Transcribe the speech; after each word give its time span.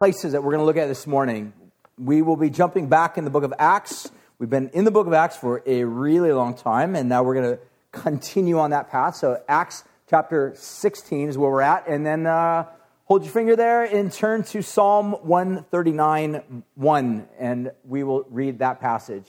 places 0.00 0.32
that 0.32 0.42
we're 0.42 0.52
going 0.52 0.62
to 0.62 0.64
look 0.64 0.78
at 0.78 0.86
this 0.86 1.06
morning. 1.06 1.52
We 1.98 2.22
will 2.22 2.38
be 2.38 2.48
jumping 2.48 2.88
back 2.88 3.18
in 3.18 3.24
the 3.24 3.30
book 3.30 3.44
of 3.44 3.52
Acts. 3.58 4.10
We've 4.38 4.48
been 4.48 4.70
in 4.70 4.86
the 4.86 4.90
book 4.90 5.06
of 5.06 5.12
Acts 5.12 5.36
for 5.36 5.62
a 5.66 5.84
really 5.84 6.32
long 6.32 6.54
time, 6.54 6.96
and 6.96 7.06
now 7.06 7.22
we're 7.22 7.34
going 7.34 7.58
to 7.58 7.62
continue 7.92 8.58
on 8.58 8.70
that 8.70 8.88
path. 8.88 9.16
So, 9.16 9.42
Acts 9.46 9.84
chapter 10.08 10.54
16 10.56 11.28
is 11.28 11.36
where 11.36 11.50
we're 11.50 11.60
at. 11.60 11.86
And 11.86 12.06
then 12.06 12.26
uh, 12.26 12.64
hold 13.04 13.24
your 13.24 13.30
finger 13.30 13.56
there 13.56 13.84
and 13.84 14.10
turn 14.10 14.42
to 14.44 14.62
Psalm 14.62 15.12
139 15.20 16.64
1, 16.76 17.28
and 17.38 17.70
we 17.84 18.02
will 18.02 18.24
read 18.30 18.60
that 18.60 18.80
passage. 18.80 19.26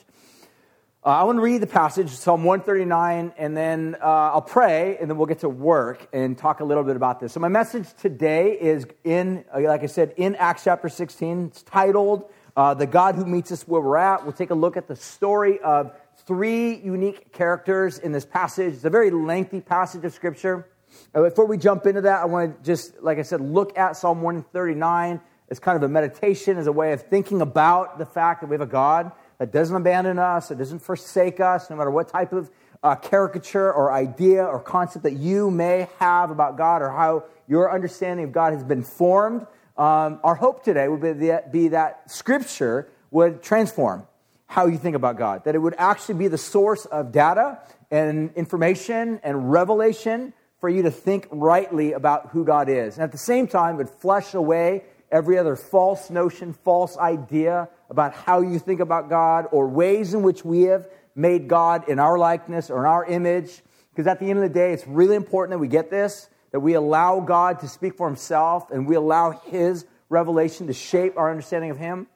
Uh, 1.04 1.10
I 1.10 1.24
want 1.24 1.38
to 1.38 1.42
read 1.42 1.64
the 1.64 1.68
passage, 1.68 2.12
Psalm 2.12 2.44
139, 2.44 3.34
and 3.36 3.58
then 3.58 3.98
uh, 4.00 4.06
I'll 4.06 4.42
pray, 4.44 4.98
and 5.02 5.10
then 5.10 5.18
we'll 5.18 5.26
get 5.26 5.40
to 5.40 5.50
work 5.50 6.08
and 6.14 6.38
talk 6.38 6.60
a 6.60 6.64
little 6.64 6.84
bit 6.84 6.96
about 6.96 7.20
this. 7.20 7.34
So, 7.34 7.40
my 7.40 7.48
message 7.48 7.88
today 8.00 8.52
is 8.52 8.86
in, 9.04 9.44
uh, 9.52 9.62
like 9.62 9.82
I 9.82 9.88
said, 9.88 10.14
in 10.18 10.36
Acts 10.36 10.64
chapter 10.64 10.90
16. 10.90 11.46
It's 11.48 11.64
titled 11.64 12.30
uh, 12.56 12.76
The 12.76 12.86
God 12.86 13.16
Who 13.16 13.26
Meets 13.26 13.52
Us 13.52 13.68
Where 13.68 13.82
We're 13.82 13.98
At. 13.98 14.26
We'll 14.26 14.34
take 14.34 14.52
a 14.52 14.56
look 14.56 14.78
at 14.78 14.88
the 14.88 14.96
story 14.96 15.60
of 15.62 15.92
three 16.28 16.76
unique 16.76 17.34
characters 17.34 17.98
in 17.98 18.12
this 18.12 18.24
passage. 18.24 18.76
It's 18.76 18.86
a 18.86 18.92
very 18.92 19.10
lengthy 19.10 19.60
passage 19.60 20.06
of 20.06 20.14
Scripture. 20.14 20.68
Uh, 21.16 21.22
before 21.22 21.48
we 21.48 21.58
jump 21.58 21.88
into 21.88 22.02
that, 22.02 22.22
I 22.22 22.26
want 22.26 22.60
to 22.60 22.64
just, 22.64 23.02
like 23.02 23.18
I 23.18 23.24
said, 23.24 23.42
look 23.42 23.76
at 23.76 23.98
Psalm 23.98 24.22
139 24.22 25.20
as 25.50 25.58
kind 25.58 25.78
of 25.78 25.82
a 25.82 25.90
meditation, 25.90 26.60
as 26.60 26.68
a 26.68 26.72
way 26.72 26.94
of 26.94 27.02
thinking 27.02 27.42
about 27.42 27.98
the 27.98 28.06
fact 28.06 28.42
that 28.42 28.52
we 28.52 28.54
have 28.54 28.62
a 28.62 28.68
God 28.68 29.12
that 29.42 29.52
doesn't 29.52 29.76
abandon 29.76 30.20
us, 30.20 30.50
that 30.50 30.60
doesn't 30.60 30.84
forsake 30.84 31.40
us, 31.40 31.68
no 31.72 31.76
matter 31.76 31.90
what 31.90 32.08
type 32.08 32.32
of 32.32 32.52
uh, 32.84 32.94
caricature 32.94 33.74
or 33.74 33.92
idea 33.92 34.46
or 34.46 34.60
concept 34.60 35.02
that 35.02 35.14
you 35.14 35.50
may 35.50 35.88
have 35.98 36.30
about 36.30 36.60
God 36.60 36.84
or 36.84 36.92
how 36.92 37.24
your 37.48 37.74
understanding 37.74 38.26
of 38.26 38.34
God 38.34 38.54
has 38.54 38.64
been 38.64 38.84
formed. 38.84 39.48
Um, 39.80 40.20
our 40.24 40.36
hope 40.36 40.64
today 40.64 40.88
would 40.88 41.02
be 41.02 41.26
that, 41.30 41.52
be 41.52 41.70
that 41.70 42.12
Scripture 42.12 42.88
would 43.10 43.42
transform 43.42 44.06
how 44.46 44.68
you 44.68 44.78
think 44.78 44.96
about 44.96 45.18
God, 45.18 45.46
that 45.46 45.56
it 45.56 45.60
would 45.60 45.76
actually 45.80 46.20
be 46.20 46.28
the 46.28 46.38
source 46.38 46.86
of 46.86 47.12
data 47.12 47.58
and 47.90 48.32
information 48.36 49.22
and 49.24 49.52
revelation 49.52 50.34
for 50.60 50.70
you 50.70 50.84
to 50.84 50.92
think 50.92 51.28
rightly 51.32 51.94
about 51.94 52.30
who 52.30 52.46
God 52.46 52.70
is. 52.70 52.94
And 52.94 53.04
at 53.04 53.12
the 53.12 53.18
same 53.18 53.48
time, 53.48 53.74
it 53.74 53.78
would 53.78 53.90
flush 53.90 54.36
away 54.36 54.84
every 55.12 55.40
other 55.40 55.56
false 55.56 56.12
notion, 56.12 56.54
false 56.54 56.96
idea 56.96 57.70
about 57.92 58.14
how 58.14 58.42
you 58.42 58.58
think 58.58 58.80
about 58.80 59.10
God 59.10 59.48
or 59.52 59.68
ways 59.68 60.14
in 60.14 60.24
which 60.24 60.44
we 60.46 60.62
have 60.64 60.88
made 61.14 61.50
God 61.50 61.90
in 61.90 62.00
our 62.00 62.18
likeness 62.18 62.70
or 62.70 62.80
in 62.80 62.86
our 62.86 63.06
image. 63.06 63.62
Because 63.92 64.08
at 64.08 64.20
the 64.20 64.30
end 64.30 64.40
of 64.40 64.44
the 64.44 64.54
day, 64.54 64.72
it's 64.72 64.88
really 64.88 65.16
important 65.16 65.52
that 65.52 65.60
we 65.60 65.68
get 65.68 65.92
this, 65.92 66.30
that 66.52 66.62
we 66.62 66.74
allow 66.74 67.20
God 67.20 67.60
to 67.60 67.68
speak 67.68 67.98
for 67.98 68.08
himself 68.08 68.72
and 68.72 68.88
we 68.88 68.96
allow 68.96 69.32
his 69.32 69.86
revelation 70.08 70.68
to 70.68 70.74
shape 70.74 71.18
our 71.18 71.30
understanding 71.30 71.70
of 71.70 71.78
him. 71.78 72.08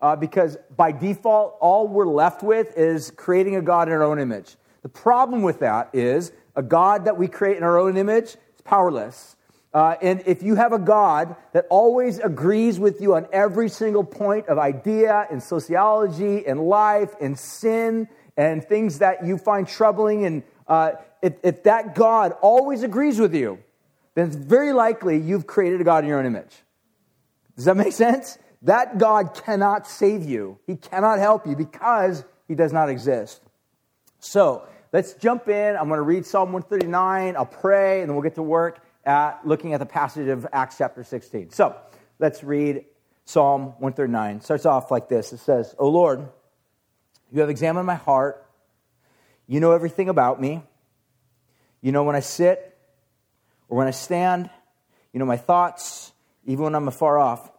Uh, 0.00 0.14
because 0.14 0.56
by 0.76 0.92
default, 0.92 1.56
all 1.60 1.88
we're 1.88 2.06
left 2.06 2.44
with 2.44 2.76
is 2.78 3.10
creating 3.10 3.56
a 3.56 3.62
God 3.62 3.88
in 3.88 3.94
our 3.94 4.04
own 4.04 4.20
image. 4.20 4.54
The 4.82 4.88
problem 4.88 5.42
with 5.42 5.58
that 5.60 5.90
is 5.92 6.30
a 6.54 6.62
God 6.62 7.06
that 7.06 7.16
we 7.16 7.26
create 7.26 7.56
in 7.56 7.64
our 7.64 7.78
own 7.78 7.96
image 7.96 8.26
is 8.26 8.60
powerless. 8.64 9.34
Uh, 9.74 9.96
and 10.00 10.22
if 10.24 10.40
you 10.40 10.54
have 10.54 10.72
a 10.72 10.78
God 10.78 11.34
that 11.52 11.66
always 11.68 12.20
agrees 12.20 12.78
with 12.78 13.00
you 13.00 13.16
on 13.16 13.26
every 13.32 13.68
single 13.68 14.04
point 14.04 14.46
of 14.46 14.56
idea 14.56 15.26
and 15.32 15.42
sociology 15.42 16.46
and 16.46 16.60
life 16.60 17.12
and 17.20 17.36
sin 17.36 18.08
and 18.36 18.64
things 18.64 19.00
that 19.00 19.26
you 19.26 19.36
find 19.36 19.66
troubling, 19.66 20.24
and 20.24 20.44
uh, 20.68 20.92
if, 21.20 21.34
if 21.42 21.64
that 21.64 21.96
God 21.96 22.36
always 22.40 22.84
agrees 22.84 23.18
with 23.18 23.34
you, 23.34 23.58
then 24.14 24.28
it's 24.28 24.36
very 24.36 24.72
likely 24.72 25.18
you've 25.18 25.48
created 25.48 25.80
a 25.80 25.84
God 25.84 26.04
in 26.04 26.08
your 26.08 26.20
own 26.20 26.26
image. 26.26 26.54
Does 27.56 27.64
that 27.64 27.76
make 27.76 27.92
sense? 27.92 28.38
That 28.62 28.98
God 28.98 29.34
cannot 29.44 29.88
save 29.88 30.24
you, 30.24 30.60
He 30.68 30.76
cannot 30.76 31.18
help 31.18 31.48
you 31.48 31.56
because 31.56 32.24
He 32.46 32.54
does 32.54 32.72
not 32.72 32.88
exist. 32.88 33.42
So 34.20 34.68
let's 34.92 35.14
jump 35.14 35.48
in. 35.48 35.76
I'm 35.76 35.88
going 35.88 35.98
to 35.98 36.02
read 36.02 36.24
Psalm 36.26 36.52
139, 36.52 37.36
I'll 37.36 37.44
pray, 37.44 38.02
and 38.02 38.08
then 38.08 38.14
we'll 38.14 38.22
get 38.22 38.36
to 38.36 38.42
work 38.42 38.80
at 39.06 39.46
looking 39.46 39.72
at 39.72 39.80
the 39.80 39.86
passage 39.86 40.28
of 40.28 40.46
Acts 40.52 40.78
chapter 40.78 41.04
16. 41.04 41.50
So 41.50 41.76
let's 42.18 42.42
read 42.42 42.84
Psalm 43.24 43.66
139. 43.78 44.36
It 44.36 44.44
starts 44.44 44.66
off 44.66 44.90
like 44.90 45.08
this 45.08 45.32
It 45.32 45.38
says, 45.38 45.74
O 45.78 45.88
Lord, 45.88 46.28
you 47.32 47.40
have 47.40 47.50
examined 47.50 47.86
my 47.86 47.94
heart. 47.94 48.46
You 49.46 49.60
know 49.60 49.72
everything 49.72 50.08
about 50.08 50.40
me. 50.40 50.62
You 51.80 51.92
know 51.92 52.04
when 52.04 52.16
I 52.16 52.20
sit 52.20 52.76
or 53.68 53.78
when 53.78 53.86
I 53.86 53.92
stand. 53.92 54.50
You 55.12 55.20
know 55.20 55.26
my 55.26 55.36
thoughts, 55.36 56.12
even 56.44 56.64
when 56.64 56.74
I'm 56.74 56.88
afar 56.88 57.18
off. 57.18 57.50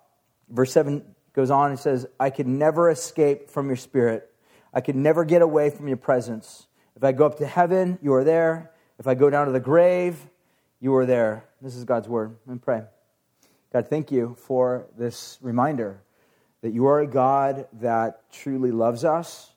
Verse 0.50 0.72
7 0.72 1.04
goes 1.34 1.52
on 1.52 1.72
and 1.72 1.80
says, 1.80 2.06
I 2.20 2.30
could 2.30 2.48
never 2.48 2.90
escape 2.90 3.50
from 3.50 3.68
your 3.68 3.76
spirit. 3.76 4.32
I 4.74 4.82
could 4.82 4.96
never 4.96 5.26
get 5.26 5.42
away 5.42 5.70
from 5.70 5.88
your 5.88 5.98
presence. 5.98 6.68
If 6.96 7.04
I 7.04 7.12
go 7.12 7.26
up 7.26 7.38
to 7.38 7.46
heaven, 7.46 8.00
you 8.02 8.14
are 8.14 8.24
there. 8.24 8.72
If 9.00 9.08
I 9.08 9.16
go 9.16 9.30
down 9.30 9.48
to 9.48 9.52
the 9.52 9.60
grave, 9.60 10.18
you 10.86 10.94
are 10.94 11.08
there. 11.08 11.44
This 11.64 11.76
is 11.76 11.84
God's 11.84 12.08
word. 12.08 12.36
And 12.48 12.62
pray. 12.62 12.84
God, 13.74 13.88
thank 13.88 14.12
you 14.12 14.36
for 14.38 14.86
this 14.96 15.40
reminder 15.42 16.04
that 16.62 16.74
you 16.74 16.86
are 16.86 17.00
a 17.00 17.08
God 17.08 17.68
that 17.82 18.32
truly 18.32 18.70
loves 18.70 19.04
us. 19.04 19.52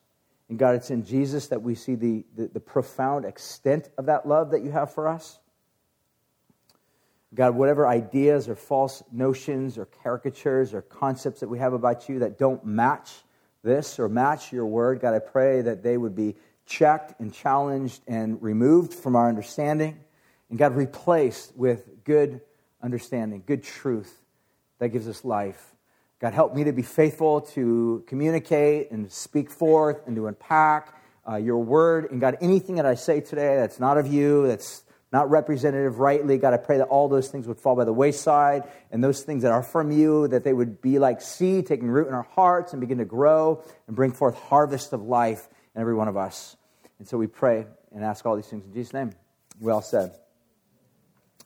And 0.49 0.59
God, 0.59 0.75
it's 0.77 0.91
in 0.91 1.05
Jesus 1.05 1.49
that 1.49 1.61
we 1.61 1.75
see 1.75 1.97
the, 1.97 2.25
the, 2.34 2.47
the 2.47 2.61
profound 2.61 3.27
extent 3.27 3.91
of 3.99 4.06
that 4.06 4.27
love 4.27 4.53
that 4.53 4.62
you 4.62 4.71
have 4.71 4.94
for 4.94 5.06
us. 5.06 5.39
God, 7.34 7.55
whatever 7.55 7.87
ideas 7.87 8.49
or 8.49 8.55
false 8.55 9.03
notions 9.12 9.77
or 9.77 9.84
caricatures 9.84 10.72
or 10.72 10.81
concepts 10.81 11.41
that 11.41 11.49
we 11.50 11.59
have 11.59 11.75
about 11.75 12.09
you 12.09 12.21
that 12.21 12.39
don't 12.39 12.65
match 12.65 13.12
this 13.62 13.99
or 13.99 14.09
match 14.09 14.50
your 14.50 14.65
word, 14.65 15.00
God, 15.00 15.12
I 15.12 15.19
pray 15.19 15.60
that 15.60 15.83
they 15.83 15.99
would 15.99 16.16
be 16.16 16.37
checked 16.65 17.21
and 17.21 17.34
challenged 17.34 18.00
and 18.06 18.43
removed 18.43 18.95
from 18.95 19.15
our 19.15 19.28
understanding 19.28 19.99
and 20.50 20.59
God 20.59 20.75
replaced 20.75 21.56
with 21.56 22.04
good 22.04 22.41
understanding, 22.82 23.42
good 23.47 23.62
truth 23.62 24.22
that 24.78 24.88
gives 24.88 25.09
us 25.09 25.25
life. 25.25 25.75
God, 26.20 26.34
help 26.34 26.54
me 26.54 26.64
to 26.64 26.72
be 26.72 26.82
faithful 26.82 27.42
to 27.42 28.03
communicate 28.06 28.91
and 28.91 29.10
speak 29.10 29.50
forth 29.50 30.06
and 30.06 30.16
to 30.16 30.26
unpack 30.26 30.94
uh, 31.28 31.36
your 31.36 31.59
word. 31.59 32.10
And 32.10 32.20
God, 32.20 32.38
anything 32.41 32.76
that 32.76 32.86
I 32.86 32.94
say 32.94 33.20
today 33.20 33.56
that's 33.56 33.78
not 33.78 33.98
of 33.98 34.06
you, 34.06 34.47
that's 34.48 34.82
not 35.12 35.31
representative 35.31 36.00
rightly, 36.00 36.36
God, 36.36 36.53
I 36.53 36.59
pray 36.59 36.78
that 36.78 36.88
all 36.88 37.09
those 37.09 37.28
things 37.28 37.47
would 37.47 37.59
fall 37.59 37.76
by 37.76 37.84
the 37.84 37.92
wayside 37.92 38.65
and 38.91 39.03
those 39.03 39.22
things 39.22 39.42
that 39.42 39.53
are 39.53 39.62
from 39.62 39.91
you, 39.91 40.28
that 40.28 40.44
they 40.44 40.53
would 40.53 40.82
be 40.82 40.98
like 40.98 41.22
seed 41.22 41.66
taking 41.66 41.88
root 41.88 42.09
in 42.09 42.15
our 42.15 42.28
hearts 42.34 42.72
and 42.72 42.80
begin 42.80 42.98
to 42.98 43.04
grow 43.04 43.62
and 43.86 43.97
bring 43.97 44.12
forth 44.12 44.34
harvest 44.34 44.92
of 44.92 45.03
life 45.03 45.48
in 45.75 45.80
every 45.80 45.94
one 45.94 46.09
of 46.09 46.16
us. 46.16 46.56
And 46.98 47.09
so 47.09 47.16
we 47.16 47.26
pray 47.26 47.66
and 47.94 48.04
ask 48.04 48.26
all 48.26 48.36
these 48.36 48.48
things 48.48 48.65
in 48.65 48.72
Jesus' 48.72 48.92
name. 48.92 49.12
Well 49.60 49.82
said. 49.82 50.12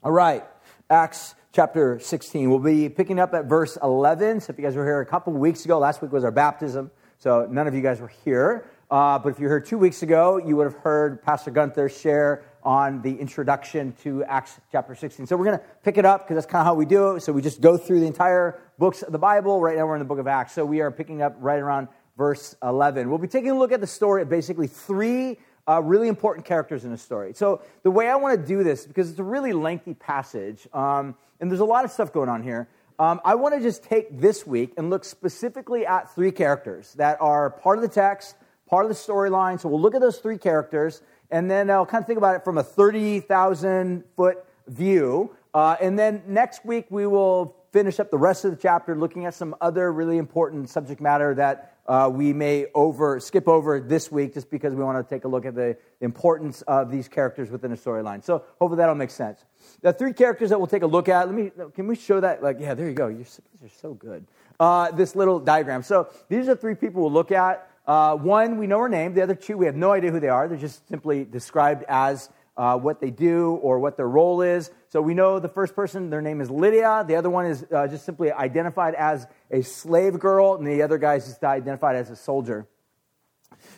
All 0.04 0.10
right, 0.10 0.42
Acts 0.90 1.36
chapter 1.52 2.00
16. 2.00 2.50
We'll 2.50 2.58
be 2.58 2.88
picking 2.88 3.20
up 3.20 3.34
at 3.34 3.44
verse 3.44 3.78
11. 3.80 4.40
So 4.40 4.50
if 4.50 4.58
you 4.58 4.64
guys 4.64 4.74
were 4.74 4.84
here 4.84 5.00
a 5.00 5.06
couple 5.06 5.32
weeks 5.32 5.64
ago, 5.64 5.78
last 5.78 6.02
week 6.02 6.10
was 6.10 6.24
our 6.24 6.32
baptism. 6.32 6.90
So 7.18 7.46
none 7.48 7.68
of 7.68 7.74
you 7.76 7.82
guys 7.82 8.00
were 8.00 8.10
here. 8.24 8.66
Uh, 8.90 9.20
but 9.20 9.28
if 9.28 9.38
you 9.38 9.44
were 9.44 9.50
here 9.50 9.60
two 9.60 9.78
weeks 9.78 10.02
ago, 10.02 10.38
you 10.38 10.56
would 10.56 10.64
have 10.64 10.74
heard 10.82 11.22
Pastor 11.22 11.52
Gunther 11.52 11.88
share 11.88 12.42
on 12.64 13.00
the 13.02 13.14
introduction 13.14 13.92
to 14.02 14.24
Acts 14.24 14.58
chapter 14.72 14.96
16. 14.96 15.24
So 15.28 15.36
we're 15.36 15.44
going 15.44 15.58
to 15.58 15.64
pick 15.84 15.98
it 15.98 16.04
up 16.04 16.22
because 16.22 16.34
that's 16.34 16.50
kind 16.50 16.62
of 16.62 16.66
how 16.66 16.74
we 16.74 16.84
do 16.84 17.14
it. 17.14 17.20
So 17.20 17.32
we 17.32 17.40
just 17.40 17.60
go 17.60 17.76
through 17.76 18.00
the 18.00 18.08
entire 18.08 18.58
books 18.80 19.02
of 19.02 19.12
the 19.12 19.20
Bible. 19.20 19.60
Right 19.60 19.76
now 19.76 19.86
we're 19.86 19.94
in 19.94 20.00
the 20.00 20.04
book 20.04 20.18
of 20.18 20.26
Acts. 20.26 20.52
So 20.52 20.64
we 20.64 20.80
are 20.80 20.90
picking 20.90 21.22
up 21.22 21.36
right 21.38 21.60
around 21.60 21.86
verse 22.16 22.56
11. 22.64 23.08
We'll 23.08 23.18
be 23.18 23.28
taking 23.28 23.50
a 23.50 23.56
look 23.56 23.70
at 23.70 23.80
the 23.80 23.86
story 23.86 24.22
of 24.22 24.28
basically 24.28 24.66
three 24.66 25.38
uh, 25.68 25.80
really 25.82 26.08
important 26.08 26.46
characters 26.46 26.84
in 26.84 26.90
the 26.90 26.98
story. 26.98 27.32
So, 27.34 27.62
the 27.82 27.90
way 27.90 28.08
I 28.08 28.16
want 28.16 28.40
to 28.40 28.46
do 28.46 28.64
this, 28.64 28.86
because 28.86 29.10
it's 29.10 29.18
a 29.18 29.24
really 29.24 29.52
lengthy 29.52 29.94
passage, 29.94 30.66
um, 30.72 31.14
and 31.40 31.50
there's 31.50 31.60
a 31.60 31.64
lot 31.64 31.84
of 31.84 31.90
stuff 31.90 32.12
going 32.12 32.28
on 32.28 32.42
here, 32.42 32.68
um, 32.98 33.20
I 33.24 33.34
want 33.36 33.54
to 33.54 33.60
just 33.60 33.82
take 33.82 34.20
this 34.20 34.46
week 34.46 34.74
and 34.76 34.90
look 34.90 35.04
specifically 35.04 35.86
at 35.86 36.14
three 36.14 36.32
characters 36.32 36.94
that 36.94 37.20
are 37.20 37.50
part 37.50 37.78
of 37.78 37.82
the 37.82 37.88
text, 37.88 38.36
part 38.68 38.84
of 38.84 38.88
the 38.88 38.94
storyline. 38.96 39.60
So, 39.60 39.68
we'll 39.68 39.80
look 39.80 39.94
at 39.94 40.00
those 40.00 40.18
three 40.18 40.38
characters, 40.38 41.02
and 41.30 41.50
then 41.50 41.70
I'll 41.70 41.86
kind 41.86 42.02
of 42.02 42.06
think 42.06 42.18
about 42.18 42.36
it 42.36 42.44
from 42.44 42.58
a 42.58 42.62
30,000 42.64 44.04
foot 44.16 44.44
view. 44.66 45.34
Uh, 45.54 45.76
and 45.80 45.98
then 45.98 46.22
next 46.26 46.64
week, 46.64 46.86
we 46.90 47.06
will 47.06 47.56
finish 47.72 48.00
up 48.00 48.10
the 48.10 48.18
rest 48.18 48.44
of 48.44 48.50
the 48.50 48.56
chapter 48.56 48.94
looking 48.96 49.26
at 49.26 49.34
some 49.34 49.54
other 49.60 49.92
really 49.92 50.18
important 50.18 50.68
subject 50.68 51.00
matter 51.00 51.34
that 51.34 51.71
uh, 51.92 52.08
we 52.08 52.32
may 52.32 52.64
over 52.74 53.20
skip 53.20 53.46
over 53.46 53.78
this 53.78 54.10
week 54.10 54.32
just 54.32 54.50
because 54.50 54.74
we 54.74 54.82
want 54.82 54.96
to 54.96 55.14
take 55.14 55.26
a 55.26 55.28
look 55.28 55.44
at 55.44 55.54
the 55.54 55.76
importance 56.00 56.62
of 56.62 56.90
these 56.90 57.06
characters 57.06 57.50
within 57.50 57.70
a 57.70 57.76
storyline. 57.76 58.24
So 58.24 58.42
hopefully 58.58 58.78
that'll 58.78 58.94
make 58.94 59.10
sense. 59.10 59.44
The 59.82 59.92
three 59.92 60.14
characters 60.14 60.48
that 60.48 60.58
we'll 60.58 60.68
take 60.68 60.84
a 60.84 60.86
look 60.86 61.10
at. 61.10 61.26
Let 61.26 61.34
me. 61.34 61.50
Can 61.74 61.86
we 61.86 61.94
show 61.94 62.18
that? 62.18 62.42
Like, 62.42 62.56
yeah, 62.60 62.72
there 62.72 62.88
you 62.88 62.94
go. 62.94 63.08
You're, 63.08 63.26
you're 63.60 63.70
so 63.82 63.92
good. 63.92 64.26
Uh, 64.58 64.90
this 64.92 65.14
little 65.14 65.38
diagram. 65.38 65.82
So 65.82 66.08
these 66.30 66.48
are 66.48 66.56
three 66.56 66.76
people 66.76 67.02
we'll 67.02 67.12
look 67.12 67.30
at. 67.30 67.68
Uh, 67.86 68.16
one, 68.16 68.56
we 68.56 68.66
know 68.66 68.78
her 68.78 68.88
name. 68.88 69.12
The 69.12 69.22
other 69.22 69.34
two, 69.34 69.58
we 69.58 69.66
have 69.66 69.76
no 69.76 69.92
idea 69.92 70.10
who 70.12 70.20
they 70.20 70.30
are. 70.30 70.48
They're 70.48 70.56
just 70.56 70.88
simply 70.88 71.26
described 71.26 71.84
as 71.88 72.30
uh, 72.56 72.78
what 72.78 73.02
they 73.02 73.10
do 73.10 73.56
or 73.56 73.80
what 73.80 73.98
their 73.98 74.08
role 74.08 74.40
is. 74.40 74.70
So 74.92 75.00
we 75.00 75.14
know 75.14 75.38
the 75.38 75.48
first 75.48 75.74
person, 75.74 76.10
their 76.10 76.20
name 76.20 76.42
is 76.42 76.50
Lydia. 76.50 77.02
The 77.08 77.16
other 77.16 77.30
one 77.30 77.46
is 77.46 77.64
uh, 77.72 77.88
just 77.88 78.04
simply 78.04 78.30
identified 78.30 78.94
as 78.94 79.26
a 79.50 79.62
slave 79.62 80.18
girl, 80.18 80.56
and 80.56 80.66
the 80.66 80.82
other 80.82 80.98
guy 80.98 81.14
is 81.14 81.24
just 81.24 81.42
identified 81.42 81.96
as 81.96 82.10
a 82.10 82.16
soldier. 82.16 82.66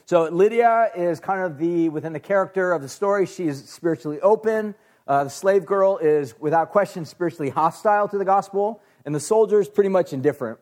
So 0.06 0.24
Lydia 0.24 0.90
is 0.96 1.20
kind 1.20 1.40
of 1.40 1.56
the, 1.56 1.88
within 1.88 2.14
the 2.14 2.18
character 2.18 2.72
of 2.72 2.82
the 2.82 2.88
story, 2.88 3.26
she 3.26 3.46
is 3.46 3.68
spiritually 3.68 4.20
open. 4.22 4.74
Uh, 5.06 5.22
the 5.22 5.30
slave 5.30 5.64
girl 5.64 5.98
is, 5.98 6.34
without 6.40 6.70
question, 6.70 7.04
spiritually 7.04 7.50
hostile 7.50 8.08
to 8.08 8.18
the 8.18 8.24
gospel, 8.24 8.82
and 9.06 9.14
the 9.14 9.20
soldier 9.20 9.60
is 9.60 9.68
pretty 9.68 9.90
much 9.90 10.12
indifferent. 10.12 10.58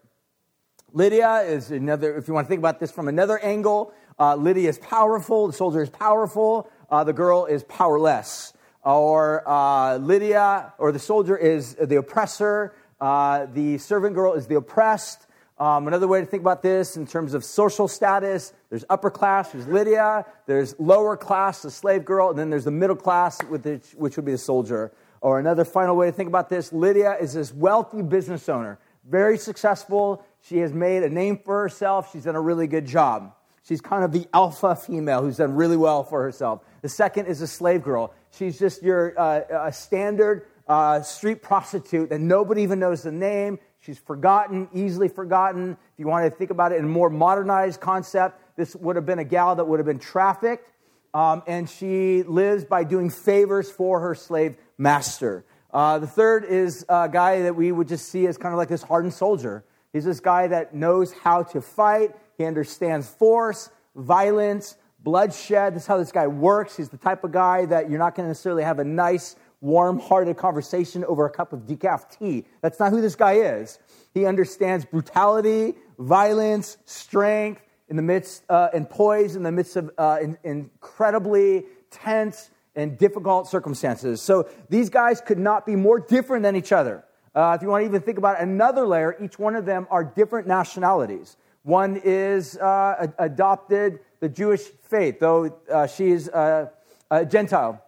Lydia 0.93 1.37
is 1.46 1.70
another, 1.70 2.14
if 2.19 2.28
you 2.28 2.34
want 2.34 2.46
to 2.46 2.49
think 2.50 2.58
about 2.58 2.78
this 2.78 2.93
from 2.93 3.08
another 3.08 3.38
angle, 3.38 3.94
uh, 4.19 4.37
Lydia 4.37 4.69
is 4.69 4.78
powerful, 4.78 5.46
the 5.46 5.54
soldier 5.54 5.81
is 5.81 5.88
powerful, 5.88 6.69
uh, 6.90 7.04
the 7.04 7.14
girl 7.14 7.46
is 7.46 7.64
powerless. 7.64 8.52
Or 8.84 9.49
uh, 9.49 9.99
Lydia, 9.99 10.73
or 10.79 10.90
the 10.90 10.99
soldier 10.99 11.37
is 11.37 11.75
the 11.76 11.96
oppressor, 11.96 12.75
uh, 13.00 13.46
the 13.46 13.79
servant 13.79 14.14
girl 14.14 14.34
is 14.34 14.46
the 14.46 14.56
oppressed. 14.56 15.26
Um, 15.58 15.87
another 15.87 16.08
way 16.08 16.20
to 16.20 16.26
think 16.26 16.40
about 16.40 16.62
this 16.62 16.96
in 16.96 17.06
terms 17.06 17.34
of 17.34 17.44
social 17.44 17.87
status, 17.87 18.52
there's 18.70 18.84
upper 18.90 19.11
class, 19.11 19.52
there's 19.52 19.69
Lydia, 19.69 20.26
there's 20.46 20.75
lower 20.81 21.17
class, 21.17 21.62
the 21.62 21.70
slave 21.70 22.05
girl, 22.05 22.31
and 22.31 22.38
then 22.38 22.50
there's 22.50 22.64
the 22.64 22.73
middle 22.73 22.96
class, 22.96 23.40
which, 23.44 23.93
which 23.94 24.17
would 24.17 24.25
be 24.25 24.32
the 24.32 24.38
soldier. 24.38 24.93
Or 25.20 25.38
another 25.38 25.64
final 25.64 25.94
way 25.94 26.06
to 26.06 26.12
think 26.12 26.28
about 26.28 26.49
this 26.49 26.73
Lydia 26.73 27.17
is 27.20 27.35
this 27.35 27.55
wealthy 27.55 28.02
business 28.02 28.49
owner, 28.49 28.81
very 29.08 29.38
successful. 29.38 30.25
She 30.40 30.58
has 30.58 30.73
made 30.73 31.05
a 31.05 31.11
name 31.11 31.38
for 31.44 31.61
herself, 31.62 32.11
she's 32.12 32.25
done 32.25 32.35
a 32.35 32.40
really 32.40 32.67
good 32.67 32.87
job. 32.87 33.32
She's 33.64 33.81
kind 33.81 34.02
of 34.02 34.11
the 34.11 34.26
alpha 34.35 34.75
female 34.75 35.23
who's 35.23 35.37
done 35.37 35.55
really 35.55 35.76
well 35.76 36.02
for 36.02 36.23
herself. 36.23 36.62
The 36.81 36.88
second 36.88 37.26
is 37.26 37.40
a 37.40 37.46
slave 37.46 37.85
girl. 37.85 38.12
She's 38.32 38.58
just 38.58 38.82
your 38.82 39.19
uh, 39.19 39.67
a 39.67 39.73
standard 39.73 40.46
uh, 40.67 41.02
street 41.02 41.43
prostitute 41.43 42.11
that 42.11 42.20
nobody 42.20 42.62
even 42.62 42.79
knows 42.79 43.02
the 43.02 43.12
name. 43.12 43.58
She's 43.81 43.99
forgotten, 43.99 44.69
easily 44.73 45.08
forgotten. 45.08 45.73
If 45.73 45.99
you 45.99 46.06
want 46.06 46.25
to 46.25 46.31
think 46.31 46.50
about 46.50 46.73
it 46.73 46.79
in 46.79 46.84
a 46.84 46.88
more 46.88 47.11
modernized 47.11 47.81
concept, 47.81 48.40
this 48.56 48.75
would 48.76 48.96
have 48.96 49.05
been 49.05 49.19
a 49.19 49.25
gal 49.25 49.56
that 49.56 49.64
would 49.64 49.81
have 49.81 49.87
been 49.87 49.99
trafficked, 49.99 50.69
um, 51.12 51.43
and 51.46 51.69
she 51.69 52.23
lives 52.23 52.64
by 52.64 52.84
doing 52.84 53.11
favors 53.11 53.70
for 53.70 54.00
her 54.00 54.14
slave 54.14 54.56
master. 54.78 55.44
Uh, 55.73 55.99
the 55.99 56.06
third 56.06 56.44
is 56.44 56.85
a 56.88 57.08
guy 57.08 57.43
that 57.43 57.56
we 57.56 57.73
would 57.73 57.88
just 57.88 58.08
see 58.08 58.26
as 58.26 58.38
kind 58.38 58.55
of 58.55 58.58
like 58.58 58.69
this 58.69 58.82
hardened 58.82 59.14
soldier. 59.14 59.64
He's 59.93 60.05
this 60.05 60.20
guy 60.20 60.46
that 60.49 60.75
knows 60.75 61.12
how 61.12 61.43
to 61.44 61.61
fight. 61.61 62.14
He 62.38 62.44
understands 62.44 63.08
force, 63.08 63.69
violence, 63.94 64.76
bloodshed. 65.02 65.75
That's 65.75 65.87
how 65.87 65.99
this 65.99 66.12
guy 66.12 66.26
works. 66.26 66.76
He's 66.76 66.88
the 66.88 66.96
type 66.96 67.25
of 67.25 67.32
guy 67.32 67.66
that 67.66 67.90
you're 67.90 67.99
not 67.99 68.14
going 68.14 68.25
to 68.25 68.28
necessarily 68.28 68.62
have 68.62 68.78
a 68.78 68.84
nice, 68.84 69.37
warm 69.60 69.99
hearted 69.99 70.37
conversation 70.37 71.04
over 71.04 71.26
a 71.26 71.31
cup 71.31 71.52
of 71.52 71.60
decaf 71.60 72.16
tea. 72.19 72.44
That's 72.60 72.78
not 72.78 72.90
who 72.90 73.00
this 73.00 73.16
guy 73.16 73.34
is. 73.34 73.78
He 74.14 74.26
understands 74.26 74.84
brutality, 74.84 75.75
violence, 75.99 76.76
strength 76.84 77.62
in 77.88 77.96
the 77.96 78.02
midst, 78.02 78.44
uh, 78.49 78.69
and 78.75 78.88
poise 78.88 79.37
in 79.37 79.43
the 79.43 79.52
midst 79.52 79.76
of 79.76 79.90
uh, 79.99 80.19
in, 80.22 80.38
incredibly 80.44 81.64
tense 81.90 82.50
and 82.75 82.96
difficult 82.96 83.49
circumstances. 83.49 84.22
So 84.22 84.49
these 84.69 84.88
guys 84.88 85.20
could 85.20 85.38
not 85.38 85.66
be 85.66 85.76
more 85.76 86.00
different 86.00 86.43
than 86.43 86.56
each 86.56 86.72
other. 86.72 87.04
Uh, 87.34 87.54
if 87.56 87.62
you 87.62 87.69
want 87.69 87.82
to 87.82 87.87
even 87.87 88.00
think 88.02 88.19
about 88.19 88.40
another 88.40 88.87
layer, 88.87 89.16
each 89.22 89.38
one 89.38 89.56
of 89.56 89.64
them 89.64 89.87
are 89.90 90.04
different 90.04 90.46
nationalities. 90.46 91.37
One 91.62 92.00
is 92.02 92.56
uh, 92.58 93.08
adopted 93.19 94.00
the 94.23 94.29
Jewish 94.29 94.61
faith, 94.61 95.19
though 95.19 95.53
uh, 95.69 95.89
she's 95.89 96.29
a, 96.29 96.71
a, 97.11 97.27
Gentile. 97.27 97.85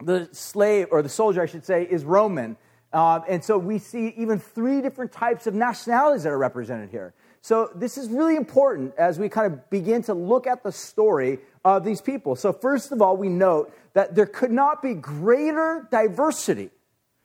The 0.00 0.28
slave, 0.30 0.86
or 0.92 1.02
the 1.02 1.08
soldier, 1.08 1.42
I 1.42 1.46
should 1.46 1.64
say, 1.64 1.82
is 1.82 2.04
Roman. 2.04 2.56
Um, 2.92 3.24
and 3.28 3.42
so 3.42 3.58
we 3.58 3.80
see 3.80 4.14
even 4.16 4.38
three 4.38 4.80
different 4.82 5.10
types 5.10 5.48
of 5.48 5.54
nationalities 5.54 6.22
that 6.22 6.30
are 6.30 6.38
represented 6.38 6.90
here. 6.90 7.12
So 7.40 7.70
this 7.74 7.98
is 7.98 8.08
really 8.08 8.36
important 8.36 8.94
as 8.96 9.18
we 9.18 9.28
kind 9.28 9.52
of 9.52 9.68
begin 9.68 10.02
to 10.04 10.14
look 10.14 10.46
at 10.46 10.62
the 10.62 10.70
story 10.70 11.40
of 11.64 11.84
these 11.84 12.00
people. 12.00 12.36
So, 12.36 12.52
first 12.52 12.92
of 12.92 13.02
all, 13.02 13.16
we 13.16 13.28
note 13.28 13.76
that 13.94 14.14
there 14.14 14.26
could 14.26 14.52
not 14.52 14.80
be 14.80 14.94
greater 14.94 15.88
diversity 15.90 16.70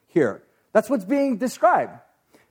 here. 0.07 0.41
That's 0.73 0.89
what's 0.89 1.05
being 1.05 1.37
described. 1.37 1.93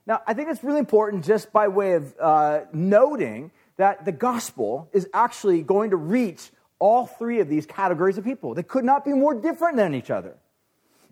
Now, 0.06 0.23
I 0.29 0.33
think 0.33 0.49
it's 0.49 0.62
really 0.62 0.79
important 0.79 1.25
just 1.25 1.53
by 1.53 1.67
way 1.67 1.95
of 1.95 2.15
uh, 2.21 2.61
noting 2.73 3.50
that 3.78 4.04
the 4.04 4.12
gospel 4.12 4.88
is 4.92 5.08
actually 5.14 5.62
going 5.62 5.90
to 5.90 5.96
reach 5.96 6.50
all 6.78 7.06
three 7.06 7.40
of 7.40 7.48
these 7.48 7.66
categories 7.66 8.19
of 8.19 8.25
people. 8.25 8.54
They 8.54 8.62
could 8.62 8.84
not 8.84 9.04
be 9.04 9.12
more 9.12 9.34
different 9.34 9.76
than 9.76 9.94
each 9.94 10.10
other. 10.10 10.36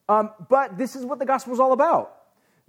Um, 0.09 0.31
but 0.49 0.77
this 0.79 0.95
is 0.95 1.05
what 1.05 1.19
the 1.19 1.27
gospel 1.27 1.55
is 1.55 1.61
all 1.61 1.73
about. 1.73 2.13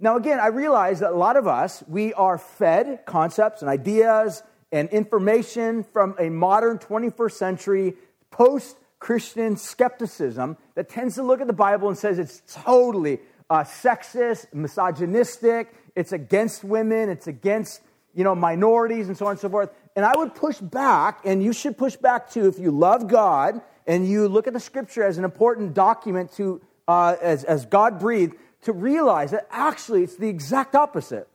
Now, 0.00 0.16
again, 0.16 0.40
I 0.40 0.48
realize 0.48 1.00
that 1.00 1.10
a 1.10 1.16
lot 1.16 1.36
of 1.36 1.46
us, 1.46 1.82
we 1.86 2.14
are 2.14 2.38
fed 2.38 3.00
concepts 3.04 3.62
and 3.62 3.68
ideas 3.68 4.42
and 4.70 4.88
information 4.90 5.82
from 5.82 6.14
a 6.18 6.28
modern 6.28 6.78
21st 6.78 7.32
century 7.32 7.94
post 8.30 8.76
Christian 9.00 9.56
skepticism 9.56 10.56
that 10.74 10.88
tends 10.88 11.16
to 11.16 11.22
look 11.22 11.40
at 11.40 11.46
the 11.46 11.52
Bible 11.52 11.88
and 11.88 11.96
says 11.96 12.18
it's 12.18 12.42
totally 12.52 13.20
uh, 13.50 13.64
sexist, 13.64 14.52
misogynistic, 14.52 15.72
it's 15.96 16.12
against 16.12 16.64
women, 16.64 17.08
it's 17.08 17.26
against 17.26 17.80
you 18.18 18.24
know 18.24 18.34
minorities 18.34 19.06
and 19.06 19.16
so 19.16 19.26
on 19.26 19.30
and 19.30 19.40
so 19.40 19.48
forth. 19.48 19.70
And 19.94 20.04
I 20.04 20.16
would 20.16 20.34
push 20.34 20.58
back, 20.58 21.20
and 21.24 21.40
you 21.40 21.52
should 21.52 21.78
push 21.78 21.94
back 21.94 22.28
too, 22.28 22.48
if 22.48 22.58
you 22.58 22.72
love 22.72 23.06
God 23.06 23.62
and 23.86 24.08
you 24.08 24.26
look 24.26 24.48
at 24.48 24.52
the 24.52 24.60
scripture 24.60 25.04
as 25.04 25.18
an 25.18 25.24
important 25.24 25.72
document 25.72 26.32
to, 26.32 26.60
uh, 26.88 27.14
as, 27.22 27.44
as 27.44 27.64
God 27.64 28.00
breathed, 28.00 28.34
to 28.62 28.72
realize 28.72 29.30
that 29.30 29.46
actually 29.52 30.02
it's 30.02 30.16
the 30.16 30.28
exact 30.28 30.74
opposite. 30.74 31.28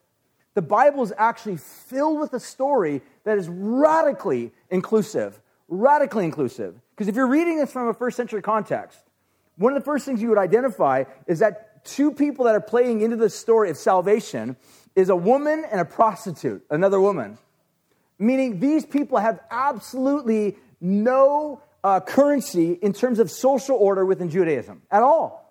The 0.55 0.61
Bible 0.61 1.03
is 1.03 1.13
actually 1.17 1.55
filled 1.55 2.19
with 2.19 2.33
a 2.33 2.39
story 2.39 3.01
that 3.23 3.37
is 3.37 3.47
radically 3.47 4.51
inclusive. 4.69 5.39
Radically 5.69 6.25
inclusive. 6.25 6.75
Because 6.91 7.07
if 7.07 7.15
you're 7.15 7.27
reading 7.27 7.59
this 7.59 7.71
from 7.71 7.87
a 7.87 7.93
first 7.93 8.17
century 8.17 8.41
context, 8.41 8.99
one 9.55 9.71
of 9.71 9.79
the 9.79 9.85
first 9.85 10.05
things 10.05 10.21
you 10.21 10.27
would 10.27 10.37
identify 10.37 11.05
is 11.27 11.39
that 11.39 11.85
two 11.85 12.11
people 12.11 12.43
that 12.45 12.55
are 12.55 12.61
playing 12.61 12.99
into 13.01 13.15
the 13.15 13.29
story 13.29 13.69
of 13.69 13.77
salvation 13.77 14.57
is 14.95 15.09
a 15.09 15.15
woman 15.15 15.65
and 15.69 15.81
a 15.81 15.85
prostitute, 15.85 16.63
another 16.69 16.99
woman. 16.99 17.37
Meaning 18.19 18.59
these 18.59 18.85
people 18.85 19.17
have 19.17 19.39
absolutely 19.49 20.57
no 20.79 21.61
uh, 21.83 21.99
currency 21.99 22.73
in 22.73 22.93
terms 22.93 23.19
of 23.19 23.29
social 23.29 23.75
order 23.75 24.05
within 24.05 24.29
Judaism 24.29 24.81
at 24.91 25.03
all. 25.03 25.43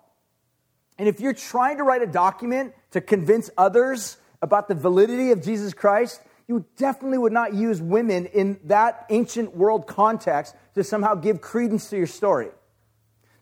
And 0.97 1.07
if 1.07 1.19
you're 1.19 1.33
trying 1.33 1.77
to 1.77 1.83
write 1.83 2.01
a 2.01 2.07
document 2.07 2.73
to 2.91 3.01
convince 3.01 3.49
others 3.57 4.17
about 4.41 4.67
the 4.67 4.75
validity 4.75 5.31
of 5.31 5.41
Jesus 5.41 5.73
Christ, 5.73 6.21
you 6.47 6.65
definitely 6.77 7.17
would 7.17 7.33
not 7.33 7.53
use 7.53 7.81
women 7.81 8.25
in 8.27 8.59
that 8.65 9.05
ancient 9.09 9.55
world 9.55 9.87
context 9.87 10.55
to 10.75 10.83
somehow 10.83 11.15
give 11.15 11.41
credence 11.41 11.89
to 11.89 11.97
your 11.97 12.07
story. 12.07 12.49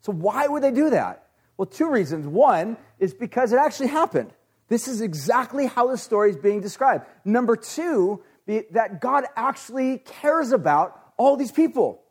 So, 0.01 0.11
why 0.11 0.47
would 0.47 0.63
they 0.63 0.71
do 0.71 0.91
that? 0.91 1.27
Well, 1.57 1.65
two 1.65 1.89
reasons. 1.89 2.27
One 2.27 2.77
is 2.99 3.13
because 3.13 3.53
it 3.53 3.57
actually 3.57 3.87
happened. 3.87 4.31
This 4.71 4.87
is 4.87 5.01
exactly 5.01 5.65
how 5.67 5.87
the 5.87 5.97
story 5.97 6.29
is 6.29 6.37
being 6.37 6.61
described. 6.61 7.05
Number 7.25 7.57
two, 7.57 8.23
that 8.47 9.01
God 9.01 9.25
actually 9.35 9.97
cares 9.97 10.53
about 10.53 10.97
all 11.17 11.35
these 11.35 11.51
people. 11.51 12.01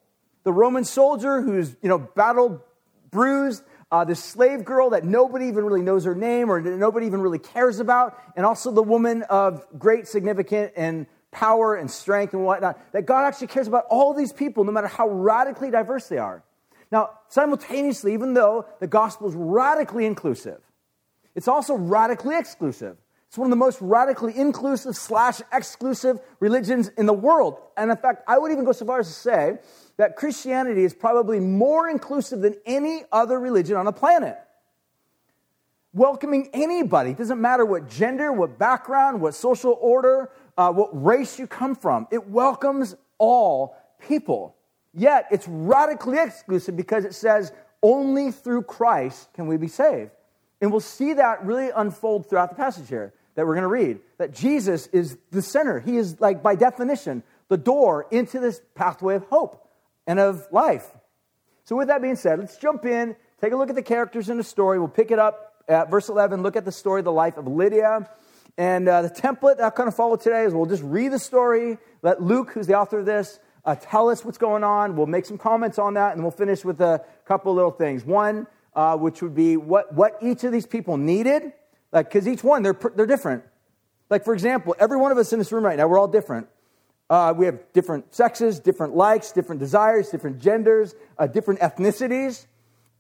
The 0.45 0.53
Roman 0.53 0.85
soldier 0.85 1.41
who's, 1.41 1.75
you 1.81 1.89
know, 1.89 1.97
battle 1.97 2.63
bruised, 3.11 3.63
uh, 3.91 4.05
the 4.05 4.15
slave 4.15 4.67
girl 4.67 4.91
that 4.91 5.05
nobody 5.05 5.47
even 5.47 5.65
really 5.65 5.81
knows 5.81 6.05
her 6.05 6.15
name 6.15 6.51
or 6.51 6.61
nobody 6.61 7.07
even 7.07 7.23
really 7.23 7.39
cares 7.39 7.81
about, 7.81 8.19
and 8.37 8.45
also 8.45 8.71
the 8.71 8.83
woman 8.83 9.23
of 9.31 9.67
great 9.79 10.07
significance 10.07 10.71
and 10.77 11.07
power 11.31 11.77
and 11.77 11.91
strength 11.91 12.35
and 12.35 12.45
whatnot, 12.45 12.79
that 12.93 13.07
God 13.07 13.25
actually 13.25 13.47
cares 13.47 13.69
about 13.69 13.87
all 13.89 14.13
these 14.13 14.35
people, 14.35 14.65
no 14.65 14.73
matter 14.73 14.87
how 14.87 15.09
radically 15.09 15.71
diverse 15.71 16.09
they 16.09 16.19
are. 16.19 16.45
Now, 16.93 17.09
simultaneously, 17.29 18.13
even 18.13 18.35
though 18.35 18.67
the 18.81 18.87
gospel 18.87 19.31
is 19.31 19.35
radically 19.35 20.05
inclusive, 20.05 20.61
it's 21.41 21.49
also 21.49 21.75
radically 21.75 22.37
exclusive. 22.37 22.99
It's 23.27 23.39
one 23.39 23.47
of 23.47 23.51
the 23.51 23.57
most 23.57 23.81
radically 23.81 24.37
inclusive 24.37 24.95
slash 24.95 25.41
exclusive 25.55 26.21
religions 26.39 26.89
in 26.99 27.07
the 27.07 27.15
world. 27.15 27.63
And 27.79 27.91
in 27.91 27.97
fact, 27.97 28.25
I 28.29 28.37
would 28.37 28.53
even 28.53 28.67
go 28.67 28.73
so 28.73 28.85
far 28.85 28.99
as 28.99 29.07
to 29.07 29.15
say 29.15 29.59
that 29.97 30.17
Christianity 30.17 30.85
is 30.85 30.93
probably 30.93 31.41
more 31.41 31.89
inclusive 31.89 32.43
than 32.43 32.57
any 32.67 33.05
other 33.11 33.41
religion 33.41 33.79
on 33.79 33.87
the 33.87 33.93
planet. 33.93 34.37
Welcoming 35.95 36.51
anybody, 36.53 37.13
it 37.13 37.17
doesn't 37.17 37.41
matter 37.41 37.65
what 37.65 37.89
gender, 37.89 38.35
what 38.35 38.59
background, 38.59 39.23
what 39.23 39.33
social 39.33 39.79
order, 39.81 40.31
uh, 40.59 40.71
what 40.71 40.91
race 40.93 41.39
you 41.39 41.47
come 41.47 41.75
from, 41.75 42.07
it 42.11 42.29
welcomes 42.29 42.97
all 43.17 43.79
people. 44.07 44.57
Yet 44.93 45.25
it's 45.31 45.49
radically 45.49 46.19
exclusive 46.19 46.77
because 46.77 47.07
it 47.07 47.15
says 47.15 47.51
only 47.83 48.31
through 48.31 48.65
Christ 48.65 49.33
can 49.33 49.47
we 49.47 49.57
be 49.57 49.69
saved. 49.69 50.11
And 50.61 50.71
we'll 50.71 50.81
see 50.81 51.15
that 51.15 51.45
really 51.45 51.71
unfold 51.75 52.29
throughout 52.29 52.51
the 52.51 52.57
passage 52.57 52.89
here 52.89 53.15
that 53.35 53.47
we're 53.47 53.55
going 53.55 53.63
to 53.63 53.69
read. 53.69 54.01
That 54.19 54.35
Jesus 54.35 54.87
is 54.89 55.17
the 55.31 55.43
center. 55.43 55.81
He 55.81 55.97
is, 55.97 56.21
like, 56.21 56.43
by 56.43 56.55
definition, 56.55 57.23
the 57.49 57.57
door 57.57 58.07
into 58.11 58.41
this 58.41 58.61
pathway 58.75 59.15
of 59.15 59.25
hope 59.25 59.67
and 60.07 60.19
of 60.19 60.47
life. 60.51 60.87
So, 61.65 61.77
with 61.77 61.89
that 61.89 62.03
being 62.03 62.17
said, 62.17 62.39
let's 62.39 62.57
jump 62.57 62.85
in 62.85 63.17
take 63.41 63.53
a 63.53 63.57
look 63.57 63.71
at 63.71 63.75
the 63.75 63.83
characters 63.83 64.29
in 64.29 64.37
the 64.37 64.45
story. 64.45 64.79
We'll 64.79 64.89
pick 64.89 65.11
it 65.11 65.19
up 65.19 65.65
at 65.69 65.91
verse 65.91 66.09
11, 66.09 66.43
look 66.43 66.57
at 66.57 66.65
the 66.65 66.73
story 66.73 67.01
of 67.01 67.05
the 67.05 67.13
life 67.13 67.37
of 67.37 67.47
Lydia. 67.47 68.09
And 68.59 68.89
uh, 68.89 69.03
the 69.03 69.11
template 69.11 69.57
that 69.57 69.65
I'll 69.65 69.71
kind 69.71 69.89
of 69.89 69.95
follow 69.95 70.17
today 70.17 70.45
is 70.45 70.53
we'll 70.53 70.67
just 70.67 70.83
read 70.83 71.13
the 71.13 71.19
story, 71.19 71.79
let 72.03 72.21
Luke, 72.21 72.51
who's 72.53 72.67
the 72.67 72.75
author 72.75 72.99
of 72.99 73.07
this, 73.07 73.39
uh, 73.65 73.77
tell 73.77 74.11
us 74.11 74.25
what's 74.25 74.39
going 74.39 74.65
on. 74.65 74.97
We'll 74.97 75.07
make 75.07 75.25
some 75.25 75.39
comments 75.39 75.79
on 75.79 75.95
that, 75.95 76.15
and 76.15 76.23
we'll 76.23 76.33
finish 76.33 76.65
with 76.65 76.81
a 76.81 77.05
couple 77.25 77.55
little 77.55 77.71
things. 77.71 78.05
One, 78.05 78.47
uh, 78.75 78.97
which 78.97 79.23
would 79.23 79.35
be 79.35 79.57
what, 79.57 79.93
what 79.95 80.17
each 80.23 80.45
of 80.45 80.53
these 80.53 80.67
people 80.67 80.97
needed, 80.97 81.53
like 81.93 82.11
because 82.11 82.29
each 82.29 82.45
one 82.45 82.63
they're 82.63 82.79
they're 82.95 83.07
different. 83.07 83.45
Like 84.09 84.25
for 84.25 84.35
example, 84.35 84.75
every 84.79 84.97
one 84.97 85.13
of 85.13 85.19
us 85.19 85.33
in 85.33 85.39
this 85.39 85.53
room 85.53 85.65
right 85.65 85.77
now, 85.77 85.87
we're 85.87 85.99
all 85.99 86.09
different. 86.09 86.49
Uh, 87.09 87.35
we 87.37 87.47
have 87.47 87.61
different 87.73 88.15
sexes, 88.15 88.61
different 88.61 88.95
likes, 88.95 89.33
different 89.33 89.61
desires, 89.61 90.11
different 90.11 90.41
genders, 90.41 90.95
uh, 91.19 91.27
different 91.27 91.59
ethnicities. 91.61 92.47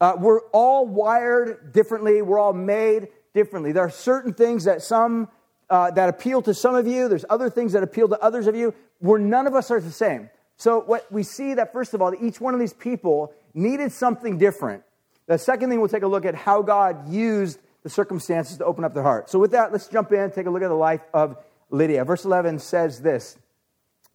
Uh, 0.01 0.15
we're 0.19 0.41
all 0.53 0.87
wired 0.87 1.73
differently. 1.73 2.21
We're 2.21 2.39
all 2.39 2.53
made 2.53 3.09
differently. 3.35 3.71
There 3.73 3.85
are 3.85 3.91
certain 3.91 4.35
things 4.35 4.65
that 4.65 4.83
some 4.83 5.29
uh, 5.69 5.93
that 5.93 6.09
appeal 6.09 6.43
to 6.43 6.53
some 6.53 6.75
of 6.75 6.89
you. 6.89 7.09
There's 7.09 7.25
other 7.31 7.49
things 7.49 7.73
that 7.75 7.85
appeal 7.85 8.09
to 8.09 8.19
others 8.21 8.49
of 8.49 8.57
you. 8.57 8.75
Where 8.99 9.21
none 9.21 9.47
of 9.47 9.55
us 9.55 9.71
are 9.71 9.81
the 9.81 9.93
same. 9.93 10.29
So 10.57 10.81
what 10.81 11.11
we 11.11 11.23
see 11.23 11.55
that 11.55 11.73
first 11.73 11.95
of 11.95 12.03
all, 12.03 12.13
each 12.21 12.41
one 12.41 12.53
of 12.53 12.61
these 12.61 12.75
people 12.75 13.33
needed 13.55 13.93
something 13.93 14.39
different. 14.39 14.83
The 15.31 15.39
second 15.39 15.71
thing 15.71 15.79
we'll 15.79 15.89
take 15.89 16.03
a 16.03 16.09
look 16.09 16.25
at 16.25 16.35
how 16.35 16.61
God 16.61 17.09
used 17.09 17.61
the 17.85 17.89
circumstances 17.89 18.57
to 18.57 18.65
open 18.65 18.83
up 18.83 18.95
their 18.95 19.05
heart. 19.05 19.31
So 19.31 19.39
with 19.39 19.53
that, 19.53 19.71
let's 19.71 19.87
jump 19.87 20.11
in, 20.11 20.19
and 20.19 20.33
take 20.33 20.47
a 20.47 20.51
look 20.51 20.65
at 20.65 20.69
the 20.69 20.75
life 20.75 21.03
of 21.15 21.37
Lydia. 21.71 22.05
Verse 22.05 22.25
11 22.25 22.59
says 22.59 23.01
this: 23.01 23.39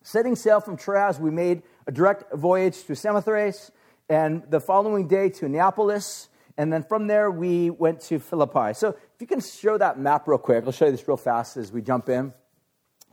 Setting 0.03 0.35
sail 0.35 0.59
from 0.59 0.75
Troas, 0.75 1.17
we 1.17 1.31
made 1.31 1.63
a 1.87 1.93
direct 1.93 2.33
voyage 2.33 2.83
to 2.83 2.97
Samothrace, 2.97 3.71
and 4.09 4.43
the 4.49 4.59
following 4.59 5.07
day 5.07 5.29
to 5.29 5.47
Neapolis, 5.47 6.27
and 6.57 6.73
then 6.73 6.83
from 6.83 7.07
there 7.07 7.31
we 7.31 7.69
went 7.69 8.01
to 8.01 8.19
Philippi. 8.19 8.73
So 8.73 8.89
if 8.89 9.21
you 9.21 9.27
can 9.27 9.39
show 9.39 9.77
that 9.77 9.97
map 9.97 10.27
real 10.27 10.37
quick, 10.37 10.65
I'll 10.65 10.73
show 10.73 10.87
you 10.87 10.91
this 10.91 11.07
real 11.07 11.15
fast 11.15 11.55
as 11.55 11.71
we 11.71 11.81
jump 11.81 12.09
in. 12.09 12.33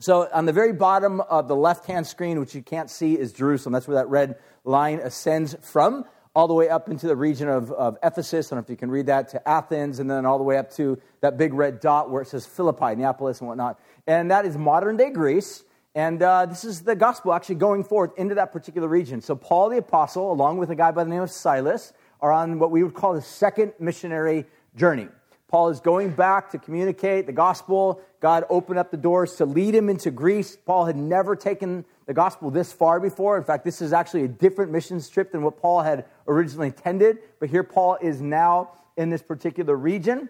So 0.01 0.29
on 0.33 0.47
the 0.47 0.53
very 0.53 0.73
bottom 0.73 1.21
of 1.21 1.47
the 1.47 1.55
left-hand 1.55 2.09
screen, 2.09 2.41
which 2.41 2.53
you 2.53 2.63
can't 2.63 2.91
see, 2.91 3.17
is 3.17 3.33
Jerusalem. 3.33 3.75
That's 3.75 3.87
where 3.87 3.99
that 3.99 4.09
red 4.09 4.41
line 4.65 4.99
ascends 4.99 5.55
from, 5.63 6.05
all 6.35 6.49
the 6.49 6.55
way 6.55 6.69
up 6.69 6.89
into 6.89 7.07
the 7.07 7.17
region 7.17 7.49
of, 7.49 7.71
of 7.73 7.99
Ephesus. 8.03 8.51
I 8.51 8.55
don't 8.55 8.63
know 8.63 8.65
if 8.65 8.71
you 8.71 8.77
can 8.77 8.91
read 8.91 9.07
that, 9.07 9.29
to 9.31 9.49
Athens, 9.49 9.99
and 9.99 10.11
then 10.11 10.25
all 10.25 10.39
the 10.39 10.45
way 10.45 10.57
up 10.57 10.73
to 10.73 10.99
that 11.21 11.37
big 11.37 11.53
red 11.53 11.81
dot 11.81 12.11
where 12.11 12.23
it 12.23 12.29
says 12.29 12.47
Philippi, 12.47 12.95
Neapolis, 12.95 13.41
and 13.41 13.49
whatnot. 13.49 13.79
And 14.07 14.31
that 14.31 14.47
is 14.47 14.57
modern-day 14.57 15.11
Greece. 15.11 15.65
And 15.95 16.23
uh, 16.23 16.47
this 16.47 16.65
is 16.65 16.83
the 16.83 16.97
gospel 16.97 17.35
actually 17.35 17.57
going 17.57 17.85
forth 17.85 18.13
into 18.17 18.37
that 18.37 18.51
particular 18.51 18.89
region. 18.89 19.21
So 19.21 19.37
Paul 19.37 19.69
the 19.69 19.77
apostle, 19.77 20.33
along 20.33 20.57
with 20.57 20.71
a 20.71 20.75
guy 20.75 20.91
by 20.91 21.05
the 21.05 21.11
name 21.11 21.21
of 21.21 21.31
Silas, 21.31 21.93
are 22.21 22.33
on 22.33 22.59
what 22.59 22.71
we 22.71 22.83
would 22.83 22.95
call 22.95 23.13
the 23.13 23.21
second 23.21 23.75
missionary 23.79 24.47
journey. 24.75 25.09
Paul 25.49 25.69
is 25.69 25.81
going 25.81 26.13
back 26.13 26.53
to 26.53 26.59
communicate 26.59 27.27
the 27.27 27.33
gospel. 27.33 28.01
God 28.21 28.45
opened 28.49 28.79
up 28.79 28.91
the 28.91 28.97
doors 28.97 29.35
to 29.35 29.45
lead 29.45 29.75
him 29.75 29.91
into 29.91 30.11
Greece. 30.11 30.57
Paul 30.57 30.87
had 30.87 30.97
never 30.97 31.37
taken 31.37 31.85
the 32.07 32.15
gospel 32.15 32.51
this 32.51 32.73
far 32.73 32.99
before. 33.01 33.37
In 33.37 33.45
fact, 33.45 33.63
this 33.63 33.83
is 33.83 33.93
actually 33.93 34.25
a 34.25 34.29
different 34.29 34.73
missions 34.73 35.11
trip 35.11 35.31
than 35.31 35.43
what 35.43 35.61
Paul 35.61 35.83
had 35.83 36.07
originally 36.27 36.69
intended. 36.69 37.19
But 37.41 37.51
here 37.51 37.63
Paul 37.63 37.99
is 38.01 38.21
now 38.21 38.73
in 38.97 39.11
this 39.11 39.23
particular 39.23 39.77
region. 39.77 40.29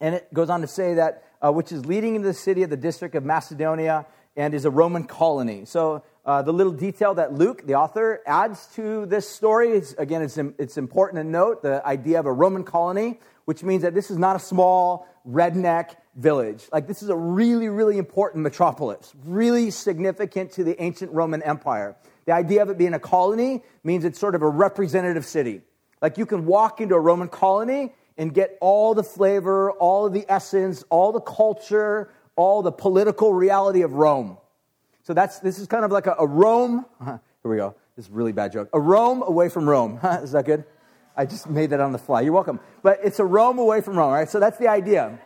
And 0.00 0.14
it 0.14 0.32
goes 0.34 0.50
on 0.50 0.60
to 0.62 0.66
say 0.66 0.94
that, 0.94 1.24
uh, 1.40 1.52
which 1.52 1.72
is 1.72 1.86
leading 1.86 2.16
into 2.16 2.28
the 2.28 2.34
city 2.34 2.62
of 2.62 2.70
the 2.70 2.76
district 2.76 3.14
of 3.14 3.24
Macedonia 3.24 4.06
and 4.36 4.54
is 4.54 4.64
a 4.64 4.70
Roman 4.70 5.04
colony. 5.04 5.64
So 5.64 6.02
uh, 6.24 6.42
the 6.42 6.52
little 6.52 6.72
detail 6.72 7.14
that 7.14 7.32
Luke, 7.32 7.66
the 7.66 7.74
author, 7.74 8.20
adds 8.26 8.66
to 8.74 9.06
this 9.06 9.28
story 9.28 9.70
is, 9.70 9.94
again, 9.98 10.22
it's, 10.22 10.38
it's 10.58 10.78
important 10.78 11.22
to 11.22 11.28
note 11.28 11.62
the 11.62 11.86
idea 11.86 12.18
of 12.18 12.26
a 12.26 12.32
Roman 12.32 12.64
colony 12.64 13.18
which 13.44 13.62
means 13.62 13.82
that 13.82 13.94
this 13.94 14.10
is 14.10 14.18
not 14.18 14.36
a 14.36 14.38
small 14.38 15.06
redneck 15.28 15.96
village. 16.16 16.64
Like, 16.72 16.86
this 16.86 17.02
is 17.02 17.08
a 17.08 17.16
really, 17.16 17.68
really 17.68 17.98
important 17.98 18.42
metropolis, 18.42 19.12
really 19.24 19.70
significant 19.70 20.52
to 20.52 20.64
the 20.64 20.80
ancient 20.82 21.12
Roman 21.12 21.42
Empire. 21.42 21.96
The 22.26 22.32
idea 22.32 22.62
of 22.62 22.70
it 22.70 22.78
being 22.78 22.94
a 22.94 23.00
colony 23.00 23.62
means 23.84 24.04
it's 24.04 24.18
sort 24.18 24.34
of 24.34 24.42
a 24.42 24.48
representative 24.48 25.24
city. 25.24 25.62
Like, 26.00 26.18
you 26.18 26.26
can 26.26 26.46
walk 26.46 26.80
into 26.80 26.94
a 26.94 27.00
Roman 27.00 27.28
colony 27.28 27.92
and 28.16 28.34
get 28.34 28.58
all 28.60 28.94
the 28.94 29.02
flavor, 29.02 29.72
all 29.72 30.06
of 30.06 30.12
the 30.12 30.24
essence, 30.28 30.84
all 30.90 31.12
the 31.12 31.20
culture, 31.20 32.10
all 32.36 32.62
the 32.62 32.72
political 32.72 33.32
reality 33.34 33.82
of 33.82 33.92
Rome. 33.94 34.36
So 35.02 35.14
that's 35.14 35.40
this 35.40 35.58
is 35.58 35.66
kind 35.66 35.84
of 35.84 35.90
like 35.90 36.06
a, 36.06 36.14
a 36.18 36.26
Rome. 36.26 36.86
Here 37.04 37.20
we 37.44 37.56
go. 37.56 37.74
This 37.96 38.06
is 38.06 38.12
a 38.12 38.14
really 38.14 38.32
bad 38.32 38.52
joke. 38.52 38.68
A 38.72 38.80
Rome 38.80 39.22
away 39.22 39.48
from 39.48 39.68
Rome. 39.68 39.98
is 40.22 40.32
that 40.32 40.44
good? 40.44 40.64
I 41.16 41.26
just 41.26 41.48
made 41.48 41.70
that 41.70 41.80
on 41.80 41.92
the 41.92 41.98
fly. 41.98 42.22
You're 42.22 42.32
welcome. 42.32 42.60
But 42.82 43.00
it's 43.02 43.18
a 43.18 43.24
Rome 43.24 43.58
away 43.58 43.80
from 43.80 43.96
Rome, 43.96 44.12
right? 44.12 44.28
So 44.28 44.40
that's 44.40 44.58
the 44.58 44.68
idea. 44.68 45.18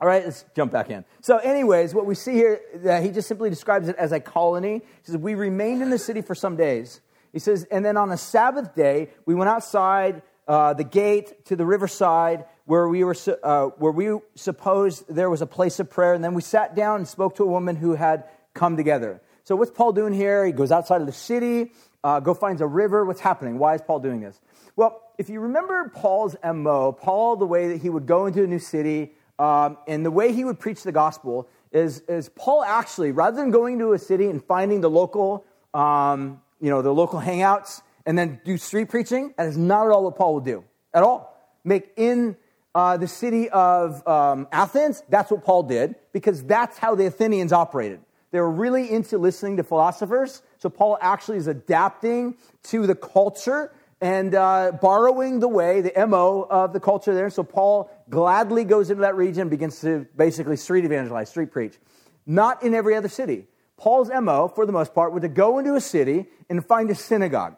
All 0.00 0.06
right, 0.06 0.24
let's 0.24 0.44
jump 0.54 0.72
back 0.72 0.90
in. 0.90 1.04
So, 1.22 1.38
anyways, 1.38 1.94
what 1.94 2.04
we 2.04 2.14
see 2.14 2.34
here, 2.34 2.60
uh, 2.86 3.00
he 3.00 3.10
just 3.10 3.28
simply 3.28 3.48
describes 3.48 3.88
it 3.88 3.96
as 3.96 4.12
a 4.12 4.20
colony. 4.20 4.74
He 4.74 5.04
says, 5.04 5.16
We 5.16 5.34
remained 5.34 5.82
in 5.82 5.88
the 5.88 5.98
city 5.98 6.20
for 6.20 6.34
some 6.34 6.56
days. 6.56 7.00
He 7.32 7.38
says, 7.38 7.66
And 7.70 7.84
then 7.84 7.96
on 7.96 8.10
a 8.12 8.18
Sabbath 8.18 8.74
day, 8.74 9.08
we 9.24 9.34
went 9.34 9.48
outside 9.48 10.22
uh, 10.46 10.74
the 10.74 10.84
gate 10.84 11.46
to 11.46 11.56
the 11.56 11.64
riverside 11.64 12.44
where 12.66 12.88
we, 12.88 13.04
were, 13.04 13.16
uh, 13.42 13.66
where 13.78 13.92
we 13.92 14.18
supposed 14.34 15.04
there 15.08 15.30
was 15.30 15.40
a 15.40 15.46
place 15.46 15.80
of 15.80 15.88
prayer. 15.88 16.12
And 16.12 16.22
then 16.22 16.34
we 16.34 16.42
sat 16.42 16.74
down 16.74 16.96
and 16.96 17.08
spoke 17.08 17.36
to 17.36 17.44
a 17.44 17.46
woman 17.46 17.76
who 17.76 17.94
had 17.94 18.24
come 18.52 18.76
together. 18.76 19.22
So, 19.44 19.56
what's 19.56 19.70
Paul 19.70 19.92
doing 19.92 20.12
here? 20.12 20.44
He 20.44 20.52
goes 20.52 20.72
outside 20.72 21.00
of 21.00 21.06
the 21.06 21.12
city, 21.12 21.72
uh, 22.04 22.20
go 22.20 22.34
finds 22.34 22.60
a 22.60 22.66
river. 22.66 23.04
What's 23.06 23.20
happening? 23.20 23.58
Why 23.58 23.76
is 23.76 23.80
Paul 23.80 24.00
doing 24.00 24.20
this? 24.20 24.38
Well, 24.76 25.00
if 25.16 25.30
you 25.30 25.40
remember 25.40 25.90
Paul's 25.94 26.36
MO, 26.44 26.92
Paul, 26.92 27.36
the 27.36 27.46
way 27.46 27.68
that 27.68 27.80
he 27.80 27.88
would 27.88 28.04
go 28.04 28.26
into 28.26 28.44
a 28.44 28.46
new 28.46 28.58
city 28.58 29.12
um, 29.38 29.78
and 29.86 30.04
the 30.04 30.10
way 30.10 30.32
he 30.32 30.44
would 30.44 30.58
preach 30.58 30.82
the 30.82 30.92
gospel 30.92 31.48
is, 31.72 32.00
is 32.08 32.28
Paul 32.30 32.62
actually, 32.62 33.12
rather 33.12 33.36
than 33.36 33.50
going 33.50 33.78
to 33.80 33.92
a 33.92 33.98
city 33.98 34.28
and 34.28 34.42
finding 34.42 34.80
the 34.80 34.90
local, 34.90 35.44
um, 35.74 36.40
you 36.60 36.70
know, 36.70 36.82
the 36.82 36.92
local 36.92 37.20
hangouts 37.20 37.82
and 38.06 38.16
then 38.18 38.40
do 38.44 38.56
street 38.56 38.88
preaching, 38.88 39.34
that 39.36 39.46
is 39.46 39.58
not 39.58 39.86
at 39.86 39.92
all 39.92 40.04
what 40.04 40.16
Paul 40.16 40.34
would 40.34 40.44
do 40.44 40.64
at 40.94 41.02
all. 41.02 41.36
Make 41.64 41.92
in 41.96 42.36
uh, 42.74 42.96
the 42.96 43.08
city 43.08 43.50
of 43.50 44.06
um, 44.06 44.48
Athens, 44.52 45.02
that's 45.08 45.30
what 45.30 45.44
Paul 45.44 45.64
did 45.64 45.96
because 46.12 46.42
that's 46.44 46.78
how 46.78 46.94
the 46.94 47.06
Athenians 47.06 47.52
operated. 47.52 48.00
They 48.30 48.40
were 48.40 48.50
really 48.50 48.90
into 48.90 49.18
listening 49.18 49.56
to 49.58 49.62
philosophers. 49.62 50.42
So 50.58 50.68
Paul 50.68 50.98
actually 51.00 51.38
is 51.38 51.46
adapting 51.46 52.36
to 52.64 52.86
the 52.86 52.94
culture 52.94 53.72
and 54.00 54.34
uh, 54.34 54.72
borrowing 54.80 55.40
the 55.40 55.48
way, 55.48 55.80
the 55.80 56.06
MO 56.06 56.46
of 56.48 56.72
the 56.72 56.80
culture 56.80 57.14
there. 57.14 57.30
So 57.30 57.42
Paul 57.42 57.90
gladly 58.10 58.64
goes 58.64 58.90
into 58.90 59.02
that 59.02 59.16
region 59.16 59.48
begins 59.48 59.80
to 59.80 60.06
basically 60.16 60.56
street 60.56 60.84
evangelize, 60.84 61.30
street 61.30 61.50
preach. 61.50 61.78
Not 62.26 62.62
in 62.62 62.74
every 62.74 62.94
other 62.94 63.08
city. 63.08 63.46
Paul's 63.76 64.10
MO, 64.10 64.48
for 64.48 64.66
the 64.66 64.72
most 64.72 64.94
part, 64.94 65.12
was 65.12 65.22
to 65.22 65.28
go 65.28 65.58
into 65.58 65.74
a 65.74 65.80
city 65.80 66.26
and 66.48 66.64
find 66.64 66.90
a 66.90 66.94
synagogue. 66.94 67.56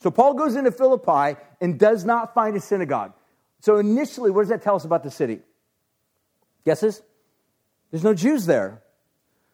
So 0.00 0.10
Paul 0.10 0.34
goes 0.34 0.56
into 0.56 0.72
Philippi 0.72 1.38
and 1.60 1.78
does 1.78 2.04
not 2.04 2.34
find 2.34 2.56
a 2.56 2.60
synagogue. 2.60 3.12
So 3.60 3.76
initially, 3.76 4.30
what 4.30 4.42
does 4.42 4.48
that 4.48 4.62
tell 4.62 4.76
us 4.76 4.84
about 4.84 5.02
the 5.02 5.10
city? 5.10 5.40
Guesses? 6.64 7.02
There's 7.90 8.04
no 8.04 8.14
Jews 8.14 8.46
there. 8.46 8.82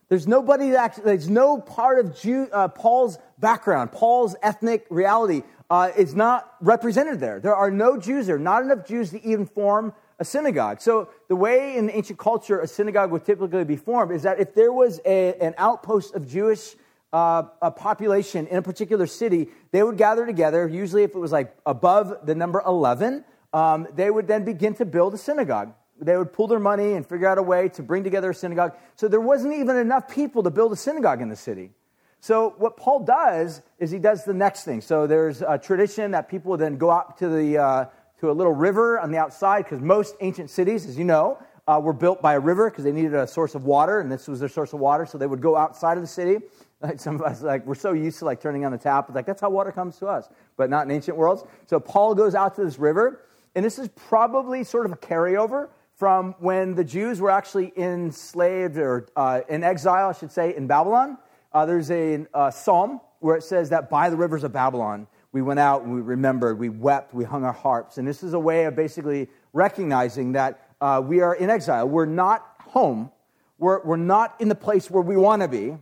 There's 0.09 0.29
nobody 0.29 0.71
that 0.71 0.79
actually, 0.79 1.05
there's 1.05 1.29
no 1.29 1.59
part 1.61 1.99
of 1.99 2.17
Jew, 2.21 2.49
uh, 2.53 2.69
Paul's 2.69 3.19
background, 3.39 3.91
Paul's 3.91 4.37
ethnic 4.41 4.87
reality 4.89 5.43
uh, 5.71 5.91
is 5.97 6.15
not 6.15 6.55
represented 6.61 7.21
there. 7.21 7.41
There 7.41 7.55
are 7.55 7.71
no 7.71 7.97
Jews 7.97 8.27
there, 8.27 8.39
not 8.39 8.63
enough 8.63 8.87
Jews 8.87 9.11
to 9.11 9.25
even 9.25 9.47
form 9.47 9.93
a 10.19 10.25
synagogue. 10.25 10.81
So, 10.81 11.11
the 11.29 11.37
way 11.37 11.77
in 11.77 11.91
ancient 11.91 12.19
culture 12.19 12.61
a 12.61 12.67
synagogue 12.67 13.11
would 13.11 13.25
typically 13.25 13.65
be 13.65 13.77
formed 13.77 14.13
is 14.13 14.23
that 14.23 14.41
if 14.41 14.55
there 14.55 14.73
was 14.73 15.01
a, 15.05 15.35
an 15.35 15.55
outpost 15.59 16.15
of 16.15 16.29
Jewish 16.29 16.75
uh, 17.13 17.45
a 17.63 17.71
population 17.71 18.47
in 18.49 18.57
a 18.59 18.63
particular 18.63 19.07
city, 19.07 19.49
they 19.71 19.83
would 19.83 19.97
gather 19.97 20.27
together. 20.27 20.67
Usually, 20.69 21.03
if 21.03 21.15
it 21.15 21.19
was 21.19 21.33
like 21.33 21.57
above 21.65 22.27
the 22.27 22.35
number 22.35 22.63
11, 22.67 23.25
um, 23.53 23.87
they 23.95 24.11
would 24.11 24.27
then 24.27 24.45
begin 24.45 24.75
to 24.75 24.85
build 24.85 25.15
a 25.15 25.19
synagogue. 25.19 25.73
They 26.01 26.17
would 26.17 26.33
pull 26.33 26.47
their 26.47 26.59
money 26.59 26.93
and 26.93 27.07
figure 27.07 27.27
out 27.27 27.39
a 27.39 27.43
way 27.43 27.71
to 27.71 27.83
bring 27.83 28.05
together 28.05 28.31
a 28.31 28.35
synagogue. 28.35 28.75
So, 28.97 29.09
there 29.09 29.21
wasn't 29.21 29.55
even 29.55 29.77
enough 29.77 30.09
people 30.09 30.43
to 30.45 30.51
build 30.51 30.73
a 30.73 30.77
synagogue 30.77 31.21
in 31.21 31.29
the 31.29 31.37
city. 31.37 31.73
So, 32.21 32.55
what 32.59 32.77
Paul 32.77 33.01
does 33.05 33.63
is 33.79 33.91
he 33.91 33.99
does 33.99 34.25
the 34.25 34.35
next 34.35 34.65
thing. 34.65 34.81
So, 34.81 35.07
there's 35.07 35.43
a 35.43 35.59
tradition 35.59 36.11
that 36.13 36.29
people 36.29 36.51
would 36.53 36.61
then 36.61 36.77
go 36.77 36.91
out 36.91 37.19
to, 37.19 37.29
the, 37.29 37.59
uh, 37.59 37.85
to 38.21 38.31
a 38.31 38.33
little 38.33 38.53
river 38.53 38.99
on 38.99 39.11
the 39.13 39.19
outside, 39.19 39.65
because 39.65 39.81
most 39.81 40.17
ancient 40.21 40.51
cities, 40.51 40.87
as 40.87 40.99
you 40.99 41.05
know, 41.05 41.39
uh, 41.69 41.81
were 41.83 41.93
built 41.93 42.23
by 42.23 42.35
a 42.35 42.41
river 42.41 42.71
because 42.71 42.85
they 42.85 42.93
needed 42.93 43.15
a 43.15 43.27
source 43.27 43.55
of 43.55 43.65
water, 43.65 44.01
and 44.01 44.11
this 44.11 44.29
was 44.29 44.41
their 44.41 44.49
source 44.49 44.73
of 44.73 44.81
water. 44.81 45.07
So, 45.07 45.19
they 45.19 45.27
would 45.27 45.41
go 45.41 45.57
outside 45.57 45.97
of 45.97 46.03
the 46.03 46.09
city. 46.09 46.39
Like 46.83 47.01
some 47.01 47.15
of 47.15 47.23
us, 47.23 47.41
like 47.41 47.65
we're 47.65 47.75
so 47.75 47.95
used 47.95 48.19
to 48.19 48.27
like 48.27 48.39
turning 48.39 48.67
on 48.67 48.71
the 48.71 48.77
tap, 48.77 49.07
it's 49.09 49.15
like 49.15 49.25
that's 49.25 49.41
how 49.41 49.49
water 49.49 49.73
comes 49.73 49.97
to 49.97 50.09
us, 50.09 50.29
but 50.59 50.69
not 50.69 50.85
in 50.85 50.91
ancient 50.91 51.17
worlds. 51.17 51.43
So 51.69 51.81
Paul 51.81 52.15
goes 52.15 52.35
out 52.35 52.55
to 52.57 52.65
this 52.65 52.79
river, 52.79 53.23
and 53.55 53.65
this 53.65 53.79
is 53.79 53.89
probably 53.97 54.63
sort 54.63 54.85
of 54.85 54.93
a 54.93 54.97
carryover 54.97 55.71
from 55.97 56.35
when 56.39 56.75
the 56.75 56.85
Jews 56.85 57.21
were 57.21 57.31
actually 57.31 57.73
enslaved 57.77 58.77
or 58.77 59.09
uh, 59.17 59.41
in 59.49 59.65
exile, 59.65 60.11
I 60.11 60.13
should 60.13 60.31
say, 60.31 60.55
in 60.55 60.67
Babylon. 60.67 61.17
Uh, 61.53 61.67
there's 61.67 61.91
a 61.91 62.27
uh, 62.35 62.51
psalm 62.51 63.01
where 63.21 63.37
it 63.37 63.43
says 63.43 63.71
that 63.71 63.89
by 63.91 64.11
the 64.11 64.17
rivers 64.17 64.45
of 64.45 64.53
Babylon, 64.53 65.07
we 65.33 65.43
went 65.43 65.61
out 65.61 65.83
and 65.83 65.95
we 65.95 66.01
remembered, 66.01 66.59
we 66.59 66.69
wept, 66.69 67.13
we 67.13 67.25
hung 67.25 67.45
our 67.45 67.53
harps. 67.53 67.99
And 67.99 68.07
this 68.07 68.23
is 68.23 68.33
a 68.33 68.39
way 68.39 68.65
of 68.65 68.77
basically 68.77 69.29
recognizing 69.53 70.33
that 70.33 70.71
uh, 70.81 71.03
we 71.05 71.21
are 71.21 71.35
in 71.35 71.51
exile. 71.51 71.89
We're 71.89 72.07
not 72.07 72.47
home, 72.61 73.11
we're, 73.59 73.83
we're 73.85 73.97
not 73.97 74.41
in 74.41 74.49
the 74.49 74.55
place 74.55 74.91
where 74.91 75.03
we 75.03 75.17
want 75.17 75.43
to 75.43 75.49
be. 75.49 75.77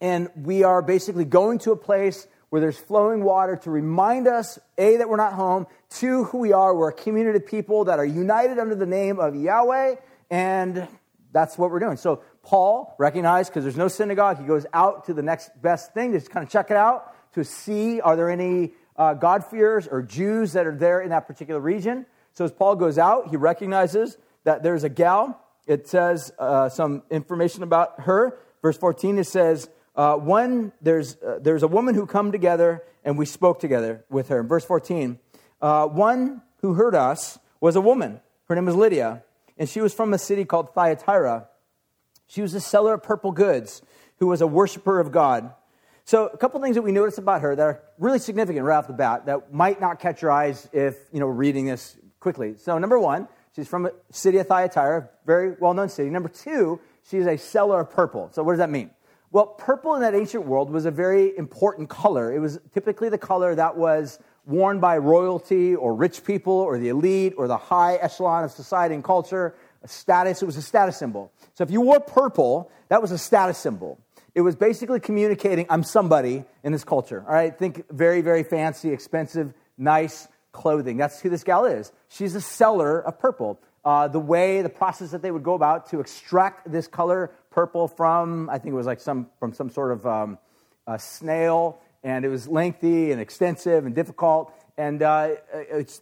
And 0.00 0.28
we 0.36 0.62
are 0.62 0.82
basically 0.82 1.24
going 1.24 1.58
to 1.60 1.72
a 1.72 1.76
place 1.76 2.26
where 2.48 2.60
there's 2.60 2.78
flowing 2.78 3.22
water 3.22 3.56
to 3.56 3.70
remind 3.70 4.28
us, 4.28 4.58
A, 4.78 4.98
that 4.98 5.08
we're 5.08 5.16
not 5.16 5.32
home, 5.32 5.66
two, 5.90 6.24
who 6.24 6.38
we 6.38 6.52
are. 6.52 6.74
We're 6.74 6.90
a 6.90 6.92
community 6.92 7.38
of 7.38 7.46
people 7.46 7.84
that 7.84 7.98
are 7.98 8.04
united 8.04 8.58
under 8.58 8.74
the 8.74 8.86
name 8.86 9.18
of 9.18 9.34
Yahweh, 9.34 9.96
and 10.30 10.86
that's 11.32 11.58
what 11.58 11.70
we're 11.70 11.80
doing. 11.80 11.96
So 11.96 12.22
Paul 12.46 12.94
recognized, 12.96 13.50
because 13.50 13.64
there's 13.64 13.76
no 13.76 13.88
synagogue, 13.88 14.38
he 14.38 14.46
goes 14.46 14.66
out 14.72 15.06
to 15.06 15.14
the 15.14 15.22
next 15.22 15.50
best 15.60 15.92
thing 15.92 16.12
to 16.12 16.18
just 16.18 16.30
kind 16.30 16.46
of 16.46 16.50
check 16.50 16.70
it 16.70 16.76
out, 16.76 17.12
to 17.34 17.42
see 17.42 18.00
are 18.00 18.14
there 18.14 18.30
any 18.30 18.72
uh, 18.96 19.14
God-fearers 19.14 19.88
or 19.88 20.00
Jews 20.00 20.52
that 20.52 20.64
are 20.64 20.74
there 20.74 21.00
in 21.00 21.10
that 21.10 21.26
particular 21.26 21.60
region. 21.60 22.06
So 22.34 22.44
as 22.44 22.52
Paul 22.52 22.76
goes 22.76 22.98
out, 22.98 23.28
he 23.30 23.36
recognizes 23.36 24.16
that 24.44 24.62
there's 24.62 24.84
a 24.84 24.88
gal. 24.88 25.42
It 25.66 25.88
says 25.88 26.32
uh, 26.38 26.68
some 26.68 27.02
information 27.10 27.64
about 27.64 28.02
her. 28.02 28.38
Verse 28.62 28.78
14, 28.78 29.18
it 29.18 29.24
says, 29.24 29.68
uh, 29.96 30.14
one, 30.14 30.72
there's, 30.80 31.16
uh, 31.16 31.40
there's 31.42 31.64
a 31.64 31.68
woman 31.68 31.96
who 31.96 32.06
come 32.06 32.30
together 32.30 32.84
and 33.04 33.18
we 33.18 33.26
spoke 33.26 33.58
together 33.58 34.04
with 34.08 34.28
her. 34.28 34.44
Verse 34.44 34.64
14, 34.64 35.18
uh, 35.60 35.88
one 35.88 36.42
who 36.60 36.74
heard 36.74 36.94
us 36.94 37.40
was 37.60 37.74
a 37.74 37.80
woman. 37.80 38.20
Her 38.48 38.54
name 38.54 38.66
was 38.66 38.76
Lydia, 38.76 39.24
and 39.58 39.68
she 39.68 39.80
was 39.80 39.92
from 39.92 40.14
a 40.14 40.18
city 40.18 40.44
called 40.44 40.72
Thyatira. 40.74 41.48
She 42.26 42.42
was 42.42 42.54
a 42.54 42.60
seller 42.60 42.94
of 42.94 43.02
purple 43.02 43.32
goods 43.32 43.82
who 44.18 44.26
was 44.26 44.40
a 44.40 44.46
worshiper 44.46 44.98
of 44.98 45.12
God. 45.12 45.52
So, 46.04 46.28
a 46.28 46.36
couple 46.36 46.60
things 46.60 46.76
that 46.76 46.82
we 46.82 46.92
notice 46.92 47.18
about 47.18 47.42
her 47.42 47.56
that 47.56 47.62
are 47.62 47.82
really 47.98 48.18
significant 48.18 48.64
right 48.64 48.76
off 48.76 48.86
the 48.86 48.92
bat 48.92 49.26
that 49.26 49.52
might 49.52 49.80
not 49.80 49.98
catch 49.98 50.22
your 50.22 50.30
eyes 50.30 50.68
if 50.72 50.96
you 51.12 51.18
know 51.18 51.26
reading 51.26 51.66
this 51.66 51.96
quickly. 52.20 52.54
So, 52.56 52.78
number 52.78 52.98
one, 52.98 53.26
she's 53.54 53.66
from 53.66 53.86
a 53.86 53.90
city 54.10 54.38
of 54.38 54.46
Thyatira, 54.46 55.08
very 55.26 55.56
well 55.58 55.74
known 55.74 55.88
city. 55.88 56.08
Number 56.10 56.28
two, 56.28 56.80
she's 57.10 57.26
a 57.26 57.36
seller 57.36 57.80
of 57.80 57.90
purple. 57.90 58.30
So, 58.32 58.44
what 58.44 58.52
does 58.52 58.58
that 58.58 58.70
mean? 58.70 58.90
Well, 59.32 59.46
purple 59.46 59.96
in 59.96 60.00
that 60.02 60.14
ancient 60.14 60.46
world 60.46 60.70
was 60.70 60.86
a 60.86 60.90
very 60.90 61.36
important 61.36 61.88
color. 61.88 62.32
It 62.32 62.38
was 62.38 62.60
typically 62.72 63.08
the 63.08 63.18
color 63.18 63.54
that 63.56 63.76
was 63.76 64.20
worn 64.46 64.78
by 64.78 64.96
royalty 64.98 65.74
or 65.74 65.92
rich 65.94 66.24
people 66.24 66.52
or 66.52 66.78
the 66.78 66.88
elite 66.88 67.34
or 67.36 67.48
the 67.48 67.56
high 67.56 67.96
echelon 67.96 68.44
of 68.44 68.52
society 68.52 68.94
and 68.94 69.02
culture. 69.02 69.56
A 69.86 69.88
status, 69.88 70.42
it 70.42 70.46
was 70.46 70.56
a 70.56 70.62
status 70.62 70.96
symbol. 70.96 71.30
So 71.54 71.62
if 71.62 71.70
you 71.70 71.80
wore 71.80 72.00
purple, 72.00 72.72
that 72.88 73.00
was 73.00 73.12
a 73.12 73.18
status 73.18 73.56
symbol. 73.56 74.00
It 74.34 74.40
was 74.40 74.56
basically 74.56 74.98
communicating, 74.98 75.64
I'm 75.70 75.84
somebody 75.84 76.44
in 76.64 76.72
this 76.72 76.82
culture. 76.82 77.24
All 77.24 77.32
right, 77.32 77.56
think 77.56 77.88
very, 77.88 78.20
very 78.20 78.42
fancy, 78.42 78.90
expensive, 78.90 79.54
nice 79.78 80.26
clothing. 80.50 80.96
That's 80.96 81.20
who 81.20 81.30
this 81.30 81.44
gal 81.44 81.66
is. 81.66 81.92
She's 82.08 82.34
a 82.34 82.40
seller 82.40 82.98
of 82.98 83.20
purple. 83.20 83.60
Uh, 83.84 84.08
the 84.08 84.18
way, 84.18 84.60
the 84.60 84.68
process 84.68 85.12
that 85.12 85.22
they 85.22 85.30
would 85.30 85.44
go 85.44 85.54
about 85.54 85.88
to 85.90 86.00
extract 86.00 86.68
this 86.72 86.88
color 86.88 87.30
purple 87.52 87.86
from, 87.86 88.50
I 88.50 88.58
think 88.58 88.72
it 88.72 88.76
was 88.76 88.86
like 88.86 89.00
some, 89.00 89.28
from 89.38 89.52
some 89.52 89.70
sort 89.70 89.92
of 89.92 90.04
um, 90.04 90.38
snail, 90.98 91.78
and 92.02 92.24
it 92.24 92.28
was 92.28 92.48
lengthy 92.48 93.12
and 93.12 93.20
extensive 93.20 93.86
and 93.86 93.94
difficult. 93.94 94.52
And 94.78 95.02
uh, 95.02 95.36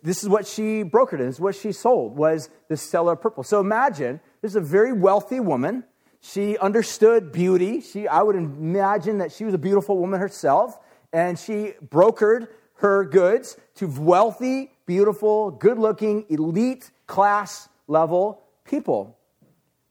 this 0.03 0.23
is 0.23 0.29
what 0.29 0.47
she 0.47 0.83
brokered. 0.83 1.19
This 1.19 1.37
is 1.37 1.41
what 1.41 1.55
she 1.55 1.71
sold 1.71 2.17
was 2.17 2.51
this 2.69 2.83
seller 2.83 3.13
of 3.13 3.21
purple. 3.21 3.45
So 3.45 3.61
imagine 3.61 4.21
this 4.43 4.53
is 4.53 4.57
a 4.57 4.61
very 4.61 4.93
wealthy 4.93 5.39
woman. 5.39 5.85
She 6.21 6.59
understood 6.59 7.31
beauty. 7.31 7.81
She, 7.81 8.09
I 8.09 8.23
would 8.23 8.35
imagine 8.35 9.19
that 9.19 9.31
she 9.31 9.45
was 9.45 9.55
a 9.55 9.59
beautiful 9.59 9.99
woman 9.99 10.19
herself, 10.19 10.79
and 11.13 11.39
she 11.39 11.75
brokered 11.87 12.49
her 12.79 13.05
goods 13.05 13.57
to 13.77 13.87
wealthy, 13.87 14.73
beautiful, 14.87 15.53
good-looking, 15.53 16.27
elite 16.29 16.91
class 17.07 17.69
level 17.87 18.43
people. 18.65 19.17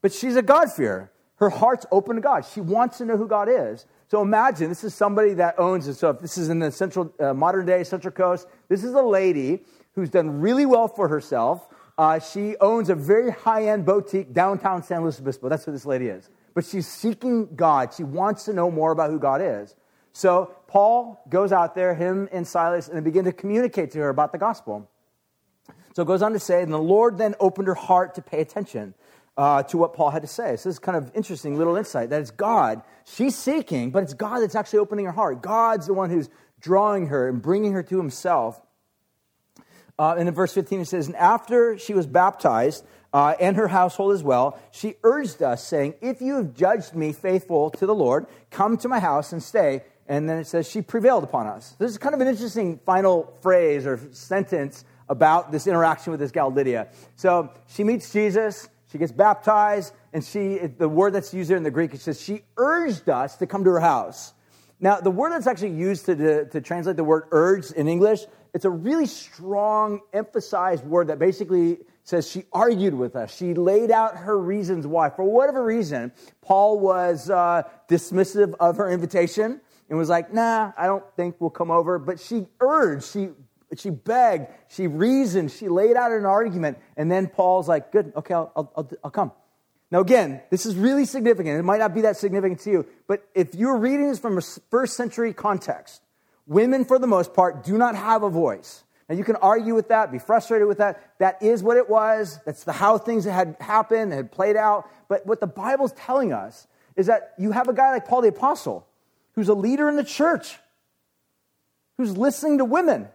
But 0.01 0.11
she's 0.11 0.35
a 0.35 0.41
God-fearer. 0.41 1.09
Her 1.35 1.49
heart's 1.49 1.85
open 1.91 2.17
to 2.17 2.21
God. 2.21 2.45
She 2.45 2.59
wants 2.59 2.97
to 2.97 3.05
know 3.05 3.15
who 3.15 3.27
God 3.27 3.47
is. 3.47 3.85
So 4.09 4.21
imagine 4.21 4.69
this 4.69 4.83
is 4.83 4.93
somebody 4.93 5.33
that 5.35 5.59
owns 5.59 5.87
it. 5.87 5.95
So 5.95 6.09
if 6.09 6.19
this 6.19 6.37
is 6.37 6.49
in 6.49 6.59
the 6.59 6.71
central, 6.71 7.13
uh, 7.19 7.33
modern 7.33 7.65
day 7.65 7.83
Central 7.83 8.11
Coast, 8.11 8.47
this 8.69 8.83
is 8.83 8.93
a 8.93 9.01
lady 9.01 9.63
who's 9.95 10.09
done 10.09 10.39
really 10.39 10.65
well 10.65 10.87
for 10.87 11.07
herself. 11.07 11.67
Uh, 11.97 12.19
she 12.19 12.55
owns 12.59 12.89
a 12.89 12.95
very 12.95 13.31
high 13.31 13.67
end 13.67 13.85
boutique 13.85 14.33
downtown 14.33 14.83
San 14.83 15.01
Luis 15.03 15.19
Obispo. 15.19 15.49
That's 15.49 15.65
who 15.65 15.71
this 15.71 15.85
lady 15.85 16.07
is. 16.07 16.29
But 16.53 16.65
she's 16.65 16.87
seeking 16.87 17.55
God. 17.55 17.93
She 17.93 18.03
wants 18.03 18.45
to 18.45 18.53
know 18.53 18.69
more 18.69 18.91
about 18.91 19.09
who 19.09 19.19
God 19.19 19.41
is. 19.41 19.75
So 20.11 20.55
Paul 20.67 21.23
goes 21.29 21.51
out 21.51 21.73
there, 21.73 21.95
him 21.95 22.29
and 22.31 22.47
Silas, 22.47 22.87
and 22.87 22.97
they 22.97 23.01
begin 23.01 23.25
to 23.25 23.31
communicate 23.31 23.91
to 23.91 23.99
her 23.99 24.09
about 24.09 24.31
the 24.31 24.37
gospel. 24.37 24.89
So 25.93 26.03
it 26.03 26.05
goes 26.05 26.21
on 26.21 26.33
to 26.33 26.39
say, 26.39 26.61
and 26.61 26.71
the 26.71 26.77
Lord 26.77 27.17
then 27.17 27.35
opened 27.39 27.67
her 27.67 27.75
heart 27.75 28.15
to 28.15 28.21
pay 28.21 28.41
attention 28.41 28.93
uh, 29.37 29.63
to 29.63 29.77
what 29.77 29.93
Paul 29.93 30.11
had 30.11 30.21
to 30.21 30.27
say. 30.27 30.55
So 30.55 30.69
this 30.69 30.75
is 30.75 30.79
kind 30.79 30.97
of 30.97 31.11
interesting 31.15 31.57
little 31.57 31.75
insight 31.75 32.09
that 32.09 32.21
it's 32.21 32.31
God. 32.31 32.81
She's 33.05 33.35
seeking, 33.35 33.91
but 33.91 34.03
it's 34.03 34.13
God 34.13 34.39
that's 34.39 34.55
actually 34.55 34.79
opening 34.79 35.05
her 35.05 35.11
heart. 35.11 35.41
God's 35.41 35.87
the 35.87 35.93
one 35.93 36.09
who's 36.09 36.29
drawing 36.59 37.07
her 37.07 37.27
and 37.27 37.41
bringing 37.41 37.73
her 37.73 37.83
to 37.83 37.97
himself. 37.97 38.61
Uh, 39.97 40.15
and 40.17 40.27
in 40.27 40.33
verse 40.33 40.53
15 40.53 40.81
it 40.81 40.85
says, 40.85 41.07
And 41.07 41.15
after 41.15 41.77
she 41.77 41.93
was 41.93 42.07
baptized, 42.07 42.85
uh, 43.13 43.35
and 43.39 43.57
her 43.57 43.67
household 43.67 44.13
as 44.13 44.23
well, 44.23 44.59
she 44.71 44.95
urged 45.03 45.43
us, 45.43 45.63
saying, 45.63 45.93
If 46.01 46.21
you 46.21 46.35
have 46.37 46.55
judged 46.55 46.95
me 46.95 47.13
faithful 47.13 47.69
to 47.71 47.85
the 47.85 47.93
Lord, 47.93 48.25
come 48.49 48.75
to 48.77 48.89
my 48.89 48.99
house 48.99 49.31
and 49.31 49.41
stay. 49.41 49.83
And 50.07 50.27
then 50.27 50.39
it 50.39 50.47
says, 50.47 50.69
She 50.69 50.81
prevailed 50.81 51.23
upon 51.23 51.45
us. 51.47 51.75
This 51.77 51.91
is 51.91 51.97
kind 51.99 52.15
of 52.15 52.21
an 52.21 52.27
interesting 52.27 52.79
final 52.85 53.37
phrase 53.41 53.85
or 53.85 53.99
sentence 54.13 54.83
about 55.09 55.51
this 55.51 55.67
interaction 55.67 56.11
with 56.11 56.19
this 56.19 56.31
gal 56.31 56.51
Lydia. 56.51 56.87
So 57.15 57.51
she 57.67 57.83
meets 57.83 58.11
Jesus. 58.11 58.67
She 58.93 58.99
gets 58.99 59.11
baptized, 59.11 59.91
and 60.13 60.23
she, 60.23 60.59
the 60.59 60.87
word 60.87 61.13
that's 61.13 61.33
used 61.33 61.49
there 61.49 61.57
in 61.57 61.63
the 61.63 61.71
Greek, 61.71 61.95
it 61.95 62.01
says, 62.01 62.21
she 62.21 62.43
urged 62.57 63.09
us 63.09 63.37
to 63.37 63.47
come 63.47 63.63
to 63.63 63.71
her 63.71 63.79
house. 63.79 64.33
Now, 64.79 64.99
the 64.99 65.09
word 65.09 65.31
that's 65.31 65.47
actually 65.47 65.71
used 65.71 66.05
to, 66.05 66.15
to, 66.15 66.45
to 66.45 66.61
translate 66.61 66.95
the 66.95 67.03
word 67.03 67.23
urged 67.31 67.73
in 67.73 67.87
English, 67.87 68.19
it's 68.53 68.65
a 68.65 68.69
really 68.69 69.07
strong, 69.07 70.01
emphasized 70.13 70.85
word 70.85 71.07
that 71.07 71.17
basically 71.17 71.79
says 72.03 72.29
she 72.29 72.43
argued 72.53 72.93
with 72.93 73.15
us. 73.15 73.35
She 73.35 73.55
laid 73.55 73.89
out 73.89 74.15
her 74.15 74.37
reasons 74.39 74.85
why. 74.85 75.09
For 75.09 75.23
whatever 75.23 75.63
reason, 75.63 76.11
Paul 76.41 76.79
was 76.79 77.31
uh, 77.31 77.63
dismissive 77.89 78.53
of 78.59 78.77
her 78.77 78.91
invitation 78.91 79.59
and 79.89 79.97
was 79.97 80.09
like, 80.09 80.31
nah, 80.31 80.71
I 80.77 80.85
don't 80.85 81.03
think 81.15 81.37
we'll 81.39 81.49
come 81.49 81.71
over. 81.71 81.97
But 81.97 82.19
she 82.19 82.45
urged, 82.59 83.11
she 83.11 83.29
she 83.79 83.89
begged, 83.89 84.47
she 84.69 84.87
reasoned, 84.87 85.51
she 85.51 85.69
laid 85.69 85.95
out 85.95 86.11
an 86.11 86.25
argument, 86.25 86.77
and 86.97 87.11
then 87.11 87.27
Paul's 87.27 87.67
like, 87.67 87.91
Good, 87.91 88.13
okay, 88.15 88.33
I'll, 88.33 88.51
I'll, 88.55 88.89
I'll 89.03 89.11
come. 89.11 89.31
Now, 89.91 89.99
again, 89.99 90.41
this 90.49 90.65
is 90.65 90.75
really 90.75 91.05
significant. 91.05 91.59
It 91.59 91.63
might 91.63 91.77
not 91.77 91.93
be 91.93 92.01
that 92.01 92.17
significant 92.17 92.61
to 92.61 92.71
you, 92.71 92.85
but 93.07 93.27
if 93.35 93.53
you're 93.53 93.77
reading 93.77 94.09
this 94.09 94.19
from 94.19 94.37
a 94.37 94.41
first 94.71 94.97
century 94.97 95.33
context, 95.33 96.01
women, 96.47 96.83
for 96.83 96.97
the 96.97 97.07
most 97.07 97.33
part, 97.33 97.63
do 97.63 97.77
not 97.77 97.95
have 97.95 98.23
a 98.23 98.29
voice. 98.29 98.83
Now, 99.07 99.15
you 99.15 99.23
can 99.23 99.35
argue 99.35 99.75
with 99.75 99.89
that, 99.89 100.11
be 100.11 100.19
frustrated 100.19 100.67
with 100.67 100.79
that. 100.79 101.13
That 101.19 101.43
is 101.43 101.61
what 101.61 101.77
it 101.77 101.89
was. 101.89 102.39
That's 102.45 102.63
the 102.63 102.71
how 102.71 102.97
things 102.97 103.25
had 103.25 103.57
happened, 103.59 104.13
had 104.13 104.31
played 104.31 104.55
out. 104.55 104.89
But 105.09 105.25
what 105.25 105.39
the 105.39 105.47
Bible's 105.47 105.91
telling 105.93 106.33
us 106.33 106.67
is 106.95 107.07
that 107.07 107.33
you 107.37 107.51
have 107.51 107.67
a 107.67 107.73
guy 107.73 107.91
like 107.91 108.07
Paul 108.07 108.21
the 108.21 108.29
Apostle, 108.29 108.87
who's 109.33 109.49
a 109.49 109.53
leader 109.53 109.89
in 109.89 109.95
the 109.95 110.03
church, 110.03 110.57
who's 111.97 112.17
listening 112.17 112.59
to 112.59 112.65
women, 112.65 113.09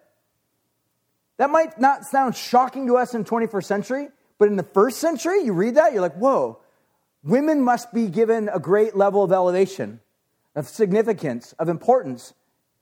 that 1.39 1.51
might 1.51 1.81
not 1.81 2.05
sound 2.05 2.37
shocking 2.37 2.87
to 2.89 2.97
us 2.97 3.15
in 3.15 3.25
21st 3.25 3.65
century, 3.65 4.09
but 4.39 4.49
in 4.49 4.57
the 4.57 4.63
first 4.63 4.99
century, 4.99 5.43
you 5.45 5.53
read 5.53 5.77
that, 5.77 5.93
you're 5.93 6.03
like, 6.03 6.17
whoa, 6.17 6.59
women 7.23 7.63
must 7.63 7.93
be 7.93 8.09
given 8.09 8.49
a 8.53 8.59
great 8.59 8.97
level 8.97 9.23
of 9.23 9.33
elevation, 9.33 10.01
of 10.55 10.69
significance, 10.69 11.55
of 11.59 11.69
importance. 11.69 12.35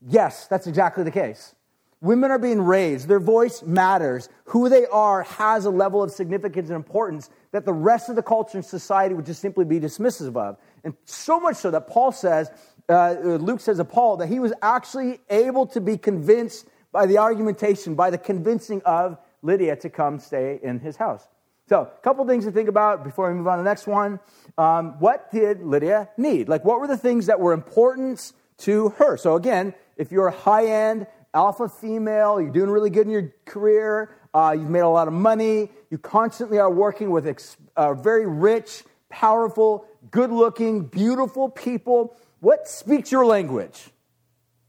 Yes, 0.07 0.47
that's 0.49 0.67
exactly 0.67 1.05
the 1.05 1.11
case. 1.11 1.55
Women 2.01 2.31
are 2.31 2.39
being 2.39 2.61
raised, 2.61 3.09
their 3.09 3.21
voice 3.21 3.63
matters. 3.63 4.29
Who 4.47 4.69
they 4.69 4.87
are 4.87 5.23
has 5.23 5.65
a 5.65 5.71
level 5.71 6.03
of 6.03 6.11
significance 6.11 6.69
and 6.69 6.77
importance 6.77 7.31
that 7.53 7.65
the 7.65 7.73
rest 7.73 8.11
of 8.11 8.17
the 8.17 8.23
culture 8.23 8.59
and 8.59 8.65
society 8.65 9.15
would 9.15 9.25
just 9.25 9.41
simply 9.41 9.65
be 9.65 9.81
dismissive 9.81 10.37
of. 10.37 10.59
And 10.85 10.95
so 11.05 11.41
much 11.41 11.57
so 11.57 11.71
that 11.71 11.89
Paul 11.89 12.13
says, 12.13 12.51
uh, 12.89 13.17
Luke 13.23 13.61
says 13.61 13.79
of 13.79 13.89
Paul, 13.89 14.19
that 14.19 14.29
he 14.29 14.41
was 14.41 14.53
actually 14.61 15.21
able 15.31 15.67
to 15.69 15.81
be 15.81 15.97
convinced 15.97 16.69
by 16.97 17.05
the 17.05 17.19
argumentation, 17.19 17.95
by 17.95 18.09
the 18.09 18.17
convincing 18.17 18.81
of 18.87 19.19
Lydia 19.43 19.77
to 19.77 19.91
come 19.91 20.19
stay 20.19 20.59
in 20.63 20.81
his 20.81 20.97
house. 20.97 21.29
So, 21.69 21.83
a 21.83 22.01
couple 22.01 22.27
things 22.27 22.47
to 22.47 22.51
think 22.51 22.71
about 22.71 23.05
before 23.05 23.29
we 23.29 23.37
move 23.37 23.47
on 23.49 23.59
to 23.59 23.63
the 23.63 23.69
next 23.69 23.87
one. 23.87 24.19
Um, 24.57 24.99
what 24.99 25.31
did 25.31 25.63
Lydia 25.63 26.09
need? 26.17 26.49
Like, 26.49 26.65
what 26.65 26.81
were 26.81 26.87
the 26.87 26.97
things 26.97 27.27
that 27.27 27.39
were 27.39 27.53
important 27.53 28.33
to 28.61 28.89
her? 28.97 29.19
So, 29.19 29.37
again, 29.37 29.75
if 29.99 30.11
you're 30.11 30.29
a 30.29 30.35
high 30.35 30.69
end 30.69 31.07
alpha 31.35 31.69
female, 31.69 32.41
you're 32.41 32.51
doing 32.51 32.71
really 32.71 32.89
good 32.89 33.07
in 33.07 33.13
your 33.13 33.31
career, 33.45 34.17
uh, 34.33 34.57
you've 34.59 34.71
made 34.71 34.81
a 34.81 34.89
lot 34.89 35.07
of 35.07 35.13
money, 35.13 35.71
you 35.91 35.99
constantly 35.99 36.59
are 36.59 36.71
working 36.71 37.11
with 37.11 37.27
ex- 37.27 37.59
uh, 37.77 37.93
very 37.93 38.27
rich, 38.27 38.85
powerful, 39.11 39.85
good 40.11 40.31
looking, 40.31 40.87
beautiful 40.87 41.51
people, 41.51 42.17
what 42.41 42.67
speaks 42.67 43.13
your 43.13 43.27
language? 43.27 43.91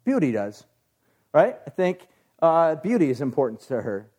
Beauty 0.03 0.33
does 0.33 0.65
right? 1.37 1.57
I 1.67 1.69
think 1.69 2.07
uh, 2.41 2.75
beauty 2.75 3.09
is 3.09 3.21
important 3.21 3.61
to 3.61 3.81
her. 3.81 4.09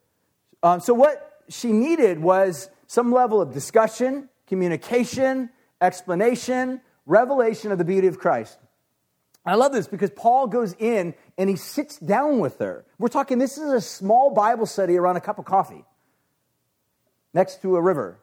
Um, 0.63 0.81
so, 0.81 0.95
what 0.95 1.43
she 1.49 1.73
needed 1.73 2.19
was 2.19 2.71
some 2.87 3.13
level 3.13 3.41
of 3.41 3.53
discussion, 3.53 4.29
communication, 4.47 5.51
explanation, 5.81 6.81
revelation 7.07 7.73
of 7.73 7.79
the 7.79 7.85
beauty 7.85 8.07
of 8.07 8.19
Christ. 8.19 8.59
I 9.45 9.55
love 9.55 9.73
this 9.73 9.89
because 9.89 10.11
Paul 10.11 10.47
goes 10.47 10.75
in 10.79 11.15
and 11.39 11.49
he 11.49 11.57
sits 11.57 11.99
down 11.99 12.39
with 12.39 12.59
her. 12.59 12.85
We're 12.99 13.09
talking, 13.09 13.39
this 13.39 13.57
is 13.57 13.73
a 13.73 13.81
small 13.81 14.31
Bible 14.35 14.67
study 14.67 14.97
around 14.97 15.17
a 15.17 15.21
cup 15.21 15.39
of 15.39 15.47
coffee 15.47 15.85
next 17.33 17.63
to 17.63 17.77
a 17.77 17.81
river. 17.81 18.21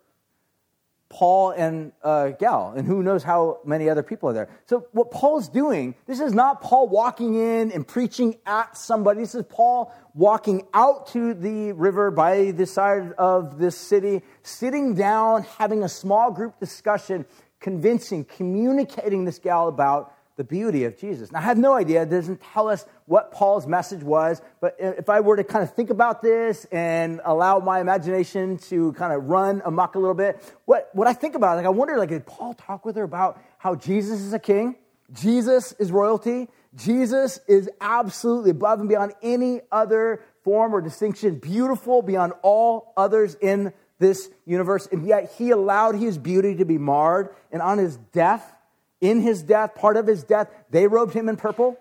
Paul 1.09 1.51
and 1.51 1.91
uh, 2.03 2.29
gal, 2.29 2.73
and 2.75 2.87
who 2.87 3.03
knows 3.03 3.23
how 3.23 3.59
many 3.63 3.89
other 3.89 4.01
people 4.01 4.29
are 4.29 4.33
there. 4.33 4.49
So, 4.65 4.87
what 4.91 5.11
Paul's 5.11 5.47
doing, 5.47 5.95
this 6.07 6.19
is 6.19 6.33
not 6.33 6.61
Paul 6.61 6.87
walking 6.89 7.35
in 7.35 7.71
and 7.71 7.87
preaching 7.87 8.35
at 8.45 8.75
somebody. 8.75 9.21
This 9.21 9.35
is 9.35 9.45
Paul 9.47 9.93
walking 10.13 10.63
out 10.73 11.07
to 11.07 11.33
the 11.33 11.73
river 11.73 12.09
by 12.09 12.51
the 12.51 12.65
side 12.65 13.13
of 13.13 13.59
this 13.59 13.77
city, 13.77 14.23
sitting 14.41 14.95
down, 14.95 15.43
having 15.57 15.83
a 15.83 15.89
small 15.89 16.31
group 16.31 16.59
discussion, 16.59 17.25
convincing, 17.59 18.25
communicating 18.25 19.25
this 19.25 19.37
gal 19.37 19.67
about 19.67 20.14
the 20.35 20.43
beauty 20.43 20.83
of 20.83 20.97
Jesus. 20.97 21.31
Now, 21.31 21.39
I 21.39 21.43
have 21.43 21.57
no 21.57 21.73
idea. 21.73 22.01
It 22.01 22.09
doesn't 22.09 22.41
tell 22.41 22.67
us 22.67 22.85
what 23.05 23.31
Paul's 23.31 23.67
message 23.67 24.03
was, 24.03 24.41
but 24.59 24.75
if 24.79 25.09
I 25.09 25.21
were 25.21 25.37
to 25.37 25.43
kind 25.43 25.63
of 25.63 25.73
think 25.73 25.89
about 25.89 26.21
this 26.21 26.65
and 26.71 27.21
allow 27.23 27.59
my 27.59 27.79
imagination 27.79 28.57
to 28.69 28.91
kind 28.93 29.13
of 29.13 29.25
run 29.25 29.61
amok 29.63 29.95
a 29.95 29.99
little 29.99 30.15
bit, 30.15 30.41
what, 30.65 30.89
what 30.93 31.07
I 31.07 31.13
think 31.13 31.35
about, 31.35 31.57
like, 31.57 31.65
I 31.65 31.69
wonder, 31.69 31.97
like, 31.97 32.09
did 32.09 32.25
Paul 32.25 32.53
talk 32.53 32.85
with 32.85 32.97
her 32.97 33.03
about 33.03 33.41
how 33.57 33.75
Jesus 33.75 34.19
is 34.19 34.33
a 34.33 34.39
king? 34.39 34.75
Jesus 35.13 35.71
is 35.73 35.91
royalty. 35.91 36.49
Jesus 36.75 37.39
is 37.47 37.69
absolutely 37.79 38.51
above 38.51 38.79
and 38.79 38.89
beyond 38.89 39.13
any 39.21 39.61
other 39.71 40.21
form 40.43 40.75
or 40.75 40.81
distinction, 40.81 41.39
beautiful 41.39 42.01
beyond 42.01 42.33
all 42.41 42.93
others 42.97 43.35
in 43.39 43.71
this 43.99 44.29
universe. 44.45 44.87
And 44.91 45.05
yet 45.05 45.31
he 45.37 45.51
allowed 45.51 45.95
his 45.95 46.17
beauty 46.17 46.55
to 46.55 46.65
be 46.65 46.77
marred. 46.77 47.29
And 47.51 47.61
on 47.61 47.77
his 47.77 47.97
death, 47.97 48.54
in 49.01 49.21
his 49.21 49.43
death, 49.43 49.75
part 49.75 49.97
of 49.97 50.07
his 50.07 50.23
death, 50.23 50.49
they 50.69 50.87
robed 50.87 51.13
him 51.13 51.29
in 51.29 51.37
purple. 51.37 51.77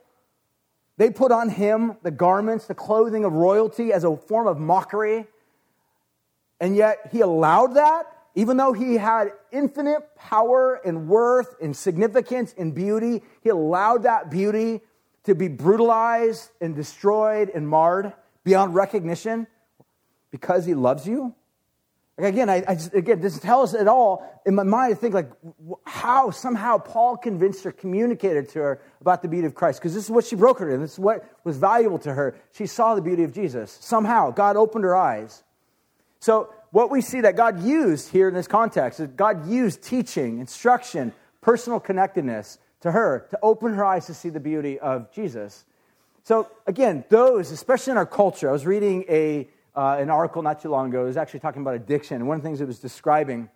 They 0.97 1.11
put 1.11 1.33
on 1.33 1.49
him 1.49 1.97
the 2.03 2.11
garments, 2.11 2.67
the 2.67 2.75
clothing 2.75 3.25
of 3.25 3.33
royalty 3.33 3.93
as 3.93 4.05
a 4.05 4.17
form 4.17 4.47
of 4.47 4.59
mockery. 4.59 5.27
And 6.61 6.77
yet 6.77 7.09
he 7.13 7.21
allowed 7.21 7.75
that, 7.75 8.07
even 8.35 8.57
though 8.57 8.73
he 8.73 8.95
had 8.95 9.33
infinite 9.53 10.17
power 10.17 10.81
and 10.85 11.09
worth 11.09 11.55
and 11.61 11.77
significance 11.77 12.55
and 12.57 12.75
beauty, 12.75 13.23
he 13.43 13.49
allowed 13.49 14.05
that 14.05 14.31
beauty 14.31 14.81
to 15.25 15.35
be 15.35 15.49
brutalized 15.49 16.51
and 16.61 16.75
destroyed 16.75 17.51
and 17.55 17.69
marred 17.69 18.13
beyond 18.45 18.75
recognition 18.75 19.47
because 20.31 20.65
he 20.65 20.75
loves 20.75 21.07
you. 21.07 21.35
Like 22.17 22.33
again, 22.33 22.49
I, 22.49 22.63
I 22.69 22.75
just, 22.75 22.95
again, 22.95 23.21
doesn't 23.21 23.43
tell 23.43 23.63
us 23.63 23.75
at 23.75 23.89
all. 23.89 24.41
In 24.47 24.55
my 24.55 24.63
mind, 24.63 24.95
I 24.95 24.97
think 24.97 25.15
like 25.15 25.31
how 25.85 26.31
somehow 26.31 26.79
Paul 26.79 27.17
convinced 27.17 27.65
her, 27.65 27.73
communicated 27.73 28.49
to 28.51 28.61
her 28.61 28.83
about 29.01 29.23
the 29.23 29.29
beauty 29.29 29.47
of 29.47 29.55
Christ, 29.55 29.81
because 29.81 29.95
this 29.95 30.05
is 30.05 30.11
what 30.11 30.25
she 30.25 30.37
broke 30.37 30.61
her 30.61 30.73
in. 30.73 30.81
This 30.81 30.93
is 30.93 30.99
what 30.99 31.29
was 31.43 31.57
valuable 31.57 31.99
to 32.01 32.15
her. 32.15 32.37
She 32.53 32.67
saw 32.67 32.95
the 32.95 33.03
beauty 33.03 33.25
of 33.25 33.33
Jesus. 33.33 33.77
Somehow, 33.81 34.31
God 34.31 34.57
opened 34.57 34.85
her 34.85 34.95
eyes. 34.95 35.43
So, 36.21 36.53
what 36.71 36.91
we 36.91 37.01
see 37.01 37.21
that 37.21 37.37
God 37.37 37.63
used 37.63 38.11
here 38.11 38.29
in 38.29 38.35
this 38.35 38.49
context 38.49 39.01
is 39.01 39.09
God 39.09 39.49
used 39.49 39.83
teaching, 39.83 40.39
instruction, 40.39 41.13
personal 41.41 41.79
connectedness 41.79 42.59
to 42.81 42.93
her 42.93 43.27
to 43.31 43.39
open 43.43 43.75
her 43.75 43.85
eyes 43.85 44.07
to 44.07 44.15
see 44.15 44.29
the 44.29 44.41
beauty 44.41 44.79
of 44.79 45.11
Jesus. 45.13 45.65
So, 46.23 46.49
again, 46.67 47.05
those, 47.11 47.51
especially 47.51 47.91
in 47.93 47.97
our 47.97 48.07
culture, 48.07 48.49
I 48.49 48.53
was 48.53 48.65
reading 48.67 49.05
a 49.09 49.49
uh, 49.77 49.97
an 49.99 50.11
article 50.11 50.43
not 50.43 50.61
too 50.61 50.69
long 50.69 50.89
ago. 50.89 51.03
It 51.03 51.07
was 51.07 51.17
actually 51.17 51.41
talking 51.41 51.63
about 51.63 51.75
addiction. 51.75 52.17
And 52.17 52.29
one 52.29 52.37
of 52.37 52.43
the 52.43 52.49
things 52.49 52.61
it 52.61 52.67
was 52.67 52.79
describing 52.79 53.49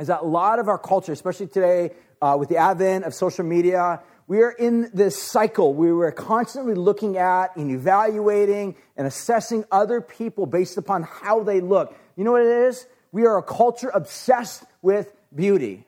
is 0.00 0.08
that 0.08 0.22
a 0.22 0.26
lot 0.26 0.58
of 0.58 0.68
our 0.68 0.78
culture, 0.78 1.12
especially 1.12 1.46
today 1.46 1.90
uh, 2.20 2.36
with 2.38 2.48
the 2.48 2.56
advent 2.56 3.04
of 3.04 3.14
social 3.14 3.44
media, 3.44 4.00
we 4.26 4.40
are 4.40 4.50
in 4.50 4.90
this 4.94 5.20
cycle 5.22 5.74
where 5.74 5.94
we're 5.94 6.10
constantly 6.10 6.74
looking 6.74 7.18
at 7.18 7.56
and 7.56 7.70
evaluating 7.70 8.74
and 8.96 9.06
assessing 9.06 9.64
other 9.70 10.00
people 10.00 10.46
based 10.46 10.78
upon 10.78 11.02
how 11.02 11.42
they 11.42 11.60
look. 11.60 11.94
You 12.16 12.24
know 12.24 12.32
what 12.32 12.42
it 12.42 12.68
is? 12.68 12.86
We 13.12 13.26
are 13.26 13.36
a 13.36 13.42
culture 13.42 13.90
obsessed 13.92 14.64
with 14.82 15.12
beauty. 15.34 15.86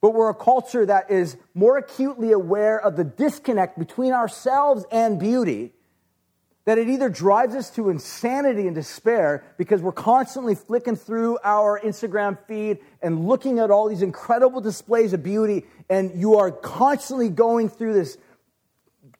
But 0.00 0.14
we're 0.14 0.30
a 0.30 0.34
culture 0.34 0.84
that 0.84 1.10
is 1.12 1.36
more 1.54 1.78
acutely 1.78 2.32
aware 2.32 2.78
of 2.78 2.96
the 2.96 3.04
disconnect 3.04 3.78
between 3.78 4.12
ourselves 4.12 4.84
and 4.90 5.18
beauty 5.18 5.72
that 6.64 6.78
it 6.78 6.88
either 6.88 7.08
drives 7.08 7.54
us 7.54 7.70
to 7.70 7.90
insanity 7.90 8.66
and 8.66 8.74
despair 8.74 9.44
because 9.58 9.82
we're 9.82 9.92
constantly 9.92 10.54
flicking 10.54 10.94
through 10.94 11.38
our 11.42 11.80
Instagram 11.80 12.38
feed 12.46 12.78
and 13.02 13.26
looking 13.26 13.58
at 13.58 13.70
all 13.70 13.88
these 13.88 14.02
incredible 14.02 14.60
displays 14.60 15.12
of 15.12 15.22
beauty, 15.22 15.64
and 15.90 16.12
you 16.14 16.36
are 16.36 16.50
constantly 16.50 17.28
going 17.28 17.68
through 17.68 17.94
this 17.94 18.16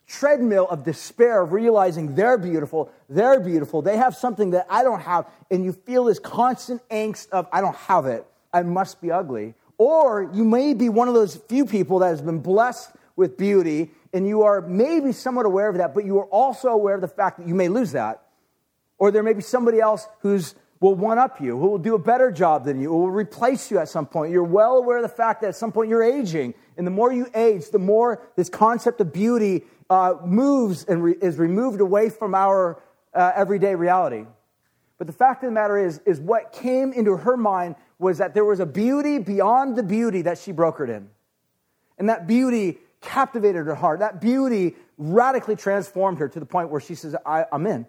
treadmill 0.06 0.68
of 0.68 0.84
despair 0.84 1.42
of 1.42 1.52
realizing 1.52 2.14
they're 2.14 2.38
beautiful, 2.38 2.92
they're 3.08 3.40
beautiful, 3.40 3.82
they 3.82 3.96
have 3.96 4.14
something 4.14 4.50
that 4.50 4.66
I 4.68 4.84
don't 4.84 5.00
have, 5.00 5.26
and 5.50 5.64
you 5.64 5.72
feel 5.72 6.04
this 6.04 6.18
constant 6.18 6.86
angst 6.90 7.30
of, 7.30 7.48
I 7.52 7.60
don't 7.60 7.76
have 7.76 8.06
it, 8.06 8.24
I 8.52 8.62
must 8.62 9.00
be 9.00 9.10
ugly. 9.10 9.54
Or 9.78 10.30
you 10.32 10.44
may 10.44 10.74
be 10.74 10.88
one 10.88 11.08
of 11.08 11.14
those 11.14 11.36
few 11.36 11.66
people 11.66 11.98
that 12.00 12.08
has 12.08 12.22
been 12.22 12.38
blessed 12.38 12.92
with 13.16 13.36
beauty 13.36 13.90
and 14.12 14.26
you 14.26 14.42
are 14.42 14.60
maybe 14.60 15.12
somewhat 15.12 15.46
aware 15.46 15.68
of 15.68 15.78
that, 15.78 15.94
but 15.94 16.04
you 16.04 16.18
are 16.18 16.26
also 16.26 16.68
aware 16.68 16.94
of 16.94 17.00
the 17.00 17.08
fact 17.08 17.38
that 17.38 17.48
you 17.48 17.54
may 17.54 17.68
lose 17.68 17.92
that. 17.92 18.22
Or 18.98 19.10
there 19.10 19.22
may 19.22 19.32
be 19.32 19.42
somebody 19.42 19.80
else 19.80 20.06
who's 20.20 20.54
will 20.82 20.94
one 20.96 21.16
up 21.16 21.40
you, 21.40 21.56
who 21.58 21.68
will 21.68 21.78
do 21.78 21.94
a 21.94 21.98
better 21.98 22.30
job 22.30 22.64
than 22.64 22.80
you, 22.80 22.88
who 22.88 22.98
will 22.98 23.10
replace 23.10 23.70
you 23.70 23.78
at 23.78 23.88
some 23.88 24.04
point. 24.04 24.32
You're 24.32 24.42
well 24.42 24.76
aware 24.76 24.96
of 24.96 25.02
the 25.02 25.08
fact 25.08 25.40
that 25.40 25.48
at 25.48 25.56
some 25.56 25.70
point 25.70 25.88
you're 25.88 26.02
aging. 26.02 26.54
And 26.76 26.86
the 26.86 26.90
more 26.90 27.12
you 27.12 27.28
age, 27.34 27.70
the 27.70 27.78
more 27.78 28.20
this 28.36 28.48
concept 28.48 29.00
of 29.00 29.12
beauty 29.12 29.62
uh, 29.88 30.14
moves 30.24 30.84
and 30.84 31.04
re- 31.04 31.16
is 31.22 31.38
removed 31.38 31.80
away 31.80 32.10
from 32.10 32.34
our 32.34 32.82
uh, 33.14 33.32
everyday 33.36 33.76
reality. 33.76 34.26
But 34.98 35.06
the 35.06 35.12
fact 35.12 35.44
of 35.44 35.48
the 35.48 35.54
matter 35.54 35.78
is, 35.78 36.00
is 36.04 36.20
what 36.20 36.52
came 36.52 36.92
into 36.92 37.16
her 37.16 37.36
mind 37.36 37.76
was 37.98 38.18
that 38.18 38.34
there 38.34 38.44
was 38.44 38.58
a 38.58 38.66
beauty 38.66 39.18
beyond 39.18 39.76
the 39.76 39.82
beauty 39.82 40.22
that 40.22 40.38
she 40.38 40.52
brokered 40.52 40.88
in. 40.88 41.08
And 41.96 42.08
that 42.08 42.26
beauty 42.26 42.78
captivated 43.02 43.66
her 43.66 43.74
heart. 43.74 43.98
That 43.98 44.20
beauty 44.20 44.76
radically 44.96 45.56
transformed 45.56 46.18
her 46.18 46.28
to 46.28 46.40
the 46.40 46.46
point 46.46 46.70
where 46.70 46.80
she 46.80 46.94
says, 46.94 47.14
I, 47.26 47.44
am 47.52 47.66
in. 47.66 47.84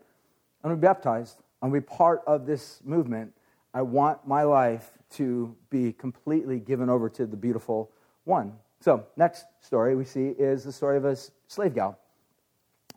I'm 0.63 0.69
going 0.69 0.75
to 0.75 0.81
be 0.81 0.87
baptized. 0.87 1.37
I'm 1.61 1.69
going 1.69 1.81
to 1.81 1.87
be 1.87 1.95
part 1.95 2.21
of 2.27 2.45
this 2.45 2.81
movement. 2.83 3.33
I 3.73 3.83
want 3.83 4.27
my 4.27 4.43
life 4.43 4.91
to 5.11 5.55
be 5.69 5.93
completely 5.93 6.59
given 6.59 6.89
over 6.89 7.09
to 7.09 7.25
the 7.25 7.37
beautiful 7.37 7.91
one. 8.25 8.53
So, 8.81 9.05
next 9.15 9.45
story 9.61 9.95
we 9.95 10.03
see 10.03 10.27
is 10.27 10.63
the 10.63 10.73
story 10.73 10.97
of 10.97 11.05
a 11.05 11.15
slave 11.47 11.73
gal. 11.73 11.97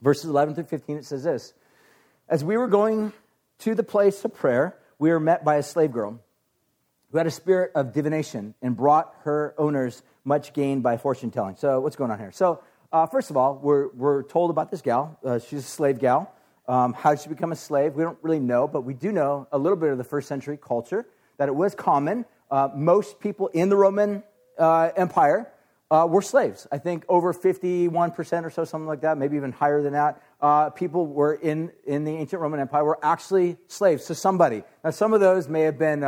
Verses 0.03 0.25
11 0.25 0.55
through 0.55 0.65
15, 0.65 0.97
it 0.97 1.05
says 1.05 1.23
this 1.25 1.55
As 2.29 2.43
we 2.43 2.57
were 2.57 2.67
going 2.67 3.13
to 3.61 3.75
the 3.75 3.83
place 3.83 4.25
of 4.25 4.35
prayer, 4.35 4.77
we 4.99 5.11
were 5.11 5.21
met 5.21 5.45
by 5.45 5.57
a 5.57 5.63
slave 5.63 5.93
girl 5.93 6.21
who 7.11 7.19
had 7.19 7.27
a 7.27 7.31
spirit 7.31 7.71
of 7.75 7.93
divination 7.93 8.55
and 8.61 8.77
brought 8.77 9.15
her 9.23 9.55
owners 9.59 10.03
much 10.27 10.53
gained 10.53 10.83
by 10.83 10.97
fortune 10.99 11.31
telling. 11.31 11.57
So, 11.57 11.81
what's 11.81 11.97
going 11.97 12.11
on 12.11 12.19
here? 12.19 12.33
So, 12.33 12.61
uh, 12.93 13.07
first 13.07 13.31
of 13.31 13.37
all, 13.37 13.59
we're, 13.63 13.89
we're 13.95 14.25
told 14.25 14.51
about 14.51 14.71
this 14.71 14.83
gal. 14.83 15.19
Uh, 15.25 15.39
she's 15.39 15.61
a 15.61 15.63
slave 15.63 15.99
gal. 15.99 16.33
Um, 16.69 16.93
how 16.93 17.15
did 17.15 17.21
she 17.21 17.29
become 17.29 17.53
a 17.53 17.57
slave? 17.57 17.95
We 17.95 18.03
don't 18.03 18.19
really 18.23 18.41
know, 18.41 18.67
but 18.67 18.83
we 18.83 18.93
do 18.93 19.13
know 19.13 19.47
a 19.53 19.59
little 19.59 19.77
bit 19.77 19.91
of 19.91 19.99
the 19.99 20.05
first 20.05 20.29
century 20.29 20.59
culture 20.61 21.07
that 21.39 21.49
it 21.49 21.55
was 21.55 21.75
common. 21.75 22.25
Uh, 22.51 22.69
most 22.75 23.21
people 23.21 23.47
in 23.49 23.69
the 23.69 23.77
Roman 23.77 24.25
uh, 24.59 24.91
Empire 24.97 25.51
uh, 25.91 26.07
were 26.11 26.23
slaves. 26.23 26.67
I 26.73 26.79
think 26.79 27.05
over 27.09 27.33
51% 27.33 28.45
or 28.45 28.51
so, 28.51 28.65
something 28.65 28.89
like 28.89 29.03
that, 29.03 29.19
maybe 29.19 29.37
even 29.37 29.53
higher 29.53 29.81
than 29.81 29.93
that. 29.93 30.21
Uh, 30.41 30.71
people 30.71 31.07
were 31.07 31.35
in, 31.35 31.71
in 31.87 32.05
the 32.05 32.13
ancient 32.13 32.43
Roman 32.43 32.59
Empire 32.59 32.85
were 32.85 32.99
actually 33.03 33.57
slaves 33.69 34.07
to 34.07 34.17
somebody. 34.17 34.65
Now, 34.83 34.91
some 34.91 35.13
of 35.13 35.21
those 35.21 35.49
may 35.49 35.63
have 35.63 35.79
been 35.79 36.03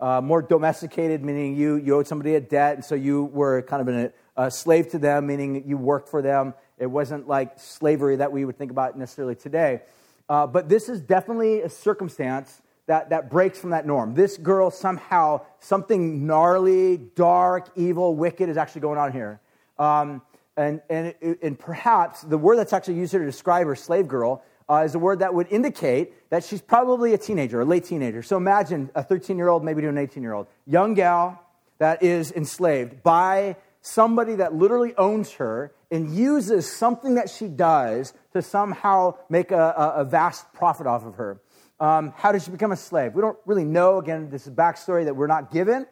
uh, 0.00 0.20
more 0.20 0.42
domesticated, 0.42 1.24
meaning 1.24 1.56
you, 1.56 1.76
you 1.76 1.96
owed 1.96 2.06
somebody 2.06 2.34
a 2.34 2.40
debt, 2.40 2.74
and 2.76 2.84
so 2.84 2.94
you 2.94 3.24
were 3.24 3.62
kind 3.62 3.82
of 3.82 3.88
an, 3.88 4.12
a 4.36 4.50
slave 4.50 4.90
to 4.90 4.98
them, 4.98 5.26
meaning 5.26 5.64
you 5.66 5.76
worked 5.76 6.08
for 6.08 6.22
them. 6.22 6.54
It 6.78 6.86
wasn't 6.86 7.26
like 7.26 7.58
slavery 7.58 8.16
that 8.16 8.30
we 8.30 8.44
would 8.44 8.56
think 8.56 8.70
about 8.70 8.96
necessarily 8.96 9.34
today. 9.34 9.82
Uh, 10.28 10.46
but 10.46 10.68
this 10.68 10.88
is 10.88 11.00
definitely 11.00 11.62
a 11.62 11.68
circumstance 11.68 12.62
that, 12.86 13.10
that 13.10 13.30
breaks 13.30 13.58
from 13.58 13.70
that 13.70 13.86
norm. 13.86 14.14
This 14.14 14.36
girl 14.36 14.70
somehow, 14.70 15.42
something 15.58 16.26
gnarly, 16.26 16.96
dark, 16.96 17.70
evil, 17.76 18.14
wicked 18.14 18.48
is 18.48 18.56
actually 18.56 18.82
going 18.82 18.98
on 18.98 19.12
here. 19.12 19.40
Um, 19.78 20.22
and, 20.56 20.80
and, 20.90 21.14
and 21.20 21.58
perhaps 21.58 22.22
the 22.22 22.38
word 22.38 22.56
that's 22.56 22.72
actually 22.72 22.94
used 22.94 23.12
here 23.12 23.20
to 23.20 23.26
describe 23.26 23.66
her 23.66 23.76
slave 23.76 24.08
girl 24.08 24.42
uh, 24.68 24.82
is 24.84 24.94
a 24.94 24.98
word 24.98 25.20
that 25.20 25.34
would 25.34 25.46
indicate 25.50 26.30
that 26.30 26.44
she's 26.44 26.60
probably 26.60 27.14
a 27.14 27.18
teenager, 27.18 27.60
a 27.60 27.64
late 27.64 27.84
teenager. 27.84 28.22
So 28.22 28.36
imagine 28.36 28.90
a 28.94 29.02
13 29.02 29.36
year 29.36 29.48
old, 29.48 29.64
maybe 29.64 29.82
to 29.82 29.88
an 29.88 29.98
18 29.98 30.22
year 30.22 30.34
old, 30.34 30.46
young 30.66 30.94
gal 30.94 31.42
that 31.78 32.02
is 32.02 32.32
enslaved 32.32 33.02
by 33.02 33.56
somebody 33.80 34.34
that 34.36 34.54
literally 34.54 34.94
owns 34.96 35.32
her 35.32 35.72
and 35.90 36.14
uses 36.14 36.70
something 36.70 37.14
that 37.14 37.30
she 37.30 37.48
does 37.48 38.12
to 38.32 38.42
somehow 38.42 39.14
make 39.28 39.50
a, 39.50 39.56
a, 39.56 39.92
a 40.00 40.04
vast 40.04 40.52
profit 40.52 40.86
off 40.86 41.04
of 41.04 41.14
her. 41.14 41.40
Um, 41.80 42.12
how 42.16 42.32
did 42.32 42.42
she 42.42 42.50
become 42.50 42.72
a 42.72 42.76
slave? 42.76 43.14
We 43.14 43.22
don't 43.22 43.38
really 43.46 43.64
know. 43.64 43.98
Again, 43.98 44.30
this 44.30 44.46
is 44.46 44.52
backstory 44.52 45.04
that 45.04 45.14
we're 45.14 45.28
not 45.28 45.52
given. 45.52 45.86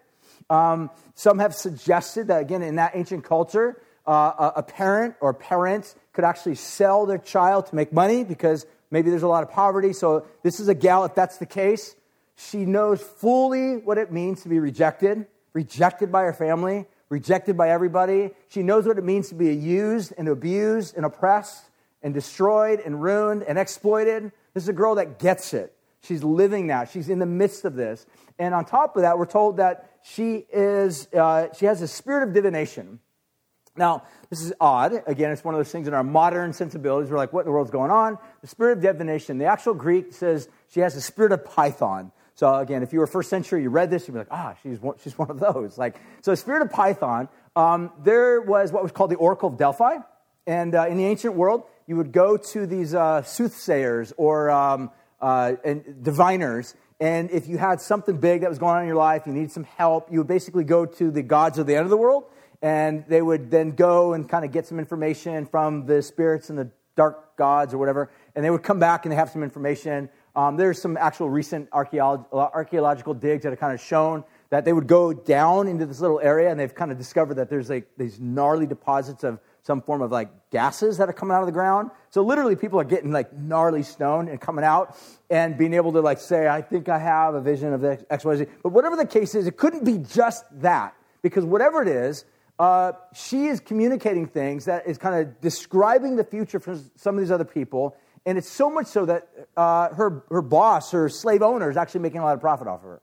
Um, 0.50 0.90
some 1.14 1.38
have 1.38 1.54
suggested 1.54 2.26
that, 2.28 2.42
again, 2.42 2.62
in 2.62 2.76
that 2.76 2.92
ancient 2.94 3.24
culture, 3.24 3.80
uh, 4.06 4.32
a, 4.38 4.52
a 4.56 4.62
parent 4.62 5.14
or 5.20 5.32
parents 5.32 5.94
could 6.16 6.24
actually 6.24 6.56
sell 6.56 7.06
their 7.06 7.18
child 7.18 7.66
to 7.66 7.76
make 7.76 7.92
money 7.92 8.24
because 8.24 8.66
maybe 8.90 9.10
there's 9.10 9.22
a 9.22 9.28
lot 9.28 9.44
of 9.44 9.50
poverty. 9.50 9.92
So, 9.92 10.26
this 10.42 10.58
is 10.58 10.66
a 10.66 10.74
gal, 10.74 11.04
if 11.04 11.14
that's 11.14 11.36
the 11.36 11.46
case, 11.46 11.94
she 12.36 12.64
knows 12.64 13.00
fully 13.00 13.76
what 13.76 13.98
it 13.98 14.10
means 14.10 14.42
to 14.42 14.48
be 14.48 14.58
rejected, 14.58 15.26
rejected 15.52 16.10
by 16.10 16.22
her 16.22 16.32
family, 16.32 16.86
rejected 17.08 17.56
by 17.56 17.70
everybody. 17.70 18.30
She 18.48 18.62
knows 18.62 18.86
what 18.86 18.98
it 18.98 19.04
means 19.04 19.28
to 19.28 19.34
be 19.34 19.54
used 19.54 20.12
and 20.18 20.26
abused 20.26 20.96
and 20.96 21.06
oppressed 21.06 21.64
and 22.02 22.12
destroyed 22.12 22.80
and 22.80 23.02
ruined 23.02 23.42
and 23.42 23.58
exploited. 23.58 24.32
This 24.54 24.64
is 24.64 24.68
a 24.68 24.74
girl 24.74 24.96
that 24.96 25.18
gets 25.18 25.54
it. 25.54 25.74
She's 26.02 26.22
living 26.22 26.68
that. 26.68 26.90
She's 26.90 27.08
in 27.08 27.18
the 27.18 27.26
midst 27.26 27.64
of 27.64 27.74
this. 27.74 28.06
And 28.38 28.54
on 28.54 28.64
top 28.64 28.96
of 28.96 29.02
that, 29.02 29.18
we're 29.18 29.26
told 29.26 29.58
that 29.58 29.90
she 30.02 30.46
is 30.52 31.08
uh, 31.12 31.48
she 31.58 31.66
has 31.66 31.82
a 31.82 31.88
spirit 31.88 32.26
of 32.28 32.34
divination. 32.34 33.00
Now, 33.76 34.04
this 34.30 34.40
is 34.42 34.52
odd. 34.60 35.02
Again, 35.06 35.30
it's 35.30 35.44
one 35.44 35.54
of 35.54 35.58
those 35.58 35.70
things 35.70 35.86
in 35.88 35.94
our 35.94 36.02
modern 36.02 36.52
sensibilities. 36.52 37.10
We're 37.10 37.16
like, 37.16 37.32
what 37.32 37.40
in 37.40 37.46
the 37.46 37.52
world's 37.52 37.70
going 37.70 37.90
on? 37.90 38.18
The 38.40 38.46
spirit 38.46 38.78
of 38.78 38.82
divination. 38.82 39.38
The 39.38 39.44
actual 39.46 39.74
Greek 39.74 40.12
says 40.12 40.48
she 40.68 40.80
has 40.80 40.96
a 40.96 41.00
spirit 41.00 41.32
of 41.32 41.44
Python. 41.44 42.12
So 42.36 42.54
again, 42.54 42.82
if 42.82 42.92
you 42.92 42.98
were 42.98 43.06
first 43.06 43.30
century, 43.30 43.62
you 43.62 43.70
read 43.70 43.90
this, 43.90 44.06
you'd 44.06 44.12
be 44.12 44.18
like, 44.18 44.28
ah, 44.30 44.54
she's 44.62 44.78
one, 44.78 44.96
she's 45.02 45.16
one 45.18 45.30
of 45.30 45.40
those. 45.40 45.78
Like, 45.78 45.98
so 46.20 46.34
spirit 46.34 46.62
of 46.62 46.70
Python. 46.70 47.28
Um, 47.56 47.90
there 48.04 48.42
was 48.42 48.72
what 48.72 48.82
was 48.82 48.92
called 48.92 49.10
the 49.10 49.16
Oracle 49.16 49.48
of 49.48 49.56
Delphi, 49.56 49.96
and 50.46 50.74
uh, 50.74 50.86
in 50.86 50.98
the 50.98 51.06
ancient 51.06 51.34
world, 51.34 51.62
you 51.86 51.96
would 51.96 52.12
go 52.12 52.36
to 52.36 52.66
these 52.66 52.94
uh, 52.94 53.22
soothsayers 53.22 54.12
or 54.18 54.50
um, 54.50 54.90
uh, 55.22 55.54
and 55.64 56.02
diviners, 56.02 56.74
and 57.00 57.30
if 57.30 57.48
you 57.48 57.56
had 57.56 57.80
something 57.80 58.18
big 58.18 58.42
that 58.42 58.50
was 58.50 58.58
going 58.58 58.76
on 58.76 58.82
in 58.82 58.86
your 58.86 58.96
life, 58.96 59.22
you 59.24 59.32
needed 59.32 59.52
some 59.52 59.64
help, 59.64 60.12
you 60.12 60.18
would 60.18 60.26
basically 60.26 60.64
go 60.64 60.84
to 60.84 61.10
the 61.10 61.22
gods 61.22 61.58
of 61.58 61.66
the 61.66 61.74
end 61.74 61.84
of 61.84 61.90
the 61.90 61.96
world, 61.96 62.24
and 62.62 63.04
they 63.08 63.22
would 63.22 63.50
then 63.50 63.72
go 63.72 64.14
and 64.14 64.28
kind 64.28 64.44
of 64.44 64.52
get 64.52 64.66
some 64.66 64.78
information 64.78 65.46
from 65.46 65.86
the 65.86 66.02
spirits 66.02 66.50
and 66.50 66.58
the 66.58 66.70
dark 66.96 67.36
gods 67.36 67.74
or 67.74 67.78
whatever, 67.78 68.10
and 68.34 68.44
they 68.44 68.50
would 68.50 68.62
come 68.62 68.78
back 68.78 69.04
and 69.04 69.12
they 69.12 69.16
have 69.16 69.30
some 69.30 69.42
information. 69.42 70.08
Um, 70.34 70.56
there's 70.56 70.80
some 70.80 70.96
actual 70.96 71.30
recent 71.30 71.68
archaeological 71.72 73.14
digs 73.14 73.42
that 73.42 73.50
have 73.50 73.60
kind 73.60 73.72
of 73.72 73.80
shown 73.80 74.24
that 74.50 74.64
they 74.64 74.72
would 74.72 74.86
go 74.86 75.12
down 75.12 75.66
into 75.66 75.86
this 75.86 76.00
little 76.00 76.20
area 76.20 76.50
and 76.50 76.58
they've 76.58 76.74
kind 76.74 76.92
of 76.92 76.98
discovered 76.98 77.34
that 77.34 77.50
there's 77.50 77.68
like 77.68 77.86
these 77.96 78.20
gnarly 78.20 78.66
deposits 78.66 79.24
of 79.24 79.40
some 79.62 79.82
form 79.82 80.00
of 80.00 80.12
like 80.12 80.28
gases 80.50 80.98
that 80.98 81.08
are 81.08 81.12
coming 81.12 81.34
out 81.34 81.40
of 81.40 81.46
the 81.46 81.52
ground. 81.52 81.90
So 82.10 82.22
literally 82.22 82.54
people 82.54 82.78
are 82.78 82.84
getting 82.84 83.10
like 83.10 83.32
gnarly 83.32 83.82
stone 83.82 84.28
and 84.28 84.40
coming 84.40 84.64
out 84.64 84.96
and 85.28 85.58
being 85.58 85.74
able 85.74 85.92
to 85.92 86.00
like 86.00 86.20
say, 86.20 86.46
I 86.46 86.62
think 86.62 86.88
I 86.88 86.98
have 86.98 87.34
a 87.34 87.40
vision 87.40 87.72
of 87.72 87.84
X, 87.84 88.24
Y, 88.24 88.36
Z. 88.36 88.46
But 88.62 88.70
whatever 88.70 88.94
the 88.94 89.06
case 89.06 89.34
is, 89.34 89.46
it 89.46 89.56
couldn't 89.56 89.84
be 89.84 89.98
just 89.98 90.44
that 90.60 90.94
because 91.22 91.44
whatever 91.44 91.82
it 91.82 91.88
is, 91.88 92.24
uh, 92.58 92.92
she 93.14 93.46
is 93.46 93.60
communicating 93.60 94.26
things 94.26 94.64
that 94.64 94.86
is 94.86 94.98
kind 94.98 95.14
of 95.26 95.40
describing 95.40 96.16
the 96.16 96.24
future 96.24 96.58
for 96.58 96.78
some 96.96 97.14
of 97.14 97.20
these 97.20 97.30
other 97.30 97.44
people. 97.44 97.96
And 98.24 98.38
it's 98.38 98.50
so 98.50 98.70
much 98.70 98.86
so 98.86 99.04
that 99.04 99.28
uh, 99.56 99.90
her, 99.94 100.24
her 100.30 100.42
boss, 100.42 100.90
her 100.92 101.08
slave 101.08 101.42
owner, 101.42 101.70
is 101.70 101.76
actually 101.76 102.00
making 102.00 102.20
a 102.20 102.24
lot 102.24 102.34
of 102.34 102.40
profit 102.40 102.66
off 102.66 102.80
of 102.80 102.88
her. 102.88 103.02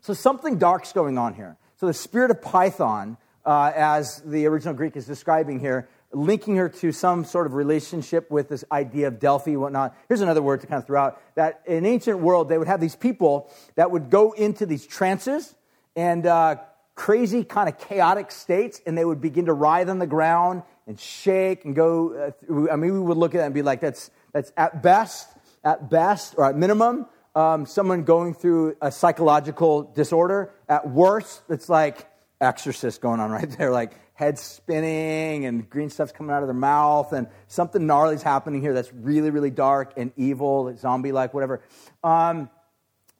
So 0.00 0.14
something 0.14 0.58
dark's 0.58 0.92
going 0.92 1.18
on 1.18 1.34
here. 1.34 1.56
So 1.76 1.86
the 1.86 1.94
spirit 1.94 2.30
of 2.30 2.40
Python, 2.40 3.18
uh, 3.44 3.72
as 3.74 4.22
the 4.24 4.46
original 4.46 4.74
Greek 4.74 4.96
is 4.96 5.06
describing 5.06 5.60
here, 5.60 5.88
linking 6.12 6.56
her 6.56 6.68
to 6.68 6.92
some 6.92 7.24
sort 7.24 7.46
of 7.46 7.54
relationship 7.54 8.30
with 8.30 8.48
this 8.48 8.64
idea 8.72 9.08
of 9.08 9.20
Delphi, 9.20 9.56
whatnot. 9.56 9.96
Here's 10.08 10.20
another 10.20 10.42
word 10.42 10.60
to 10.62 10.66
kind 10.66 10.80
of 10.80 10.86
throw 10.86 11.00
out 11.00 11.22
that 11.34 11.62
in 11.66 11.86
ancient 11.86 12.18
world, 12.18 12.48
they 12.48 12.58
would 12.58 12.66
have 12.66 12.80
these 12.80 12.96
people 12.96 13.50
that 13.76 13.90
would 13.90 14.10
go 14.10 14.32
into 14.32 14.66
these 14.66 14.86
trances 14.86 15.54
and 15.94 16.26
uh, 16.26 16.56
crazy, 17.00 17.44
kind 17.44 17.66
of 17.66 17.78
chaotic 17.78 18.30
states, 18.30 18.82
and 18.84 18.96
they 18.96 19.06
would 19.06 19.22
begin 19.22 19.46
to 19.46 19.54
writhe 19.54 19.88
on 19.88 19.98
the 19.98 20.06
ground 20.06 20.62
and 20.86 21.00
shake 21.00 21.64
and 21.64 21.74
go. 21.74 22.34
Uh, 22.46 22.70
I 22.70 22.76
mean, 22.76 22.92
we 22.92 23.00
would 23.00 23.16
look 23.16 23.34
at 23.34 23.38
that 23.38 23.46
and 23.46 23.54
be 23.54 23.62
like, 23.62 23.80
that's, 23.80 24.10
that's 24.34 24.52
at 24.54 24.82
best, 24.82 25.26
at 25.64 25.88
best, 25.88 26.34
or 26.36 26.44
at 26.44 26.56
minimum, 26.56 27.06
um, 27.34 27.64
someone 27.64 28.04
going 28.04 28.34
through 28.34 28.76
a 28.82 28.92
psychological 28.92 29.84
disorder. 29.84 30.52
At 30.68 30.90
worst, 30.90 31.40
it's 31.48 31.70
like 31.70 32.06
exorcist 32.38 33.00
going 33.00 33.18
on 33.18 33.30
right 33.38 33.50
there, 33.56 33.70
like 33.70 33.92
head 34.12 34.38
spinning 34.38 35.46
and 35.46 35.70
green 35.70 35.88
stuff's 35.88 36.12
coming 36.12 36.36
out 36.36 36.42
of 36.42 36.48
their 36.48 36.54
mouth, 36.54 37.14
and 37.14 37.28
something 37.46 37.86
gnarly's 37.86 38.22
happening 38.22 38.60
here 38.60 38.74
that's 38.74 38.92
really, 38.92 39.30
really 39.30 39.50
dark 39.50 39.94
and 39.96 40.12
evil, 40.18 40.76
zombie 40.76 41.12
like, 41.12 41.32
whatever. 41.32 41.62
Um, 42.04 42.50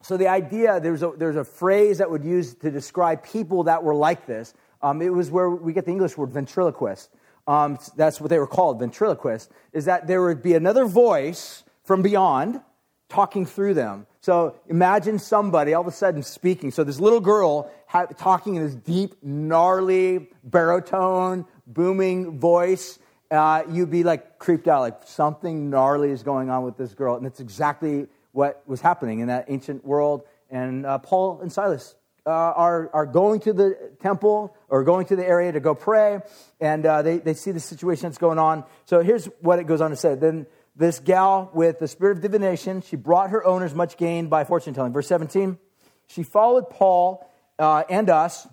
so 0.03 0.17
the 0.17 0.29
idea, 0.29 0.81
there's 0.81 1.03
a, 1.03 1.13
there's 1.17 1.37
a 1.37 1.45
phrase 1.45 1.99
that 1.99 2.11
would 2.11 2.25
use 2.25 2.55
to 2.55 2.71
describe 2.71 3.23
people 3.23 3.65
that 3.65 3.83
were 3.83 3.95
like 3.95 4.27
this. 4.27 4.55
Um, 4.83 5.03
it 5.03 5.13
was 5.13 5.31
where 5.31 5.51
we 5.51 5.73
get 5.73 5.85
the 5.85 5.91
English 5.91 6.17
word 6.17 6.31
ventriloquist. 6.31 7.11
Um, 7.47 7.79
that's 7.97 8.21
what 8.21 8.31
they 8.31 8.39
were 8.39 8.47
called, 8.47 8.79
ventriloquist, 8.79 9.51
is 9.73 9.85
that 9.85 10.07
there 10.07 10.23
would 10.23 10.43
be 10.43 10.55
another 10.55 10.87
voice 10.87 11.65
from 11.85 12.03
beyond 12.03 12.61
talking 13.09 13.45
through 13.45 13.75
them. 13.75 14.07
So 14.21 14.55
imagine 14.69 15.19
somebody 15.19 15.75
all 15.75 15.81
of 15.81 15.87
a 15.87 15.93
sudden 15.93 16.23
speaking. 16.23 16.71
So 16.71 16.85
this 16.85 17.01
little 17.01 17.21
girl 17.21 17.71
ha- 17.87 18.07
talking 18.07 18.55
in 18.55 18.63
this 18.65 18.75
deep, 18.75 19.17
gnarly, 19.23 20.29
baritone, 20.45 21.45
booming 21.67 22.39
voice. 22.39 22.99
Uh, 23.31 23.63
you'd 23.71 23.91
be 23.91 24.05
like 24.05 24.39
creeped 24.39 24.69
out, 24.69 24.81
like 24.81 25.03
something 25.05 25.71
gnarly 25.71 26.11
is 26.11 26.23
going 26.23 26.51
on 26.51 26.65
with 26.65 26.77
this 26.77 26.95
girl. 26.95 27.17
And 27.17 27.27
it's 27.27 27.41
exactly 27.41 28.07
what 28.41 28.63
was 28.67 28.81
happening 28.81 29.21
in 29.21 29.27
that 29.29 29.45
ancient 29.49 29.85
world. 29.85 30.23
And 30.49 30.87
uh, 30.87 30.97
Paul 30.97 31.41
and 31.43 31.53
Silas 31.53 31.95
uh, 32.25 32.31
are, 32.31 32.89
are 32.95 33.05
going 33.05 33.41
to 33.41 33.53
the 33.53 33.93
temple 34.01 34.57
or 34.71 34.83
going 34.83 35.05
to 35.09 35.15
the 35.15 35.27
area 35.27 35.53
to 35.53 35.61
go 35.61 35.75
pray, 35.75 36.21
and 36.59 36.87
uh, 36.87 37.03
they, 37.03 37.19
they 37.19 37.35
see 37.35 37.51
the 37.51 37.61
situation 37.61 38.05
that's 38.05 38.17
going 38.17 38.39
on. 38.39 38.65
So 38.87 39.03
here's 39.03 39.27
what 39.43 39.59
it 39.59 39.65
goes 39.67 39.83
on 39.83 39.91
to 39.91 39.97
say. 39.97 40.15
Then 40.15 40.47
this 40.75 41.01
gal 41.01 41.51
with 41.53 41.81
the 41.81 41.87
spirit 41.87 42.17
of 42.17 42.23
divination, 42.23 42.81
she 42.81 42.97
brought 42.97 43.29
her 43.29 43.45
owners 43.45 43.75
much 43.75 43.99
gain 43.99 44.29
by 44.29 44.45
fortune 44.45 44.73
telling. 44.73 44.95
Verse 44.95 45.07
17, 45.07 45.59
she 46.07 46.23
followed 46.23 46.71
Paul 46.71 47.29
uh, 47.59 47.85
and 47.91 48.09
us. 48.09 48.49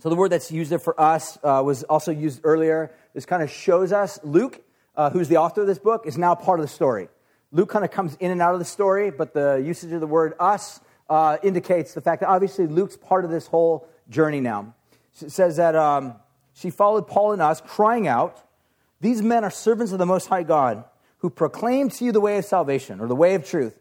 So 0.00 0.08
the 0.08 0.16
word 0.16 0.32
that's 0.32 0.50
used 0.50 0.72
there 0.72 0.80
for 0.80 1.00
us 1.00 1.38
uh, 1.44 1.62
was 1.64 1.84
also 1.84 2.10
used 2.10 2.40
earlier. 2.42 2.92
This 3.14 3.24
kind 3.24 3.40
of 3.40 3.50
shows 3.52 3.92
us 3.92 4.18
Luke, 4.24 4.60
uh, 4.96 5.10
who's 5.10 5.28
the 5.28 5.36
author 5.36 5.60
of 5.60 5.68
this 5.68 5.78
book, 5.78 6.06
is 6.06 6.18
now 6.18 6.34
part 6.34 6.58
of 6.58 6.66
the 6.66 6.72
story. 6.72 7.08
Luke 7.56 7.70
kind 7.70 7.86
of 7.86 7.90
comes 7.90 8.16
in 8.16 8.30
and 8.30 8.42
out 8.42 8.52
of 8.52 8.58
the 8.58 8.66
story, 8.66 9.10
but 9.10 9.32
the 9.32 9.62
usage 9.64 9.90
of 9.92 10.00
the 10.00 10.06
word 10.06 10.34
us 10.38 10.78
uh, 11.08 11.38
indicates 11.42 11.94
the 11.94 12.02
fact 12.02 12.20
that 12.20 12.28
obviously 12.28 12.66
Luke's 12.66 12.98
part 12.98 13.24
of 13.24 13.30
this 13.30 13.46
whole 13.46 13.88
journey 14.10 14.40
now. 14.40 14.74
It 15.22 15.32
says 15.32 15.56
that 15.56 15.74
um, 15.74 16.16
she 16.52 16.68
followed 16.68 17.08
Paul 17.08 17.32
and 17.32 17.40
us, 17.40 17.62
crying 17.62 18.06
out, 18.06 18.46
These 19.00 19.22
men 19.22 19.42
are 19.42 19.50
servants 19.50 19.90
of 19.92 19.98
the 19.98 20.04
Most 20.04 20.26
High 20.26 20.42
God, 20.42 20.84
who 21.18 21.30
proclaim 21.30 21.88
to 21.88 22.04
you 22.04 22.12
the 22.12 22.20
way 22.20 22.36
of 22.36 22.44
salvation 22.44 23.00
or 23.00 23.06
the 23.06 23.16
way 23.16 23.34
of 23.34 23.46
truth. 23.46 23.74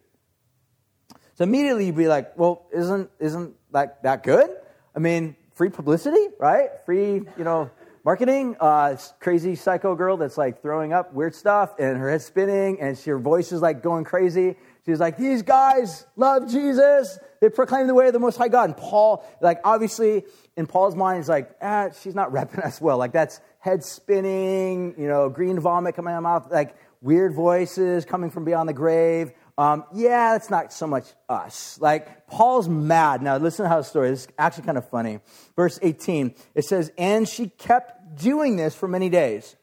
So 1.33 1.43
immediately 1.43 1.87
you'd 1.87 1.97
be 1.97 2.07
like, 2.07 2.37
Well, 2.37 2.65
isn't, 2.73 3.11
isn't 3.19 3.55
that, 3.73 4.03
that 4.03 4.23
good? 4.23 4.51
I 4.95 4.99
mean, 4.99 5.35
free 5.53 5.69
publicity, 5.69 6.29
right? 6.39 6.69
Free, 6.85 7.15
you 7.37 7.43
know, 7.43 7.69
marketing. 8.05 8.55
Uh, 8.59 8.95
crazy 9.19 9.55
psycho 9.55 9.95
girl 9.95 10.15
that's 10.15 10.37
like 10.37 10.61
throwing 10.61 10.93
up 10.93 11.11
weird 11.13 11.33
stuff 11.33 11.73
and 11.79 11.97
her 11.97 12.09
head 12.09 12.21
spinning 12.21 12.79
and 12.79 12.97
she, 12.97 13.09
her 13.09 13.17
voice 13.17 13.51
is 13.51 13.61
like 13.61 13.81
going 13.81 14.03
crazy. 14.03 14.55
She's 14.85 14.99
like, 14.99 15.17
these 15.17 15.41
guys 15.41 16.05
love 16.15 16.47
Jesus. 16.49 17.17
They 17.41 17.49
proclaim 17.49 17.87
the 17.87 17.95
way 17.95 18.05
of 18.05 18.13
the 18.13 18.19
Most 18.19 18.37
High 18.37 18.49
God. 18.49 18.65
And 18.65 18.77
Paul, 18.77 19.25
like, 19.41 19.59
obviously, 19.63 20.25
in 20.55 20.67
Paul's 20.67 20.95
mind, 20.95 21.17
he's 21.17 21.29
like, 21.29 21.49
ah, 21.59 21.89
she's 22.03 22.13
not 22.13 22.31
repping 22.31 22.63
us 22.63 22.79
well. 22.79 22.99
Like, 22.99 23.11
that's 23.11 23.41
head 23.57 23.83
spinning, 23.83 24.93
you 24.95 25.07
know, 25.07 25.27
green 25.27 25.59
vomit 25.59 25.95
coming 25.95 26.13
out 26.13 26.17
of 26.17 26.23
mouth, 26.23 26.51
like 26.51 26.75
weird 27.01 27.33
voices 27.33 28.05
coming 28.05 28.29
from 28.29 28.45
beyond 28.45 28.69
the 28.69 28.73
grave. 28.73 29.31
Um, 29.57 29.85
yeah, 29.93 30.33
that's 30.33 30.49
not 30.49 30.73
so 30.73 30.85
much 30.85 31.05
us. 31.29 31.79
Like, 31.79 32.27
Paul's 32.27 32.67
mad. 32.67 33.21
Now, 33.21 33.37
listen 33.37 33.63
to 33.63 33.69
how 33.69 33.77
the 33.77 33.83
story 33.83 34.09
is 34.09 34.27
actually 34.37 34.65
kind 34.65 34.77
of 34.77 34.89
funny. 34.89 35.19
Verse 35.55 35.79
18, 35.81 36.35
it 36.55 36.65
says, 36.65 36.91
And 36.97 37.27
she 37.27 37.49
kept 37.49 38.15
doing 38.21 38.57
this 38.57 38.75
for 38.75 38.87
many 38.87 39.09
days. 39.09 39.55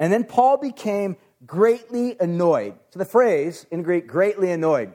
And 0.00 0.12
then 0.12 0.24
Paul 0.24 0.56
became 0.56 1.16
greatly 1.46 2.16
annoyed. 2.18 2.74
So 2.90 2.98
the 2.98 3.04
phrase 3.04 3.66
in 3.70 3.82
Greek, 3.82 4.08
greatly 4.08 4.50
annoyed, 4.50 4.94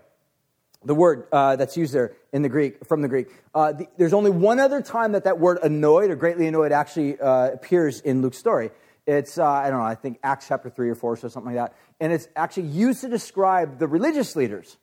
the 0.84 0.96
word 0.96 1.28
uh, 1.32 1.56
that's 1.56 1.78
used 1.78 1.94
there 1.94 2.14
in 2.34 2.42
the 2.42 2.50
Greek, 2.50 2.86
from 2.88 3.02
the 3.02 3.08
Greek, 3.08 3.28
uh, 3.54 3.74
the, 3.74 3.88
there's 3.98 4.14
only 4.14 4.32
one 4.32 4.60
other 4.60 4.82
time 4.82 5.14
that 5.14 5.26
that 5.26 5.40
word 5.40 5.60
annoyed 5.64 6.10
or 6.10 6.16
greatly 6.16 6.48
annoyed 6.48 6.72
actually 6.72 7.20
uh, 7.20 7.52
appears 7.52 8.02
in 8.02 8.22
Luke's 8.22 8.38
story. 8.38 8.72
It's, 9.06 9.38
uh, 9.38 9.46
I 9.46 9.70
don't 9.70 9.80
know, 9.80 9.86
I 9.86 9.96
think 9.96 10.20
Acts 10.24 10.48
chapter 10.48 10.70
3 10.70 10.90
or 10.90 10.96
4 10.96 11.14
or 11.14 11.18
something 11.18 11.46
like 11.46 11.56
that 11.56 11.76
and 12.00 12.14
it's 12.14 12.28
actually 12.36 12.68
used 12.68 13.02
to 13.02 13.10
describe 13.10 13.80
the 13.80 13.88
religious 13.88 14.36
leaders 14.36 14.78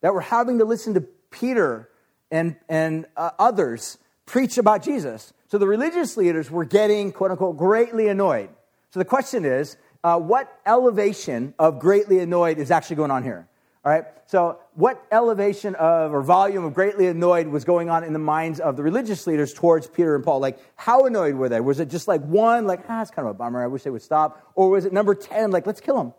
that 0.00 0.14
were 0.14 0.20
having 0.20 0.58
to 0.58 0.64
listen 0.64 0.94
to 0.94 1.00
Peter 1.30 1.88
and, 2.30 2.56
and 2.68 3.06
uh, 3.16 3.30
others 3.38 3.98
preach 4.26 4.58
about 4.58 4.82
Jesus. 4.82 5.32
So 5.48 5.58
the 5.58 5.66
religious 5.66 6.16
leaders 6.16 6.50
were 6.50 6.64
getting, 6.64 7.12
quote 7.12 7.30
unquote, 7.30 7.56
greatly 7.56 8.08
annoyed. 8.08 8.50
So 8.90 8.98
the 8.98 9.04
question 9.04 9.44
is, 9.44 9.76
uh, 10.04 10.18
what 10.18 10.60
elevation 10.66 11.54
of 11.58 11.78
greatly 11.78 12.20
annoyed 12.20 12.58
is 12.58 12.70
actually 12.70 12.96
going 12.96 13.10
on 13.10 13.22
here? 13.22 13.48
All 13.84 13.92
right. 13.92 14.04
So, 14.26 14.58
what 14.74 15.02
elevation 15.10 15.74
of 15.76 16.12
or 16.12 16.20
volume 16.20 16.64
of 16.64 16.74
greatly 16.74 17.06
annoyed 17.06 17.46
was 17.48 17.64
going 17.64 17.88
on 17.88 18.04
in 18.04 18.12
the 18.12 18.18
minds 18.18 18.60
of 18.60 18.76
the 18.76 18.82
religious 18.82 19.26
leaders 19.26 19.54
towards 19.54 19.86
Peter 19.86 20.14
and 20.14 20.22
Paul? 20.22 20.40
Like, 20.40 20.58
how 20.76 21.06
annoyed 21.06 21.36
were 21.36 21.48
they? 21.48 21.60
Was 21.60 21.80
it 21.80 21.88
just 21.88 22.06
like 22.06 22.20
one, 22.22 22.66
like, 22.66 22.80
ah, 22.88 23.00
it's 23.00 23.10
kind 23.10 23.26
of 23.26 23.34
a 23.34 23.38
bummer. 23.38 23.62
I 23.62 23.68
wish 23.68 23.84
they 23.84 23.90
would 23.90 24.02
stop. 24.02 24.52
Or 24.54 24.68
was 24.68 24.84
it 24.84 24.92
number 24.92 25.14
10, 25.14 25.52
like, 25.52 25.66
let's 25.66 25.80
kill 25.80 25.96
them? 25.96 26.12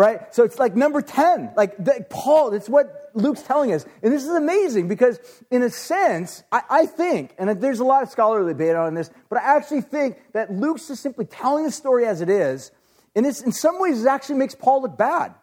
Right? 0.00 0.34
So 0.34 0.44
it's 0.44 0.58
like 0.58 0.74
number 0.74 1.02
10. 1.02 1.52
Like, 1.58 1.76
the, 1.76 2.06
Paul, 2.08 2.52
that's 2.52 2.70
what 2.70 3.10
Luke's 3.12 3.42
telling 3.42 3.74
us. 3.74 3.84
And 4.02 4.10
this 4.10 4.22
is 4.22 4.30
amazing 4.30 4.88
because, 4.88 5.20
in 5.50 5.62
a 5.62 5.68
sense, 5.68 6.42
I, 6.50 6.62
I 6.70 6.86
think, 6.86 7.34
and 7.36 7.50
there's 7.60 7.80
a 7.80 7.84
lot 7.84 8.02
of 8.02 8.08
scholarly 8.08 8.54
debate 8.54 8.76
on 8.76 8.94
this, 8.94 9.10
but 9.28 9.42
I 9.42 9.58
actually 9.58 9.82
think 9.82 10.16
that 10.32 10.50
Luke's 10.50 10.88
just 10.88 11.02
simply 11.02 11.26
telling 11.26 11.64
the 11.64 11.70
story 11.70 12.06
as 12.06 12.22
it 12.22 12.30
is. 12.30 12.70
And 13.14 13.26
it's, 13.26 13.42
in 13.42 13.52
some 13.52 13.78
ways, 13.78 14.02
it 14.02 14.08
actually 14.08 14.36
makes 14.36 14.54
Paul 14.54 14.80
look 14.80 14.96
bad. 14.96 15.34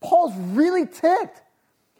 Paul's 0.00 0.34
really 0.34 0.88
ticked. 0.88 1.40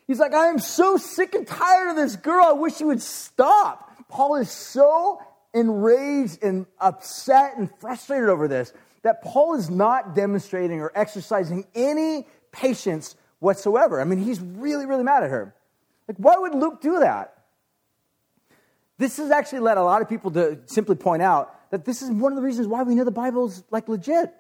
He's 0.09 0.19
like, 0.19 0.35
I 0.35 0.49
am 0.49 0.59
so 0.59 0.97
sick 0.97 1.37
and 1.37 1.47
tired 1.47 1.91
of 1.91 1.95
this 1.95 2.17
girl. 2.17 2.47
I 2.47 2.53
wish 2.55 2.79
she 2.79 2.85
would 2.85 3.01
stop. 3.01 4.09
Paul 4.09 4.35
is 4.35 4.51
so 4.51 5.23
enraged 5.55 6.43
and 6.43 6.67
upset 6.81 7.57
and 7.57 7.71
frustrated 7.79 8.29
over 8.29 8.49
this 8.49 8.73
that 9.05 9.23
Paul 9.23 9.55
is 9.55 9.71
not 9.71 10.15
demonstrating 10.15 10.81
or 10.81 10.91
exercising 10.95 11.67
any 11.75 12.27
patience 12.51 13.15
whatsoever. 13.39 14.01
I 14.01 14.05
mean, 14.05 14.19
he's 14.19 14.41
really, 14.41 14.87
really 14.87 15.05
mad 15.05 15.23
at 15.23 15.31
her. 15.31 15.55
Like, 16.09 16.17
why 16.17 16.37
would 16.37 16.55
Luke 16.55 16.81
do 16.81 16.99
that? 16.99 17.37
This 18.99 19.19
has 19.19 19.31
actually 19.31 19.61
led 19.61 19.77
a 19.77 19.83
lot 19.83 20.03
of 20.03 20.09
people 20.09 20.31
to 20.33 20.59
simply 20.67 20.97
point 20.97 21.23
out 21.23 21.71
that 21.71 21.85
this 21.85 22.03
is 22.03 22.11
one 22.11 22.33
of 22.33 22.37
the 22.37 22.43
reasons 22.43 22.67
why 22.67 22.83
we 22.83 22.95
know 22.95 23.05
the 23.05 23.11
Bible's 23.11 23.63
like 23.71 23.89
legit. 23.89 24.33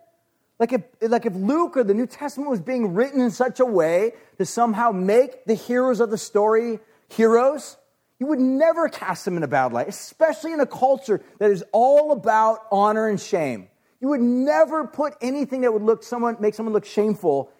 Like 0.59 0.73
if, 0.73 0.83
like 1.03 1.27
if 1.27 1.35
Luke 1.35 1.77
or 1.77 1.85
the 1.85 1.95
New 1.95 2.07
Testament 2.07 2.49
was 2.49 2.61
being 2.61 2.95
written 2.95 3.21
in 3.21 3.31
such 3.31 3.61
a 3.61 3.65
way 3.65 4.13
to 4.39 4.47
somehow 4.47 4.93
make 4.93 5.45
the 5.45 5.55
heroes 5.55 6.01
of 6.01 6.11
the 6.11 6.19
story 6.19 6.79
heroes, 7.09 7.77
you 8.21 8.27
would 8.27 8.39
never 8.39 8.89
cast 8.89 9.25
them 9.25 9.37
in 9.37 9.43
a 9.43 9.49
bad 9.49 9.73
light, 9.73 9.89
especially 9.89 10.53
in 10.53 10.61
a 10.61 10.67
culture 10.67 11.21
that 11.39 11.51
is 11.51 11.65
all 11.73 12.13
about 12.13 12.61
honor 12.71 13.09
and 13.09 13.21
shame. 13.21 13.69
You 14.05 14.11
would 14.11 14.21
never 14.21 14.87
put 14.87 15.15
anything 15.23 15.63
that 15.63 15.73
would 15.73 15.81
look 15.81 16.03
someone, 16.03 16.37
make 16.39 16.55
someone 16.55 16.75
look 16.75 16.85
shameful 16.85 17.51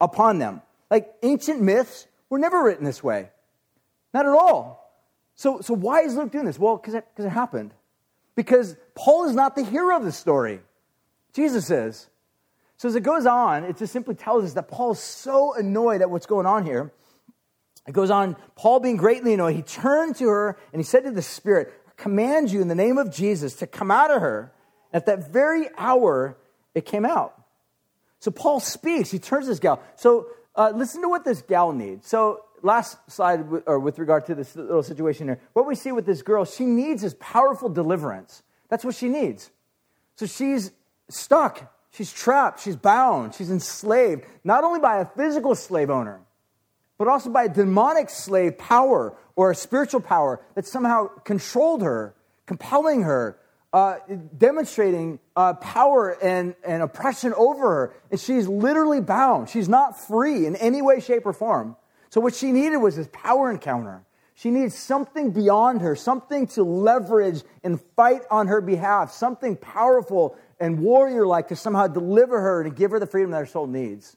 upon 0.00 0.38
them. 0.38 0.62
Like 0.90 1.12
ancient 1.22 1.60
myths 1.60 2.06
were 2.30 2.38
never 2.38 2.64
written 2.64 2.86
this 2.86 3.04
way. 3.04 3.28
Not 4.14 4.24
at 4.24 4.32
all. 4.32 4.98
So, 5.34 5.60
so 5.60 5.74
why 5.74 6.00
is 6.00 6.16
Luke 6.16 6.32
doing 6.32 6.46
this? 6.46 6.58
Well, 6.58 6.78
because 6.78 6.94
it, 6.94 7.06
it 7.18 7.28
happened. 7.28 7.74
Because 8.34 8.76
Paul 8.94 9.28
is 9.28 9.34
not 9.34 9.54
the 9.54 9.62
hero 9.62 9.94
of 9.94 10.04
the 10.04 10.10
story. 10.10 10.60
Jesus 11.34 11.70
is. 11.70 12.08
So 12.78 12.88
as 12.88 12.96
it 12.96 13.02
goes 13.02 13.26
on, 13.26 13.64
it 13.64 13.76
just 13.76 13.92
simply 13.92 14.14
tells 14.14 14.44
us 14.44 14.54
that 14.54 14.68
Paul 14.68 14.92
is 14.92 15.00
so 15.00 15.54
annoyed 15.54 16.00
at 16.00 16.08
what's 16.08 16.24
going 16.24 16.46
on 16.46 16.64
here. 16.64 16.94
It 17.86 17.92
goes 17.92 18.10
on, 18.10 18.36
Paul 18.56 18.80
being 18.80 18.96
greatly 18.96 19.34
annoyed, 19.34 19.54
he 19.54 19.60
turned 19.60 20.16
to 20.16 20.28
her 20.28 20.56
and 20.72 20.80
he 20.80 20.84
said 20.84 21.04
to 21.04 21.10
the 21.10 21.20
Spirit, 21.20 21.74
command 21.98 22.50
you 22.50 22.62
in 22.62 22.68
the 22.68 22.74
name 22.74 22.96
of 22.96 23.12
Jesus 23.12 23.56
to 23.56 23.66
come 23.66 23.90
out 23.90 24.10
of 24.10 24.22
her. 24.22 24.54
At 24.92 25.06
that 25.06 25.30
very 25.30 25.68
hour, 25.76 26.36
it 26.74 26.84
came 26.84 27.04
out. 27.04 27.34
So 28.18 28.30
Paul 28.30 28.60
speaks, 28.60 29.10
he 29.10 29.18
turns 29.18 29.46
this 29.46 29.58
gal. 29.58 29.82
So 29.96 30.26
uh, 30.56 30.72
listen 30.74 31.00
to 31.02 31.08
what 31.08 31.24
this 31.24 31.42
gal 31.42 31.72
needs. 31.72 32.06
So 32.06 32.44
last 32.62 32.98
slide, 33.08 33.44
or 33.66 33.78
with 33.78 33.98
regard 33.98 34.26
to 34.26 34.34
this 34.34 34.54
little 34.56 34.82
situation 34.82 35.28
here, 35.28 35.40
what 35.52 35.66
we 35.66 35.74
see 35.74 35.92
with 35.92 36.06
this 36.06 36.22
girl, 36.22 36.44
she 36.44 36.64
needs 36.64 37.02
is 37.02 37.14
powerful 37.14 37.68
deliverance. 37.68 38.42
That's 38.68 38.84
what 38.84 38.94
she 38.94 39.08
needs. 39.08 39.50
So 40.16 40.26
she's 40.26 40.72
stuck 41.08 41.70
She's 41.92 42.12
trapped, 42.12 42.60
she's 42.60 42.76
bound, 42.76 43.34
she's 43.34 43.50
enslaved, 43.50 44.24
not 44.44 44.62
only 44.62 44.80
by 44.80 45.00
a 45.00 45.04
physical 45.04 45.54
slave 45.54 45.90
owner, 45.90 46.20
but 46.98 47.08
also 47.08 47.30
by 47.30 47.44
a 47.44 47.48
demonic 47.48 48.10
slave 48.10 48.58
power 48.58 49.16
or 49.34 49.50
a 49.50 49.54
spiritual 49.54 50.00
power 50.00 50.40
that 50.54 50.66
somehow 50.66 51.08
controlled 51.24 51.82
her, 51.82 52.14
compelling 52.46 53.02
her, 53.02 53.39
uh, 53.72 53.98
demonstrating 54.36 55.20
uh, 55.36 55.54
power 55.54 56.16
and, 56.22 56.54
and 56.64 56.82
oppression 56.82 57.32
over 57.34 57.62
her. 57.62 57.94
And 58.10 58.18
she's 58.18 58.48
literally 58.48 59.00
bound. 59.00 59.48
She's 59.48 59.68
not 59.68 59.98
free 59.98 60.46
in 60.46 60.56
any 60.56 60.82
way, 60.82 61.00
shape, 61.00 61.26
or 61.26 61.32
form. 61.32 61.76
So, 62.10 62.20
what 62.20 62.34
she 62.34 62.50
needed 62.52 62.78
was 62.78 62.96
this 62.96 63.08
power 63.12 63.50
encounter. 63.50 64.04
She 64.34 64.50
needs 64.50 64.74
something 64.74 65.32
beyond 65.32 65.82
her, 65.82 65.94
something 65.94 66.46
to 66.48 66.62
leverage 66.62 67.42
and 67.62 67.78
fight 67.94 68.22
on 68.30 68.46
her 68.46 68.62
behalf, 68.62 69.12
something 69.12 69.54
powerful 69.54 70.36
and 70.58 70.80
warrior 70.80 71.26
like 71.26 71.48
to 71.48 71.56
somehow 71.56 71.86
deliver 71.86 72.40
her 72.40 72.62
and 72.62 72.74
give 72.74 72.90
her 72.90 72.98
the 72.98 73.06
freedom 73.06 73.32
that 73.32 73.38
her 73.38 73.46
soul 73.46 73.66
needs. 73.66 74.16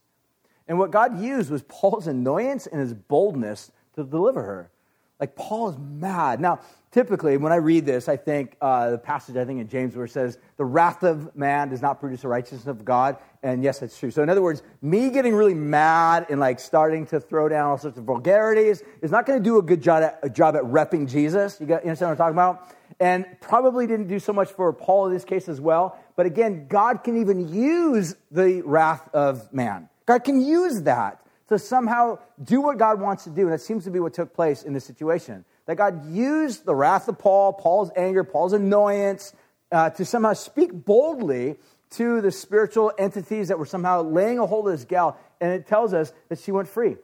And 0.67 0.79
what 0.79 0.91
God 0.91 1.19
used 1.19 1.51
was 1.51 1.61
Paul's 1.63 2.07
annoyance 2.07 2.67
and 2.67 2.79
his 2.79 2.93
boldness 2.93 3.69
to 3.95 4.03
deliver 4.05 4.41
her. 4.41 4.71
Like 5.19 5.35
Paul 5.35 5.69
is 5.69 5.77
mad. 5.77 6.39
Now, 6.39 6.61
typically, 6.93 7.35
when 7.37 7.51
I 7.51 7.57
read 7.57 7.85
this, 7.85 8.07
I 8.07 8.15
think 8.15 8.55
uh, 8.61 8.91
the 8.91 8.97
passage 8.97 9.35
I 9.35 9.43
think 9.43 9.59
in 9.59 9.67
James 9.67 9.95
where 9.95 10.05
it 10.05 10.11
says, 10.11 10.37
"The 10.57 10.63
wrath 10.65 11.03
of 11.03 11.35
man 11.35 11.69
does 11.69 11.81
not 11.81 11.99
produce 11.99 12.21
the 12.21 12.27
righteousness 12.29 12.67
of 12.67 12.85
God." 12.85 13.17
And 13.41 13.63
yes, 13.63 13.79
that's 13.79 13.97
true. 13.97 14.11
So, 14.11 14.23
in 14.23 14.29
other 14.29 14.41
words, 14.41 14.63
me 14.81 15.09
getting 15.09 15.35
really 15.35 15.53
mad 15.53 16.27
and 16.29 16.39
like 16.39 16.59
starting 16.59 17.05
to 17.07 17.19
throw 17.19 17.49
down 17.49 17.69
all 17.69 17.77
sorts 17.77 17.97
of 17.97 18.05
vulgarities 18.05 18.81
is 19.01 19.11
not 19.11 19.25
going 19.25 19.39
to 19.39 19.43
do 19.43 19.57
a 19.57 19.61
good 19.61 19.81
job 19.81 20.03
at, 20.03 20.19
a 20.23 20.29
job 20.29 20.55
at 20.55 20.63
repping 20.63 21.09
Jesus. 21.09 21.59
You, 21.59 21.65
got, 21.65 21.83
you 21.83 21.89
understand 21.89 22.17
what 22.17 22.25
I'm 22.25 22.33
talking 22.33 22.55
about? 22.59 22.75
And 22.99 23.25
probably 23.41 23.87
didn't 23.87 24.07
do 24.07 24.19
so 24.19 24.31
much 24.31 24.49
for 24.49 24.71
Paul 24.71 25.07
in 25.07 25.13
this 25.13 25.25
case 25.25 25.49
as 25.49 25.59
well. 25.59 25.99
But 26.15 26.27
again, 26.27 26.67
God 26.67 27.03
can 27.03 27.19
even 27.19 27.51
use 27.53 28.15
the 28.31 28.61
wrath 28.61 29.09
of 29.13 29.51
man. 29.51 29.89
God 30.05 30.23
can 30.23 30.39
use 30.39 30.83
that 30.83 31.25
to 31.49 31.57
somehow 31.59 32.19
do 32.43 32.61
what 32.61 32.77
God 32.77 33.01
wants 33.01 33.23
to 33.25 33.29
do. 33.29 33.41
And 33.43 33.51
that 33.51 33.61
seems 33.61 33.83
to 33.85 33.91
be 33.91 33.99
what 33.99 34.13
took 34.13 34.33
place 34.33 34.63
in 34.63 34.73
this 34.73 34.85
situation. 34.85 35.43
That 35.65 35.75
God 35.75 36.11
used 36.11 36.65
the 36.65 36.75
wrath 36.75 37.07
of 37.07 37.17
Paul, 37.17 37.53
Paul's 37.53 37.89
anger, 37.95 38.23
Paul's 38.23 38.53
annoyance, 38.53 39.33
uh, 39.71 39.89
to 39.91 40.05
somehow 40.05 40.33
speak 40.33 40.71
boldly 40.73 41.55
to 41.91 42.21
the 42.21 42.31
spiritual 42.31 42.91
entities 42.97 43.47
that 43.47 43.59
were 43.59 43.65
somehow 43.65 44.01
laying 44.01 44.39
a 44.39 44.45
hold 44.45 44.67
of 44.67 44.73
this 44.73 44.85
gal. 44.85 45.17
And 45.39 45.51
it 45.51 45.67
tells 45.67 45.93
us 45.93 46.11
that 46.29 46.39
she 46.39 46.51
went 46.51 46.67
free. 46.67 46.97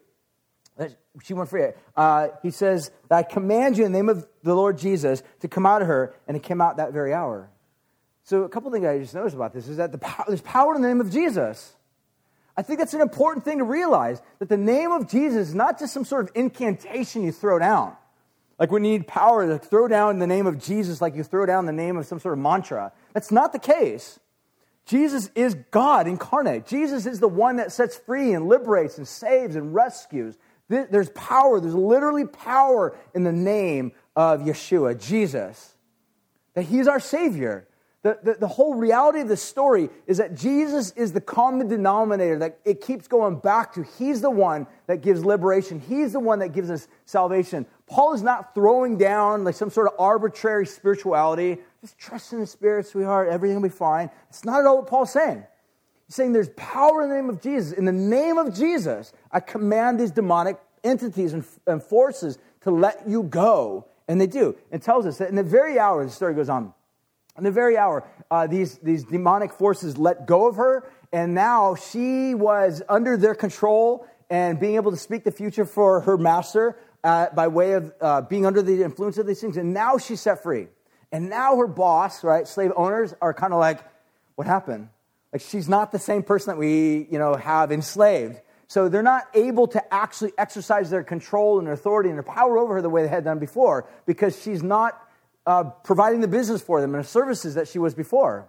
That 0.77 0.95
she 1.23 1.33
went 1.33 1.49
free. 1.49 1.67
Uh, 1.95 2.29
he 2.41 2.51
says, 2.51 2.91
I 3.09 3.23
command 3.23 3.77
you 3.77 3.85
in 3.85 3.91
the 3.91 3.97
name 3.97 4.09
of 4.09 4.27
the 4.43 4.55
Lord 4.55 4.77
Jesus 4.77 5.23
to 5.41 5.47
come 5.47 5.65
out 5.65 5.81
of 5.81 5.87
her. 5.87 6.15
And 6.27 6.35
it 6.35 6.43
came 6.43 6.61
out 6.61 6.77
that 6.77 6.91
very 6.91 7.13
hour. 7.13 7.49
So, 8.23 8.43
a 8.43 8.49
couple 8.49 8.71
things 8.71 8.85
I 8.85 8.99
just 8.99 9.15
noticed 9.15 9.35
about 9.35 9.53
this 9.53 9.67
is 9.67 9.77
that 9.77 9.91
the 9.91 9.97
power, 9.97 10.25
there's 10.27 10.41
power 10.41 10.75
in 10.75 10.81
the 10.81 10.87
name 10.87 11.01
of 11.01 11.11
Jesus. 11.11 11.73
I 12.55 12.61
think 12.61 12.79
that's 12.79 12.93
an 12.93 13.01
important 13.01 13.45
thing 13.45 13.59
to 13.59 13.63
realize 13.63 14.21
that 14.39 14.49
the 14.49 14.57
name 14.57 14.91
of 14.91 15.09
Jesus 15.09 15.49
is 15.49 15.55
not 15.55 15.79
just 15.79 15.93
some 15.93 16.05
sort 16.05 16.25
of 16.25 16.31
incantation 16.35 17.23
you 17.23 17.31
throw 17.31 17.57
down. 17.57 17.95
Like 18.59 18.71
you 18.71 18.79
need 18.79 19.07
power 19.07 19.47
to 19.47 19.57
throw 19.57 19.87
down 19.87 20.19
the 20.19 20.27
name 20.27 20.45
of 20.45 20.59
Jesus, 20.59 21.01
like 21.01 21.15
you 21.15 21.23
throw 21.23 21.45
down 21.45 21.65
the 21.65 21.71
name 21.71 21.95
of 21.95 22.05
some 22.05 22.19
sort 22.19 22.33
of 22.33 22.39
mantra. 22.39 22.91
That's 23.13 23.31
not 23.31 23.53
the 23.53 23.59
case. 23.59 24.19
Jesus 24.85 25.29
is 25.35 25.55
God 25.71 26.07
incarnate. 26.07 26.65
Jesus 26.65 27.05
is 27.05 27.19
the 27.19 27.27
one 27.27 27.57
that 27.57 27.71
sets 27.71 27.95
free 27.95 28.33
and 28.33 28.47
liberates 28.47 28.97
and 28.97 29.07
saves 29.07 29.55
and 29.55 29.73
rescues. 29.73 30.37
There's 30.67 31.09
power, 31.11 31.59
there's 31.59 31.73
literally 31.73 32.25
power 32.25 32.95
in 33.15 33.23
the 33.23 33.31
name 33.31 33.93
of 34.15 34.41
Yeshua, 34.41 34.99
Jesus. 34.99 35.75
That 36.53 36.63
He's 36.63 36.87
our 36.87 36.99
Savior. 36.99 37.67
The, 38.01 38.17
the, 38.23 38.33
the, 38.35 38.47
whole 38.47 38.75
reality 38.75 39.19
of 39.19 39.27
the 39.27 39.35
story 39.35 39.89
is 40.07 40.19
that 40.19 40.33
Jesus 40.33 40.91
is 40.91 41.11
the 41.11 41.19
common 41.19 41.67
denominator 41.67 42.39
that 42.39 42.59
it 42.63 42.79
keeps 42.79 43.09
going 43.09 43.39
back 43.39 43.73
to. 43.73 43.83
He's 43.97 44.21
the 44.21 44.29
one 44.29 44.67
that 44.87 45.01
gives 45.01 45.25
liberation, 45.25 45.81
He's 45.81 46.13
the 46.13 46.19
one 46.19 46.39
that 46.39 46.49
gives 46.49 46.71
us 46.71 46.87
salvation. 47.05 47.65
Paul 47.89 48.13
is 48.13 48.21
not 48.21 48.53
throwing 48.53 48.97
down 48.97 49.43
like 49.43 49.55
some 49.55 49.69
sort 49.69 49.87
of 49.87 49.93
arbitrary 49.99 50.65
spirituality. 50.65 51.57
Just 51.81 51.97
trust 51.97 52.33
in 52.33 52.39
the 52.39 52.45
Spirit, 52.45 52.85
sweetheart, 52.85 53.29
everything 53.29 53.55
will 53.55 53.67
be 53.67 53.73
fine. 53.73 54.09
It's 54.29 54.45
not 54.45 54.59
at 54.59 54.65
all 54.65 54.77
what 54.77 54.87
Paul's 54.87 55.11
saying. 55.11 55.43
He's 56.05 56.15
saying 56.15 56.33
there's 56.33 56.49
power 56.49 57.03
in 57.03 57.09
the 57.09 57.15
name 57.15 57.29
of 57.29 57.41
Jesus. 57.41 57.71
In 57.73 57.85
the 57.85 57.91
name 57.91 58.37
of 58.37 58.55
Jesus, 58.55 59.11
I 59.31 59.39
command 59.39 59.99
these 59.99 60.11
demonic 60.11 60.59
entities 60.83 61.33
and, 61.33 61.43
and 61.67 61.81
forces 61.81 62.37
to 62.61 62.71
let 62.71 63.07
you 63.07 63.23
go. 63.23 63.85
And 64.07 64.19
they 64.19 64.27
do. 64.27 64.55
And 64.71 64.81
tells 64.81 65.05
us 65.05 65.17
that 65.17 65.29
in 65.29 65.35
the 65.35 65.43
very 65.43 65.79
hour, 65.79 66.03
the 66.03 66.11
story 66.11 66.33
goes 66.33 66.49
on 66.49 66.73
in 67.39 67.45
the 67.45 67.51
very 67.51 67.77
hour, 67.77 68.03
uh, 68.29 68.45
these, 68.45 68.77
these 68.79 69.03
demonic 69.05 69.51
forces 69.51 69.97
let 69.97 70.27
go 70.27 70.47
of 70.47 70.57
her, 70.57 70.87
and 71.11 71.33
now 71.33 71.73
she 71.73 72.35
was 72.35 72.83
under 72.87 73.17
their 73.17 73.33
control 73.33 74.05
and 74.29 74.59
being 74.59 74.75
able 74.75 74.91
to 74.91 74.97
speak 74.97 75.23
the 75.23 75.31
future 75.31 75.65
for 75.65 76.01
her 76.01 76.17
master 76.17 76.77
uh, 77.03 77.27
by 77.33 77.47
way 77.47 77.73
of 77.73 77.93
uh, 78.01 78.21
being 78.21 78.45
under 78.45 78.61
the 78.61 78.83
influence 78.83 79.17
of 79.17 79.25
these 79.25 79.41
things. 79.41 79.57
And 79.57 79.73
now 79.73 79.97
she's 79.97 80.21
set 80.21 80.43
free. 80.43 80.67
And 81.11 81.29
now 81.29 81.57
her 81.57 81.67
boss, 81.67 82.23
right, 82.23 82.47
slave 82.47 82.71
owners 82.75 83.13
are 83.21 83.33
kind 83.33 83.53
of 83.53 83.59
like, 83.59 83.79
what 84.35 84.47
happened? 84.47 84.89
Like 85.33 85.41
she's 85.41 85.67
not 85.67 85.91
the 85.91 85.99
same 85.99 86.23
person 86.23 86.51
that 86.53 86.57
we, 86.57 87.07
you 87.11 87.19
know, 87.19 87.35
have 87.35 87.71
enslaved. 87.71 88.39
So 88.67 88.87
they're 88.87 89.01
not 89.01 89.27
able 89.33 89.67
to 89.67 89.93
actually 89.93 90.31
exercise 90.37 90.89
their 90.89 91.03
control 91.03 91.59
and 91.59 91.67
authority 91.67 92.09
and 92.09 92.17
their 92.17 92.23
power 92.23 92.57
over 92.57 92.75
her 92.75 92.81
the 92.81 92.89
way 92.89 93.01
they 93.01 93.07
had 93.07 93.23
done 93.23 93.39
before 93.39 93.89
because 94.05 94.39
she's 94.39 94.61
not 94.61 94.99
uh, 95.47 95.63
providing 95.83 96.21
the 96.21 96.27
business 96.27 96.61
for 96.61 96.79
them 96.79 96.93
and 96.93 97.03
the 97.03 97.07
services 97.07 97.55
that 97.55 97.67
she 97.67 97.79
was 97.79 97.95
before. 97.95 98.47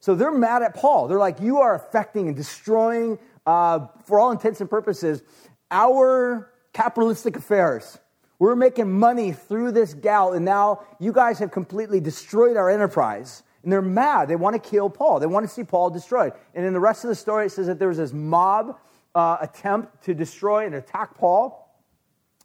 So 0.00 0.14
they're 0.14 0.30
mad 0.30 0.62
at 0.62 0.74
Paul. 0.74 1.08
They're 1.08 1.18
like, 1.18 1.40
You 1.40 1.60
are 1.60 1.74
affecting 1.74 2.28
and 2.28 2.36
destroying, 2.36 3.18
uh, 3.46 3.86
for 4.04 4.20
all 4.20 4.32
intents 4.32 4.60
and 4.60 4.68
purposes, 4.68 5.22
our 5.70 6.50
capitalistic 6.74 7.36
affairs. 7.36 7.98
We're 8.38 8.56
making 8.56 8.90
money 8.90 9.32
through 9.32 9.72
this 9.72 9.94
gal, 9.94 10.34
and 10.34 10.44
now 10.44 10.82
you 11.00 11.12
guys 11.12 11.38
have 11.38 11.50
completely 11.50 12.00
destroyed 12.00 12.58
our 12.58 12.68
enterprise. 12.68 13.42
And 13.62 13.72
they're 13.72 13.80
mad. 13.80 14.28
They 14.28 14.36
want 14.36 14.62
to 14.62 14.70
kill 14.70 14.90
Paul. 14.90 15.20
They 15.20 15.26
want 15.26 15.48
to 15.48 15.52
see 15.52 15.64
Paul 15.64 15.88
destroyed. 15.88 16.34
And 16.54 16.66
in 16.66 16.74
the 16.74 16.80
rest 16.80 17.04
of 17.04 17.08
the 17.08 17.14
story, 17.14 17.46
it 17.46 17.52
says 17.52 17.66
that 17.68 17.78
there 17.78 17.88
was 17.88 17.96
this 17.96 18.12
mob 18.12 18.78
uh, 19.14 19.38
attempt 19.40 20.04
to 20.04 20.12
destroy 20.12 20.66
and 20.66 20.74
attack 20.74 21.16
Paul. 21.16 21.64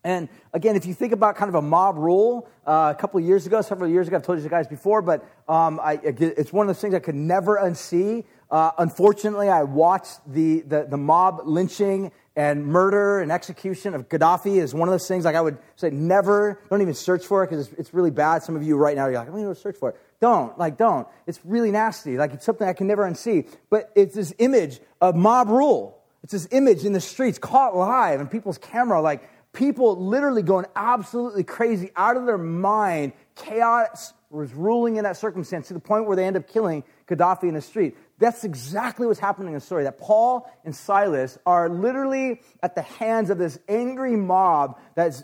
And 0.03 0.29
again, 0.53 0.77
if 0.77 0.85
you 0.85 0.93
think 0.93 1.11
about 1.11 1.35
kind 1.35 1.49
of 1.49 1.55
a 1.55 1.61
mob 1.61 1.97
rule, 1.97 2.47
uh, 2.65 2.93
a 2.95 2.99
couple 2.99 3.19
years 3.19 3.45
ago, 3.45 3.61
several 3.61 3.89
years 3.89 4.07
ago, 4.07 4.15
I've 4.15 4.23
told 4.23 4.41
you 4.41 4.47
guys 4.47 4.65
before, 4.65 5.01
but 5.01 5.25
um, 5.49 5.77
I, 5.83 5.99
it's 6.03 6.53
one 6.53 6.69
of 6.69 6.73
those 6.73 6.79
things 6.79 6.93
I 6.93 6.99
could 6.99 7.15
never 7.15 7.57
unsee. 7.57 8.23
Uh, 8.49 8.71
unfortunately, 8.77 9.49
I 9.49 9.63
watched 9.63 10.19
the, 10.25 10.61
the, 10.61 10.87
the, 10.89 10.97
mob 10.97 11.41
lynching 11.43 12.11
and 12.35 12.65
murder 12.65 13.19
and 13.19 13.31
execution 13.31 13.93
of 13.93 14.07
Gaddafi 14.07 14.57
is 14.57 14.73
one 14.73 14.87
of 14.87 14.93
those 14.93 15.07
things 15.07 15.25
like 15.25 15.35
I 15.35 15.41
would 15.41 15.57
say 15.75 15.89
never, 15.89 16.61
don't 16.69 16.81
even 16.81 16.93
search 16.93 17.25
for 17.25 17.43
it 17.43 17.49
because 17.49 17.67
it's, 17.67 17.79
it's, 17.79 17.93
really 17.93 18.11
bad. 18.11 18.43
Some 18.43 18.55
of 18.55 18.63
you 18.63 18.77
right 18.77 18.95
now, 18.95 19.07
you're 19.07 19.19
like, 19.19 19.27
I 19.27 19.31
don't 19.31 19.41
even 19.41 19.55
search 19.55 19.75
for 19.75 19.89
it. 19.89 19.99
Don't, 20.21 20.57
like, 20.57 20.77
don't. 20.77 21.07
It's 21.27 21.39
really 21.43 21.71
nasty. 21.71 22.17
Like, 22.17 22.33
it's 22.33 22.45
something 22.45 22.67
I 22.67 22.73
can 22.73 22.87
never 22.87 23.03
unsee. 23.03 23.49
But 23.69 23.91
it's 23.95 24.15
this 24.15 24.33
image 24.37 24.79
of 25.01 25.15
mob 25.15 25.49
rule. 25.49 25.99
It's 26.23 26.33
this 26.33 26.47
image 26.51 26.85
in 26.85 26.93
the 26.93 27.01
streets 27.01 27.39
caught 27.39 27.75
live 27.75 28.19
and 28.19 28.29
people's 28.29 28.57
camera, 28.57 29.01
like 29.01 29.29
people 29.53 29.95
literally 29.97 30.41
going 30.43 30.65
absolutely 30.75 31.43
crazy, 31.43 31.91
out 31.95 32.17
of 32.17 32.25
their 32.25 32.37
mind. 32.37 33.13
Chaos 33.35 34.13
was 34.29 34.53
ruling 34.53 34.97
in 34.97 35.03
that 35.05 35.17
circumstance 35.17 35.69
to 35.69 35.73
the 35.73 35.79
point 35.79 36.05
where 36.05 36.15
they 36.15 36.25
end 36.25 36.35
up 36.35 36.47
killing 36.47 36.83
Gaddafi 37.07 37.43
in 37.43 37.55
the 37.55 37.61
street. 37.61 37.97
That's 38.19 38.43
exactly 38.43 39.07
what's 39.07 39.19
happening 39.19 39.49
in 39.49 39.53
the 39.55 39.61
story. 39.61 39.85
That 39.85 39.97
Paul 39.97 40.51
and 40.65 40.75
Silas 40.75 41.37
are 41.45 41.69
literally 41.69 42.41
at 42.61 42.75
the 42.75 42.81
hands 42.81 43.29
of 43.29 43.37
this 43.37 43.57
angry 43.67 44.15
mob 44.17 44.77
that's 44.93 45.23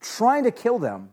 trying 0.00 0.44
to 0.44 0.50
kill 0.50 0.78
them. 0.78 1.10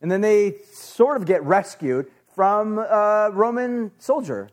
And 0.00 0.10
then 0.10 0.22
they 0.22 0.56
sort 0.72 1.16
of 1.18 1.26
get 1.26 1.42
rescued 1.44 2.10
from 2.34 2.78
a 2.78 3.30
Roman 3.32 3.92
soldier. 3.98 4.48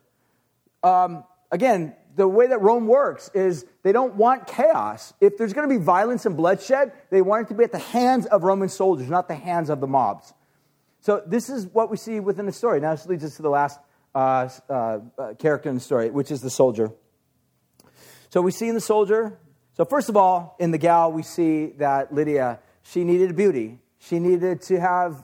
Um, 0.83 1.23
again, 1.51 1.95
the 2.15 2.27
way 2.27 2.47
that 2.47 2.61
Rome 2.61 2.87
works 2.87 3.29
is 3.33 3.65
they 3.83 3.91
don't 3.91 4.15
want 4.15 4.47
chaos. 4.47 5.13
If 5.21 5.37
there's 5.37 5.53
going 5.53 5.69
to 5.69 5.73
be 5.73 5.83
violence 5.83 6.25
and 6.25 6.35
bloodshed, 6.35 6.93
they 7.09 7.21
want 7.21 7.45
it 7.45 7.49
to 7.49 7.55
be 7.55 7.63
at 7.63 7.71
the 7.71 7.79
hands 7.79 8.25
of 8.25 8.43
Roman 8.43 8.69
soldiers, 8.69 9.09
not 9.09 9.27
the 9.27 9.35
hands 9.35 9.69
of 9.69 9.81
the 9.81 9.87
mobs. 9.87 10.33
So 11.01 11.21
this 11.25 11.49
is 11.49 11.67
what 11.67 11.91
we 11.91 11.97
see 11.97 12.19
within 12.19 12.45
the 12.45 12.51
story. 12.51 12.79
Now 12.79 12.91
this 12.91 13.05
leads 13.05 13.23
us 13.23 13.35
to 13.35 13.41
the 13.41 13.49
last 13.49 13.79
uh, 14.15 14.49
uh, 14.69 14.99
uh, 15.19 15.33
character 15.37 15.69
in 15.69 15.75
the 15.75 15.81
story, 15.81 16.09
which 16.09 16.31
is 16.31 16.41
the 16.41 16.49
soldier. 16.49 16.91
So 18.29 18.41
we 18.41 18.51
see 18.51 18.67
in 18.67 18.73
the 18.73 18.81
soldier. 18.81 19.37
So 19.73 19.85
first 19.85 20.09
of 20.09 20.17
all, 20.17 20.55
in 20.59 20.71
the 20.71 20.77
gal, 20.77 21.11
we 21.11 21.21
see 21.21 21.67
that 21.77 22.13
Lydia 22.13 22.59
she 22.81 23.03
needed 23.03 23.35
beauty. 23.35 23.79
She 23.97 24.19
needed 24.19 24.61
to 24.63 24.79
have 24.79 25.23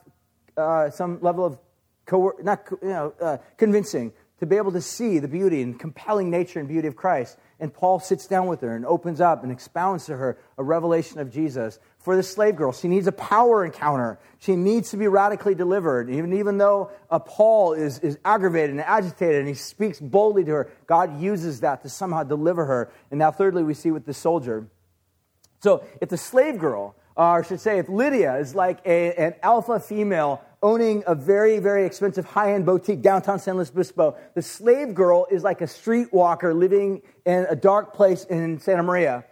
uh, 0.57 0.89
some 0.89 1.19
level 1.21 1.45
of 1.45 1.57
not 2.43 2.67
you 2.81 2.89
know 2.89 3.13
uh, 3.21 3.37
convincing 3.55 4.11
to 4.39 4.45
be 4.45 4.57
able 4.57 4.71
to 4.71 4.81
see 4.81 5.19
the 5.19 5.27
beauty 5.27 5.61
and 5.61 5.79
compelling 5.79 6.31
nature 6.31 6.59
and 6.59 6.67
beauty 6.67 6.87
of 6.87 6.95
Christ. 6.95 7.37
And 7.59 7.71
Paul 7.71 7.99
sits 7.99 8.25
down 8.25 8.47
with 8.47 8.61
her 8.61 8.75
and 8.75 8.85
opens 8.85 9.21
up 9.21 9.43
and 9.43 9.51
expounds 9.51 10.07
to 10.07 10.17
her 10.17 10.39
a 10.57 10.63
revelation 10.63 11.19
of 11.19 11.31
Jesus. 11.31 11.79
For 12.02 12.16
the 12.16 12.24
slave 12.24 12.56
girl, 12.56 12.72
she 12.72 12.88
needs 12.88 13.06
a 13.06 13.12
power 13.12 13.64
encounter. 13.64 14.20
She 14.39 14.56
needs 14.56 14.89
to 14.89 14.97
be 14.97 15.08
radically 15.08 15.54
delivered. 15.54 16.10
Even, 16.10 16.34
even 16.34 16.58
though 16.58 16.89
uh, 17.12 17.20
Paul 17.20 17.74
is, 17.74 17.99
is 17.99 18.18
aggravated 18.26 18.72
and 18.72 18.82
agitated 18.82 19.36
and 19.36 19.47
he 19.47 19.54
speaks 19.54 19.99
boldly 19.99 20.43
to 20.45 20.52
her, 20.52 20.72
God 20.88 21.22
uses 21.22 21.60
that 21.62 21.84
to 21.84 21.89
somehow 21.89 22.24
deliver 22.24 22.66
her. 22.66 22.91
And 23.12 23.20
now, 23.20 23.30
thirdly, 23.30 23.62
we 23.62 23.76
see 23.76 23.91
with 23.91 24.06
the 24.06 24.16
soldier. 24.16 24.68
So, 25.60 25.84
if 26.02 26.10
the 26.10 26.18
slave 26.18 26.58
girl, 26.58 26.95
or 27.16 27.39
I 27.39 27.43
should 27.43 27.60
say, 27.60 27.78
if 27.78 27.88
Lydia 27.88 28.36
is 28.38 28.56
like 28.56 28.80
a, 28.84 29.14
an 29.14 29.36
alpha 29.43 29.80
female 29.80 30.41
owning 30.64 31.04
a 31.08 31.16
very, 31.16 31.60
very 31.60 31.86
expensive 31.86 32.26
high 32.26 32.54
end 32.54 32.66
boutique 32.66 33.02
downtown 33.02 33.39
San 33.39 33.56
Luis 33.56 33.70
Obispo. 33.70 34.16
The 34.36 34.41
slave 34.41 34.93
girl 34.93 35.28
is 35.32 35.43
like 35.43 35.62
a 35.62 35.66
streetwalker 35.66 36.56
living 36.56 37.02
in 37.26 37.45
a 37.49 37.56
dark 37.56 37.93
place 37.93 38.26
in 38.26 38.60
Santa 38.60 38.84
Maria, 38.84 39.26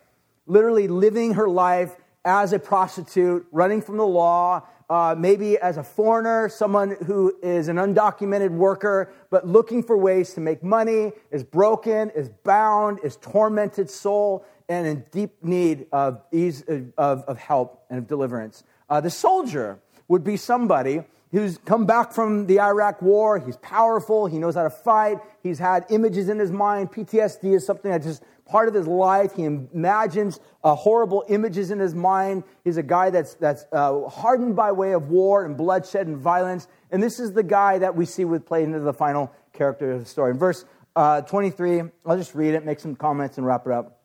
literally 0.47 0.87
living 0.87 1.35
her 1.35 1.47
life 1.47 1.95
as 2.25 2.53
a 2.53 2.59
prostitute, 2.59 3.45
running 3.51 3.81
from 3.81 3.97
the 3.97 4.05
law, 4.05 4.67
uh, 4.89 5.15
maybe 5.17 5.57
as 5.57 5.77
a 5.77 5.83
foreigner, 5.83 6.49
someone 6.49 6.97
who 7.05 7.33
is 7.43 7.67
an 7.67 7.77
undocumented 7.77 8.49
worker, 8.49 9.11
but 9.29 9.47
looking 9.47 9.83
for 9.83 9.97
ways 9.97 10.33
to 10.33 10.41
make 10.41 10.63
money, 10.63 11.11
is 11.31 11.43
broken, 11.43 12.09
is 12.11 12.29
bound, 12.43 12.99
is 13.03 13.15
tormented 13.17 13.89
soul, 13.89 14.45
and 14.67 14.85
in 14.85 15.05
deep 15.11 15.43
need 15.43 15.87
of, 15.91 16.21
ease, 16.31 16.63
of, 16.67 17.23
of 17.23 17.37
help 17.37 17.83
and 17.89 17.99
of 17.99 18.07
deliverance. 18.07 18.63
Uh, 18.89 18.99
the 18.99 19.09
soldier 19.09 19.79
would 20.07 20.23
be 20.23 20.37
somebody 20.37 21.03
who's 21.31 21.59
come 21.59 21.85
back 21.85 22.11
from 22.11 22.47
the 22.47 22.59
Iraq 22.59 23.01
war. 23.01 23.39
He's 23.39 23.57
powerful. 23.57 24.25
He 24.25 24.39
knows 24.39 24.55
how 24.55 24.63
to 24.63 24.69
fight. 24.69 25.19
He's 25.43 25.59
had 25.59 25.85
images 25.89 26.29
in 26.29 26.39
his 26.39 26.51
mind. 26.51 26.91
PTSD 26.91 27.55
is 27.55 27.65
something 27.65 27.91
that 27.91 28.01
just 28.01 28.23
part 28.49 28.67
of 28.67 28.73
his 28.73 28.87
life. 28.87 29.35
He 29.35 29.43
imagines 29.43 30.39
uh, 30.63 30.75
horrible 30.75 31.23
images 31.29 31.71
in 31.71 31.79
his 31.79 31.95
mind. 31.95 32.43
He's 32.63 32.77
a 32.77 32.83
guy 32.83 33.09
that's, 33.09 33.35
that's 33.35 33.65
uh, 33.71 34.07
hardened 34.09 34.55
by 34.55 34.71
way 34.71 34.93
of 34.93 35.09
war 35.09 35.45
and 35.45 35.55
bloodshed 35.55 36.07
and 36.07 36.17
violence. 36.17 36.67
And 36.91 37.01
this 37.01 37.19
is 37.19 37.33
the 37.33 37.43
guy 37.43 37.77
that 37.79 37.95
we 37.95 38.05
see 38.05 38.25
with 38.25 38.45
played 38.45 38.63
into 38.63 38.79
the 38.79 38.93
final 38.93 39.31
character 39.53 39.91
of 39.91 39.99
the 39.99 40.05
story. 40.05 40.31
In 40.31 40.37
verse 40.37 40.65
uh, 40.95 41.21
23, 41.21 41.83
I'll 42.05 42.17
just 42.17 42.35
read 42.35 42.55
it, 42.55 42.65
make 42.65 42.79
some 42.79 42.95
comments, 42.95 43.37
and 43.37 43.45
wrap 43.45 43.65
it 43.65 43.71
up. 43.71 44.01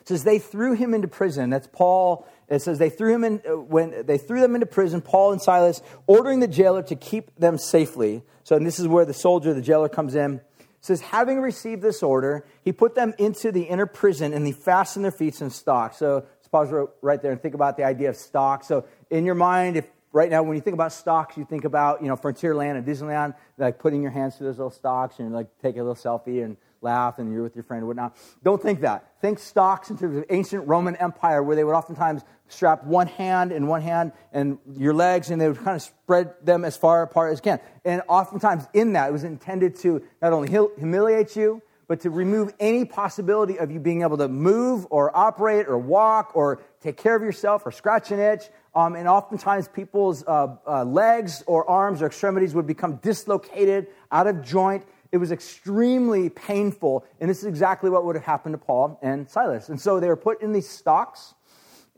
It 0.00 0.08
says, 0.08 0.24
They 0.24 0.38
threw 0.38 0.72
him 0.72 0.94
into 0.94 1.08
prison. 1.08 1.50
That's 1.50 1.68
Paul 1.70 2.26
it 2.50 2.60
says 2.62 2.78
they 2.78 2.90
threw 2.90 3.14
him 3.14 3.22
in 3.22 3.40
uh, 3.48 3.56
when 3.56 4.04
they 4.04 4.18
threw 4.18 4.40
them 4.40 4.54
into 4.54 4.66
prison, 4.66 5.00
Paul 5.00 5.32
and 5.32 5.40
Silas, 5.40 5.80
ordering 6.08 6.40
the 6.40 6.48
jailer 6.48 6.82
to 6.82 6.96
keep 6.96 7.34
them 7.36 7.56
safely. 7.56 8.22
So 8.42 8.56
and 8.56 8.66
this 8.66 8.80
is 8.80 8.88
where 8.88 9.04
the 9.04 9.14
soldier, 9.14 9.54
the 9.54 9.62
jailer, 9.62 9.88
comes 9.88 10.16
in. 10.16 10.40
Says, 10.82 11.02
having 11.02 11.40
received 11.40 11.82
this 11.82 12.02
order, 12.02 12.46
he 12.62 12.72
put 12.72 12.94
them 12.94 13.12
into 13.18 13.52
the 13.52 13.62
inner 13.62 13.86
prison 13.86 14.32
and 14.32 14.46
he 14.46 14.52
fastened 14.52 15.04
their 15.04 15.12
feet 15.12 15.40
in 15.40 15.50
stocks. 15.50 15.98
So 15.98 16.24
let's 16.36 16.48
pause 16.48 16.72
right 17.02 17.20
there 17.20 17.32
and 17.32 17.40
think 17.40 17.54
about 17.54 17.76
the 17.76 17.84
idea 17.84 18.08
of 18.08 18.16
stocks. 18.16 18.66
So 18.66 18.86
in 19.10 19.26
your 19.26 19.34
mind, 19.34 19.76
if 19.76 19.86
right 20.12 20.30
now 20.30 20.42
when 20.42 20.56
you 20.56 20.62
think 20.62 20.74
about 20.74 20.92
stocks, 20.92 21.36
you 21.36 21.44
think 21.44 21.64
about 21.64 22.02
you 22.02 22.08
know 22.08 22.16
Frontierland 22.16 22.76
and 22.76 22.86
Disneyland, 22.86 23.34
like 23.58 23.78
putting 23.78 24.02
your 24.02 24.10
hands 24.10 24.36
through 24.36 24.46
those 24.46 24.58
little 24.58 24.70
stocks 24.70 25.18
and 25.18 25.32
like 25.32 25.48
take 25.60 25.76
a 25.76 25.82
little 25.82 25.94
selfie 25.94 26.44
and 26.44 26.56
laugh 26.82 27.18
and 27.18 27.32
you're 27.32 27.42
with 27.42 27.54
your 27.54 27.64
friend 27.64 27.80
and 27.80 27.86
whatnot. 27.86 28.16
Don't 28.42 28.60
think 28.60 28.80
that. 28.80 29.20
Think 29.20 29.38
stocks 29.38 29.90
in 29.90 29.98
terms 29.98 30.16
of 30.16 30.24
ancient 30.30 30.66
Roman 30.66 30.96
Empire 30.96 31.42
where 31.42 31.56
they 31.56 31.64
would 31.64 31.74
oftentimes 31.74 32.22
strap 32.48 32.84
one 32.84 33.06
hand 33.06 33.52
in 33.52 33.66
one 33.66 33.82
hand 33.82 34.12
and 34.32 34.58
your 34.76 34.94
legs 34.94 35.30
and 35.30 35.40
they 35.40 35.48
would 35.48 35.58
kind 35.58 35.76
of 35.76 35.82
spread 35.82 36.34
them 36.42 36.64
as 36.64 36.76
far 36.76 37.02
apart 37.02 37.32
as 37.32 37.40
can. 37.40 37.60
And 37.84 38.02
oftentimes 38.08 38.66
in 38.72 38.94
that 38.94 39.08
it 39.08 39.12
was 39.12 39.24
intended 39.24 39.76
to 39.76 40.02
not 40.22 40.32
only 40.32 40.48
humiliate 40.48 41.36
you, 41.36 41.62
but 41.90 41.98
to 42.02 42.10
remove 42.10 42.54
any 42.60 42.84
possibility 42.84 43.58
of 43.58 43.72
you 43.72 43.80
being 43.80 44.02
able 44.02 44.16
to 44.16 44.28
move 44.28 44.86
or 44.90 45.10
operate 45.16 45.66
or 45.66 45.76
walk 45.76 46.30
or 46.36 46.62
take 46.80 46.96
care 46.96 47.16
of 47.16 47.22
yourself 47.22 47.66
or 47.66 47.72
scratch 47.72 48.12
an 48.12 48.20
itch. 48.20 48.44
Um, 48.76 48.94
and 48.94 49.08
oftentimes 49.08 49.66
people's 49.66 50.22
uh, 50.24 50.54
uh, 50.64 50.84
legs 50.84 51.42
or 51.48 51.68
arms 51.68 52.00
or 52.00 52.06
extremities 52.06 52.54
would 52.54 52.68
become 52.68 52.96
dislocated, 52.98 53.88
out 54.12 54.28
of 54.28 54.40
joint, 54.40 54.84
it 55.12 55.18
was 55.18 55.32
extremely 55.32 56.28
painful, 56.28 57.04
and 57.20 57.28
this 57.28 57.38
is 57.38 57.46
exactly 57.46 57.90
what 57.90 58.04
would 58.04 58.14
have 58.14 58.24
happened 58.24 58.54
to 58.54 58.58
Paul 58.58 58.98
and 59.02 59.28
Silas. 59.28 59.68
And 59.68 59.80
so 59.80 59.98
they 59.98 60.08
were 60.08 60.16
put 60.16 60.40
in 60.40 60.52
these 60.52 60.68
stocks, 60.68 61.34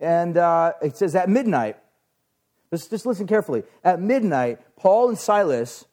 and 0.00 0.36
uh, 0.36 0.72
it 0.82 0.96
says 0.96 1.14
at 1.14 1.28
midnight, 1.28 1.76
let's 2.70 2.88
just 2.88 3.04
listen 3.04 3.26
carefully. 3.26 3.64
At 3.84 4.00
midnight, 4.00 4.60
Paul 4.76 5.10
and 5.10 5.18
Silas 5.18 5.84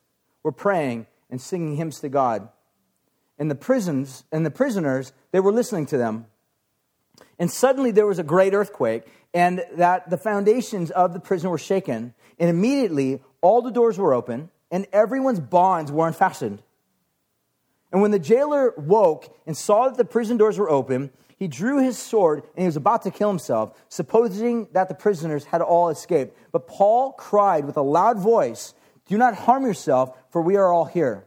were 0.43 0.53
praying 0.53 1.07
and 1.30 1.41
singing 1.41 1.76
hymns 1.76 1.99
to 1.99 2.09
God. 2.09 2.49
And 3.38 3.51
the 3.51 3.55
prisons 3.55 4.24
and 4.32 4.45
the 4.45 4.51
prisoners, 4.51 5.13
they 5.32 5.39
were 5.39 5.51
listening 5.51 5.86
to 5.88 5.97
them. 5.97 6.26
And 7.38 7.51
suddenly 7.51 7.91
there 7.91 8.07
was 8.07 8.20
a 8.20 8.24
great 8.24 8.53
earthquake, 8.53 9.03
and 9.34 9.63
that 9.76 10.09
the 10.09 10.17
foundations 10.17 10.89
of 10.91 11.13
the 11.13 11.20
prison 11.20 11.49
were 11.49 11.57
shaken. 11.57 12.13
And 12.39 12.49
immediately 12.49 13.22
all 13.41 13.61
the 13.61 13.72
doors 13.72 13.97
were 13.97 14.13
open, 14.13 14.49
and 14.72 14.88
everyone's 14.93 15.39
bonds 15.39 15.91
were 15.91 16.07
unfastened. 16.07 16.61
And 17.92 18.02
when 18.02 18.12
the 18.12 18.20
jailer 18.20 18.74
woke 18.78 19.36
and 19.48 19.58
saw 19.58 19.88
that 19.88 19.98
the 19.98 20.06
prison 20.06 20.38
doors 20.38 20.58
were 20.58 20.70
open, 20.70 21.12
he 21.38 21.48
drew 21.48 21.82
his 21.82 21.98
sword 21.98 22.44
and 22.44 22.60
he 22.60 22.66
was 22.66 22.76
about 22.76 23.04
to 23.04 23.12
kill 23.12 23.30
himself, 23.30 23.82
supposing 23.90 24.68
that 24.74 24.90
the 24.90 24.96
prisoners 24.96 25.46
had 25.46 25.62
all 25.62 25.90
escaped. 25.90 26.38
But 26.52 26.68
Paul 26.68 27.14
cried 27.14 27.66
with 27.66 27.78
a 27.78 27.82
loud 27.82 28.20
voice, 28.20 28.74
Do 29.08 29.18
not 29.18 29.36
harm 29.36 29.66
yourself, 29.66 30.16
for 30.30 30.42
we 30.42 30.58
are 30.58 30.72
all 30.72 30.86
here. 30.86 31.26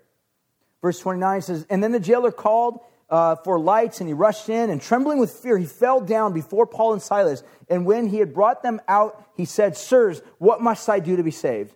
Verse 0.82 0.98
29 1.00 1.42
says, 1.42 1.66
And 1.70 1.82
then 1.82 1.92
the 1.92 2.00
jailer 2.00 2.30
called 2.30 2.80
uh, 3.08 3.36
for 3.36 3.58
lights, 3.58 4.00
and 4.00 4.08
he 4.08 4.14
rushed 4.14 4.48
in, 4.48 4.70
and 4.70 4.80
trembling 4.80 5.18
with 5.18 5.30
fear, 5.30 5.58
he 5.58 5.66
fell 5.66 6.00
down 6.00 6.32
before 6.32 6.66
Paul 6.66 6.94
and 6.94 7.02
Silas. 7.02 7.42
And 7.68 7.84
when 7.84 8.06
he 8.06 8.18
had 8.18 8.32
brought 8.32 8.62
them 8.62 8.80
out, 8.88 9.22
he 9.36 9.44
said, 9.44 9.76
Sirs, 9.76 10.22
what 10.38 10.62
must 10.62 10.88
I 10.88 10.98
do 10.98 11.16
to 11.16 11.22
be 11.22 11.30
saved? 11.30 11.74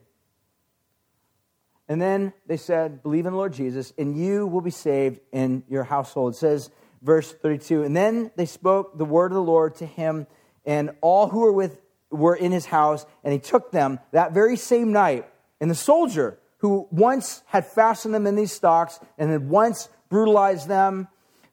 And 1.88 2.00
then 2.00 2.32
they 2.46 2.56
said, 2.56 3.02
Believe 3.02 3.26
in 3.26 3.32
the 3.32 3.38
Lord 3.38 3.52
Jesus, 3.52 3.92
and 3.96 4.16
you 4.16 4.46
will 4.46 4.60
be 4.60 4.70
saved 4.70 5.20
in 5.32 5.62
your 5.68 5.84
household. 5.84 6.34
It 6.34 6.38
says, 6.38 6.70
verse 7.02 7.32
32, 7.32 7.82
And 7.82 7.96
then 7.96 8.30
they 8.36 8.46
spoke 8.46 8.98
the 8.98 9.04
word 9.04 9.30
of 9.30 9.36
the 9.36 9.42
Lord 9.42 9.76
to 9.76 9.86
him, 9.86 10.26
and 10.64 10.90
all 11.00 11.28
who 11.28 11.40
were 11.40 11.52
with 11.52 11.80
were 12.10 12.34
in 12.34 12.52
his 12.52 12.66
house, 12.66 13.06
and 13.22 13.32
he 13.32 13.38
took 13.38 13.72
them 13.72 14.00
that 14.12 14.32
very 14.32 14.56
same 14.56 14.92
night. 14.92 15.28
And 15.60 15.70
the 15.70 15.74
soldier 15.74 16.38
who 16.58 16.88
once 16.90 17.42
had 17.46 17.66
fastened 17.66 18.14
them 18.14 18.26
in 18.26 18.36
these 18.36 18.52
stocks 18.52 18.98
and 19.18 19.30
had 19.30 19.48
once 19.48 19.88
brutalized 20.08 20.68
them 20.68 21.08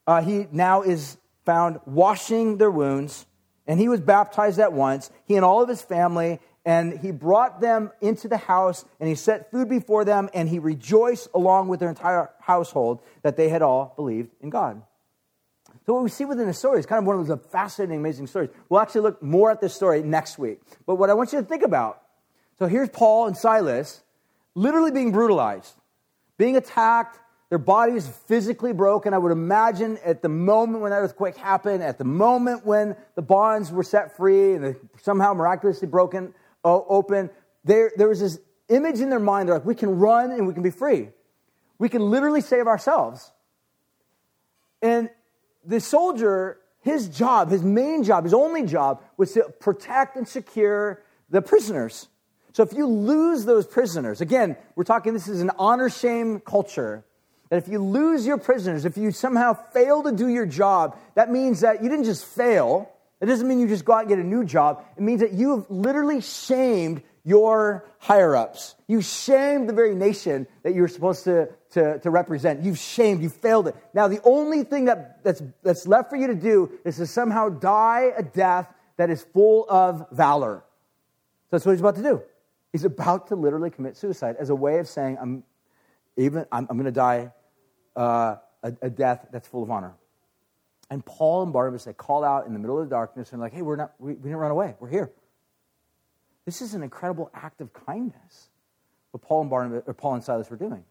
uh, 0.06 0.22
he 0.22 0.48
now 0.52 0.82
is 0.82 1.18
found 1.46 1.80
washing 1.86 2.58
their 2.58 2.72
wounds, 2.72 3.26
and 3.68 3.80
he 3.80 3.88
was 3.88 4.02
baptized 4.02 4.60
at 4.60 4.74
once, 4.74 5.10
he 5.26 5.36
and 5.36 5.46
all 5.46 5.62
of 5.62 5.70
his 5.70 5.82
family, 5.82 6.40
and 6.66 7.00
he 7.00 7.12
brought 7.12 7.60
them 7.60 7.92
into 8.02 8.28
the 8.28 8.38
house, 8.38 8.86
and 9.00 9.10
he 9.10 9.16
set 9.16 9.52
food 9.52 9.68
before 9.68 10.06
them, 10.06 10.30
and 10.34 10.48
he 10.48 10.60
rejoiced 10.60 11.28
along 11.34 11.68
with 11.68 11.80
their 11.80 11.90
entire 11.90 12.30
household 12.40 13.02
that 13.22 13.36
they 13.36 13.50
had 13.50 13.62
all 13.62 13.94
believed 13.96 14.32
in 14.42 14.50
God. 14.50 14.82
So, 15.86 15.94
what 15.94 16.04
we 16.04 16.10
see 16.10 16.24
within 16.24 16.48
the 16.48 16.54
story 16.54 16.80
is 16.80 16.86
kind 16.86 17.00
of 17.00 17.06
one 17.06 17.20
of 17.20 17.28
those 17.28 17.40
fascinating, 17.52 18.00
amazing 18.00 18.28
stories. 18.28 18.50
We'll 18.70 18.80
actually 18.80 19.02
look 19.02 19.22
more 19.22 19.52
at 19.52 19.60
this 19.60 19.74
story 19.74 20.02
next 20.02 20.38
week. 20.38 20.62
But 20.86 20.96
what 20.96 21.10
I 21.10 21.14
want 21.14 21.34
you 21.34 21.42
to 21.42 21.46
think 21.46 21.64
about 21.64 22.04
so 22.60 22.68
here's 22.68 22.90
Paul 22.90 23.28
and 23.28 23.36
Silas 23.36 24.02
literally 24.56 24.92
being 24.92 25.12
brutalized, 25.12 25.74
being 26.38 26.56
attacked, 26.56 27.20
their 27.50 27.58
body 27.58 27.94
is 27.94 28.08
physically 28.08 28.74
broken. 28.74 29.14
I 29.14 29.18
would 29.18 29.32
imagine 29.32 29.98
at 30.04 30.22
the 30.22 30.30
moment 30.30 30.82
when 30.82 30.92
that 30.92 30.98
earthquake 30.98 31.36
happened, 31.36 31.84
at 31.84 31.98
the 31.98 32.04
moment 32.04 32.66
when 32.66 32.96
the 33.16 33.22
bonds 33.22 33.72
were 33.72 33.84
set 33.84 34.16
free 34.16 34.54
and 34.54 34.76
somehow 35.02 35.34
miraculously 35.34 35.88
broken 35.88 36.34
open, 36.64 37.30
there, 37.64 37.92
there 37.96 38.08
was 38.08 38.20
this 38.20 38.40
image 38.70 39.00
in 39.00 39.10
their 39.10 39.20
mind. 39.20 39.48
They're 39.48 39.56
like, 39.56 39.66
we 39.66 39.76
can 39.76 39.98
run 39.98 40.32
and 40.32 40.48
we 40.48 40.54
can 40.54 40.64
be 40.64 40.70
free. 40.70 41.10
We 41.78 41.90
can 41.90 42.02
literally 42.10 42.42
save 42.42 42.68
ourselves. 42.68 43.32
And 44.82 45.10
the 45.66 45.80
soldier, 45.80 46.60
his 46.82 47.08
job, 47.08 47.50
his 47.50 47.64
main 47.64 48.04
job, 48.04 48.24
his 48.26 48.34
only 48.34 48.64
job 48.64 49.02
was 49.18 49.34
to 49.34 49.44
protect 49.60 50.16
and 50.16 50.28
secure 50.28 51.02
the 51.30 51.42
prisoners. 51.42 52.08
So 52.54 52.64
if 52.64 52.74
you 52.74 52.86
lose 52.86 53.46
those 53.46 53.66
prisoners, 53.66 54.22
again, 54.22 54.56
we're 54.76 54.84
talking 54.84 55.14
this 55.14 55.28
is 55.28 55.42
an 55.42 55.52
honor 55.58 55.90
shame 55.90 56.40
culture 56.40 57.04
that 57.50 57.58
if 57.58 57.68
you 57.68 57.80
lose 57.80 58.26
your 58.26 58.38
prisoners, 58.38 58.86
if 58.86 58.98
you 58.98 59.12
somehow 59.12 59.54
fail 59.54 60.04
to 60.04 60.12
do 60.12 60.28
your 60.28 60.46
job, 60.46 60.98
that 61.16 61.32
means 61.32 61.62
that 61.62 61.84
you 61.84 61.90
didn't 61.90 62.06
just 62.06 62.26
fail. 62.26 62.90
It 63.24 63.28
doesn't 63.28 63.48
mean 63.48 63.62
you 63.62 63.70
just 63.70 63.86
go 63.86 63.94
out 63.94 64.00
and 64.00 64.10
get 64.10 64.20
a 64.20 64.24
new 64.24 64.44
job. 64.44 64.84
It 64.98 65.02
means 65.02 65.22
that 65.22 65.32
you 65.32 65.56
have 65.56 65.66
literally 65.70 66.20
shamed 66.20 67.02
your 67.24 67.88
higher 67.98 68.36
ups. 68.36 68.76
You 68.88 69.02
shamed 69.02 69.70
the 69.70 69.74
very 69.74 69.96
nation 69.96 70.46
that 70.64 70.76
you're 70.76 70.90
supposed 70.90 71.24
to, 71.24 71.48
to, 71.72 72.00
to, 72.00 72.10
represent. 72.10 72.64
You've 72.64 72.78
shamed, 72.78 73.24
you 73.24 73.30
failed 73.30 73.70
it. 73.70 73.78
Now, 73.94 74.10
the 74.10 74.20
only 74.26 74.66
thing 74.66 74.86
that, 74.86 75.24
that's, 75.24 75.42
that's 75.64 75.88
left 75.88 76.10
for 76.10 76.18
you 76.18 76.28
to 76.28 76.36
do 76.36 76.70
is 76.84 76.98
to 76.98 77.08
somehow 77.08 77.48
die 77.48 78.12
a 78.18 78.24
death 78.24 78.68
that 78.98 79.10
is 79.10 79.24
full 79.34 79.70
of 79.70 80.06
valor. 80.12 80.66
So 81.46 81.48
that's 81.52 81.66
what 81.66 81.72
he's 81.72 81.80
about 81.80 81.96
to 81.96 82.04
do. 82.04 82.22
He's 82.74 82.84
about 82.84 83.28
to 83.28 83.38
literally 83.38 83.70
commit 83.70 83.96
suicide 83.96 84.36
as 84.38 84.50
a 84.50 84.56
way 84.56 84.80
of 84.80 84.90
saying, 84.90 85.18
I'm 85.22 85.44
even 86.18 86.46
I'm, 86.52 86.68
I'm 86.70 86.76
going 86.76 86.86
to 86.86 86.92
die 86.92 87.32
uh, 87.96 88.36
a, 88.64 88.74
a, 88.82 88.90
death 88.90 89.28
that's 89.32 89.48
full 89.48 89.64
of 89.64 89.72
honor. 89.72 89.94
And 90.90 91.06
Paul 91.06 91.44
and 91.44 91.54
Barnabas, 91.54 91.86
they 91.86 91.94
call 91.94 92.24
out 92.24 92.46
in 92.46 92.54
the 92.54 92.60
middle 92.60 92.80
of 92.80 92.88
the 92.88 92.94
darkness 92.94 93.32
and 93.32 93.42
like, 93.42 93.54
hey, 93.54 93.62
we're 93.62 93.76
not, 93.76 93.94
we, 94.00 94.14
we 94.14 94.24
didn't 94.24 94.38
run 94.38 94.52
away. 94.52 94.76
We're 94.80 94.90
here. 94.90 95.12
This 96.46 96.62
is 96.62 96.74
an 96.74 96.84
incredible 96.84 97.32
act 97.34 97.62
of 97.62 97.74
kindness, 97.74 98.50
what 99.12 99.24
Paul 99.24 99.42
and 99.42 99.50
Barnabas, 99.50 99.84
or 99.88 99.94
Paul 99.94 100.16
and 100.16 100.24
Silas 100.24 100.50
were 100.50 100.58
doing. 100.58 100.84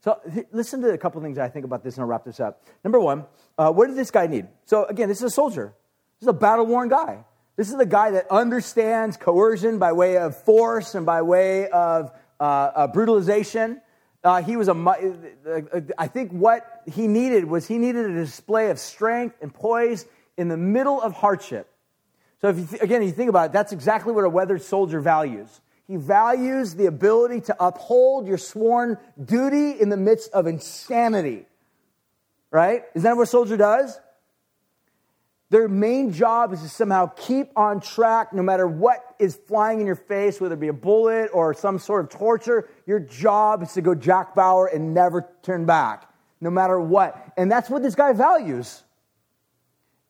So 0.00 0.20
listen 0.52 0.80
to 0.82 0.90
a 0.90 0.98
couple 0.98 1.20
things 1.22 1.38
I 1.38 1.48
think 1.48 1.64
about 1.64 1.82
this, 1.82 1.96
and 1.96 2.02
I'll 2.02 2.08
wrap 2.08 2.24
this 2.24 2.40
up. 2.40 2.62
Number 2.84 3.00
one, 3.00 3.24
uh, 3.56 3.72
what 3.72 3.88
did 3.88 3.96
this 3.96 4.10
guy 4.10 4.26
need? 4.26 4.46
So 4.64 4.84
again, 4.84 5.08
this 5.08 5.18
is 5.18 5.24
a 5.24 5.30
soldier. 5.30 5.74
This 6.20 6.26
is 6.26 6.28
a 6.28 6.38
battle-worn 6.38 6.88
guy. 6.88 7.24
This 7.56 7.70
is 7.70 7.76
the 7.76 7.86
guy 7.86 8.12
that 8.12 8.30
understands 8.30 9.16
coercion 9.16 9.78
by 9.78 9.92
way 9.92 10.18
of 10.18 10.40
force 10.44 10.94
and 10.94 11.04
by 11.04 11.22
way 11.22 11.68
of 11.68 12.12
uh, 12.38 12.42
uh, 12.42 12.86
brutalization. 12.86 13.80
Uh, 14.28 14.42
he 14.42 14.58
was 14.58 14.68
a, 14.68 14.74
I 15.96 16.06
think 16.06 16.32
what 16.32 16.82
he 16.84 17.06
needed 17.06 17.46
was 17.46 17.66
he 17.66 17.78
needed 17.78 18.10
a 18.10 18.12
display 18.12 18.68
of 18.68 18.78
strength 18.78 19.36
and 19.40 19.54
poise 19.54 20.04
in 20.36 20.48
the 20.48 20.56
middle 20.58 21.00
of 21.00 21.14
hardship. 21.14 21.66
So, 22.42 22.50
if 22.50 22.58
you 22.58 22.66
th- 22.66 22.82
again, 22.82 23.02
you 23.02 23.10
think 23.10 23.30
about 23.30 23.46
it, 23.46 23.52
that's 23.52 23.72
exactly 23.72 24.12
what 24.12 24.24
a 24.24 24.28
weathered 24.28 24.60
soldier 24.60 25.00
values. 25.00 25.62
He 25.86 25.96
values 25.96 26.74
the 26.74 26.84
ability 26.84 27.40
to 27.46 27.56
uphold 27.58 28.26
your 28.26 28.36
sworn 28.36 28.98
duty 29.24 29.80
in 29.80 29.88
the 29.88 29.96
midst 29.96 30.30
of 30.32 30.46
insanity. 30.46 31.46
Right? 32.50 32.82
Is 32.94 33.04
that 33.04 33.16
what 33.16 33.22
a 33.22 33.26
soldier 33.26 33.56
does? 33.56 33.98
Their 35.50 35.68
main 35.68 36.12
job 36.12 36.52
is 36.52 36.60
to 36.60 36.68
somehow 36.68 37.06
keep 37.16 37.50
on 37.56 37.80
track 37.80 38.34
no 38.34 38.42
matter 38.42 38.66
what 38.66 39.14
is 39.18 39.34
flying 39.34 39.80
in 39.80 39.86
your 39.86 39.96
face, 39.96 40.40
whether 40.40 40.54
it 40.54 40.60
be 40.60 40.68
a 40.68 40.74
bullet 40.74 41.30
or 41.32 41.54
some 41.54 41.78
sort 41.78 42.04
of 42.04 42.10
torture. 42.10 42.68
Your 42.86 43.00
job 43.00 43.62
is 43.62 43.72
to 43.72 43.80
go 43.80 43.94
Jack 43.94 44.34
Bauer 44.34 44.66
and 44.66 44.92
never 44.92 45.26
turn 45.42 45.64
back, 45.64 46.10
no 46.40 46.50
matter 46.50 46.78
what. 46.78 47.32
And 47.38 47.50
that's 47.50 47.70
what 47.70 47.82
this 47.82 47.94
guy 47.94 48.12
values. 48.12 48.82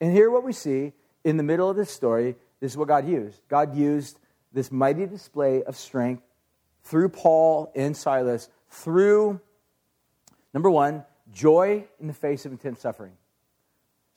And 0.01 0.13
here, 0.13 0.31
what 0.31 0.43
we 0.43 0.53
see 0.53 0.93
in 1.23 1.37
the 1.37 1.43
middle 1.43 1.71
of 1.71 1.77
this 1.77 1.91
story 1.91 2.37
this 2.61 2.73
is 2.73 2.77
what 2.77 2.89
God 2.89 3.09
used. 3.09 3.41
God 3.49 3.77
used 3.77 4.19
this 4.53 4.73
mighty 4.73 5.07
display 5.07 5.63
of 5.63 5.77
strength 5.77 6.23
through 6.83 7.11
Paul 7.11 7.71
and 7.77 7.97
Silas, 7.97 8.49
through, 8.71 9.41
number 10.53 10.71
one, 10.71 11.05
joy 11.33 11.85
in 12.01 12.07
the 12.07 12.13
face 12.13 12.47
of 12.47 12.53
intense 12.53 12.81
suffering. 12.81 13.13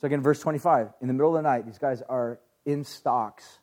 So 0.02 0.08
again, 0.08 0.22
verse 0.22 0.40
25, 0.40 0.90
in 1.02 1.08
the 1.08 1.14
middle 1.14 1.36
of 1.36 1.44
the 1.44 1.48
night, 1.48 1.66
these 1.68 1.78
guys 1.78 2.02
are 2.10 2.40
in 2.66 2.84
stocks, 2.84 3.60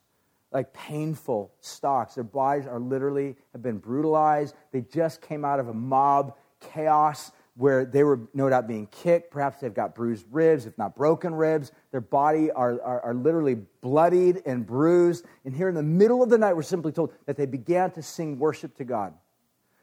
like 0.53 0.73
painful 0.73 1.53
stocks. 1.61 2.15
Their 2.15 2.23
bodies 2.23 2.69
are 2.69 2.79
literally 2.79 3.35
have 3.53 3.63
been 3.63 3.79
brutalized. 3.79 4.55
They 4.73 4.83
just 4.83 5.21
came 5.21 5.45
out 5.45 5.59
of 5.59 5.67
a 5.67 5.75
mob 5.75 6.37
chaos 6.61 7.33
where 7.57 7.85
they 7.85 8.05
were 8.05 8.21
no 8.35 8.49
doubt 8.49 8.69
being 8.69 8.87
kicked. 8.87 9.33
Perhaps 9.33 9.59
they've 9.59 9.75
got 9.75 9.97
bruised 9.97 10.27
ribs, 10.31 10.65
if 10.65 10.79
not 10.79 10.95
broken 10.95 11.35
ribs. 11.35 11.73
Their 11.91 12.01
body 12.01 12.53
are, 12.53 12.81
are, 12.83 13.01
are, 13.01 13.15
literally 13.15 13.57
bloodied 13.81 14.43
and 14.47 14.65
bruised. 14.65 15.25
And 15.45 15.53
here 15.53 15.69
in 15.69 15.75
the 15.75 15.83
middle 15.83 16.23
of 16.23 16.31
the 16.31 16.39
night, 16.39 16.55
we're 16.55 16.63
simply 16.63 16.93
told 16.93 17.13
that 17.27 17.37
they 17.37 17.47
began 17.47 17.91
to 17.93 18.03
sing 18.03 18.39
worship 18.39 18.77
to 18.77 18.85
God. 18.85 19.13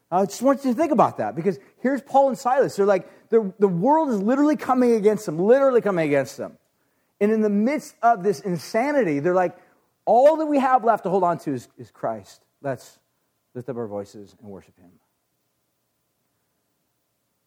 I 0.10 0.26
just 0.26 0.42
want 0.42 0.64
you 0.64 0.72
to 0.72 0.78
think 0.78 0.94
about 0.94 1.18
that 1.18 1.36
because 1.36 1.60
here's 1.82 2.02
Paul 2.02 2.30
and 2.30 2.38
Silas. 2.38 2.78
They're 2.78 2.86
like, 2.86 3.10
the, 3.30 3.54
the 3.60 3.68
world 3.68 4.10
is 4.10 4.22
literally 4.22 4.56
coming 4.56 4.94
against 4.94 5.26
them, 5.26 5.40
literally 5.40 5.82
coming 5.82 6.08
against 6.08 6.38
them. 6.38 6.58
And 7.20 7.32
in 7.32 7.42
the 7.42 7.50
midst 7.50 7.96
of 8.02 8.24
this 8.24 8.40
insanity, 8.42 9.20
they're 9.20 9.34
like, 9.34 9.58
all 10.06 10.38
that 10.38 10.46
we 10.46 10.60
have 10.60 10.84
left 10.84 11.04
to 11.04 11.10
hold 11.10 11.24
on 11.24 11.38
to 11.40 11.54
is, 11.54 11.68
is 11.78 11.92
Christ. 11.92 12.42
Let's 12.62 13.00
lift 13.54 13.70
up 13.70 13.78
our 13.78 13.88
voices 13.88 14.36
and 14.42 14.50
worship 14.50 14.78
Him. 14.78 14.92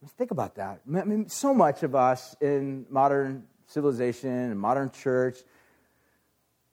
Let's 0.02 0.14
think 0.14 0.30
about 0.30 0.54
that. 0.56 0.80
I 0.86 1.04
mean, 1.04 1.28
so 1.28 1.52
much 1.52 1.82
of 1.82 1.94
us 1.94 2.36
in 2.40 2.86
modern 2.88 3.44
civilization 3.66 4.30
and 4.30 4.58
modern 4.58 4.90
church, 4.90 5.38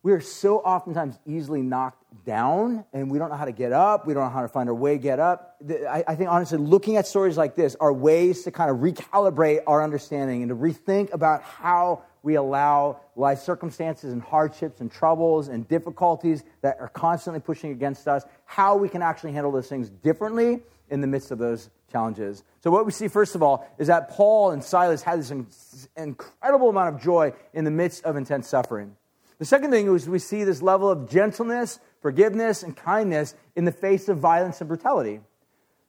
we 0.05 0.11
are 0.11 0.21
so 0.21 0.59
oftentimes 0.59 1.17
easily 1.25 1.63
knocked 1.63 2.03
down 2.27 2.85
and 2.93 3.09
we 3.09 3.17
don't 3.17 3.31
know 3.31 3.35
how 3.35 3.45
to 3.45 3.51
get 3.51 3.71
up. 3.71 4.05
We 4.05 4.13
don't 4.13 4.21
know 4.21 4.29
how 4.29 4.43
to 4.43 4.47
find 4.47 4.69
our 4.69 4.75
way 4.75 4.91
to 4.93 4.97
get 4.99 5.19
up. 5.19 5.57
I, 5.67 6.03
I, 6.07 6.13
think, 6.13 6.29
honestly, 6.29 6.59
looking 6.59 6.97
at 6.97 7.07
stories 7.07 7.37
like 7.37 7.55
this 7.55 7.75
are 7.79 7.91
ways 7.91 8.43
to 8.43 8.51
kind 8.51 8.69
of 8.69 8.77
recalibrate 8.77 9.61
our 9.65 9.83
understanding 9.83 10.43
and 10.43 10.49
to 10.49 10.55
rethink 10.55 11.11
about 11.11 11.41
how 11.41 12.03
we 12.21 12.35
allow 12.35 13.01
life 13.15 13.39
circumstances 13.39 14.13
and 14.13 14.21
hardships 14.21 14.79
and 14.79 14.91
troubles 14.91 15.47
and 15.47 15.67
difficulties 15.67 16.43
that 16.61 16.77
are 16.79 16.89
constantly 16.89 17.39
pushing 17.39 17.71
against 17.71 18.07
us, 18.07 18.25
how 18.45 18.77
we 18.77 18.87
can 18.87 19.01
actually 19.01 19.31
handle 19.31 19.51
those 19.51 19.67
things 19.67 19.89
differently 19.89 20.61
in 20.91 21.01
the 21.01 21.07
midst 21.07 21.31
of 21.31 21.39
those 21.39 21.71
challenges. 21.91 22.43
So, 22.59 22.69
what 22.69 22.85
we 22.85 22.91
see, 22.91 23.07
first 23.07 23.33
of 23.33 23.41
all, 23.41 23.67
is 23.79 23.87
that 23.87 24.11
Paul 24.11 24.51
and 24.51 24.63
Silas 24.63 25.01
had 25.01 25.17
this 25.17 25.87
incredible 25.97 26.69
amount 26.69 26.93
of 26.93 27.01
joy 27.01 27.33
in 27.55 27.65
the 27.65 27.71
midst 27.71 28.03
of 28.03 28.17
intense 28.17 28.47
suffering. 28.47 28.95
The 29.37 29.45
second 29.45 29.71
thing 29.71 29.93
is 29.93 30.07
we 30.07 30.19
see 30.19 30.43
this 30.43 30.61
level 30.61 30.89
of 30.89 31.09
gentleness, 31.09 31.79
forgiveness, 32.01 32.63
and 32.63 32.75
kindness 32.75 33.35
in 33.55 33.65
the 33.65 33.71
face 33.71 34.07
of 34.07 34.17
violence 34.17 34.61
and 34.61 34.67
brutality. 34.67 35.19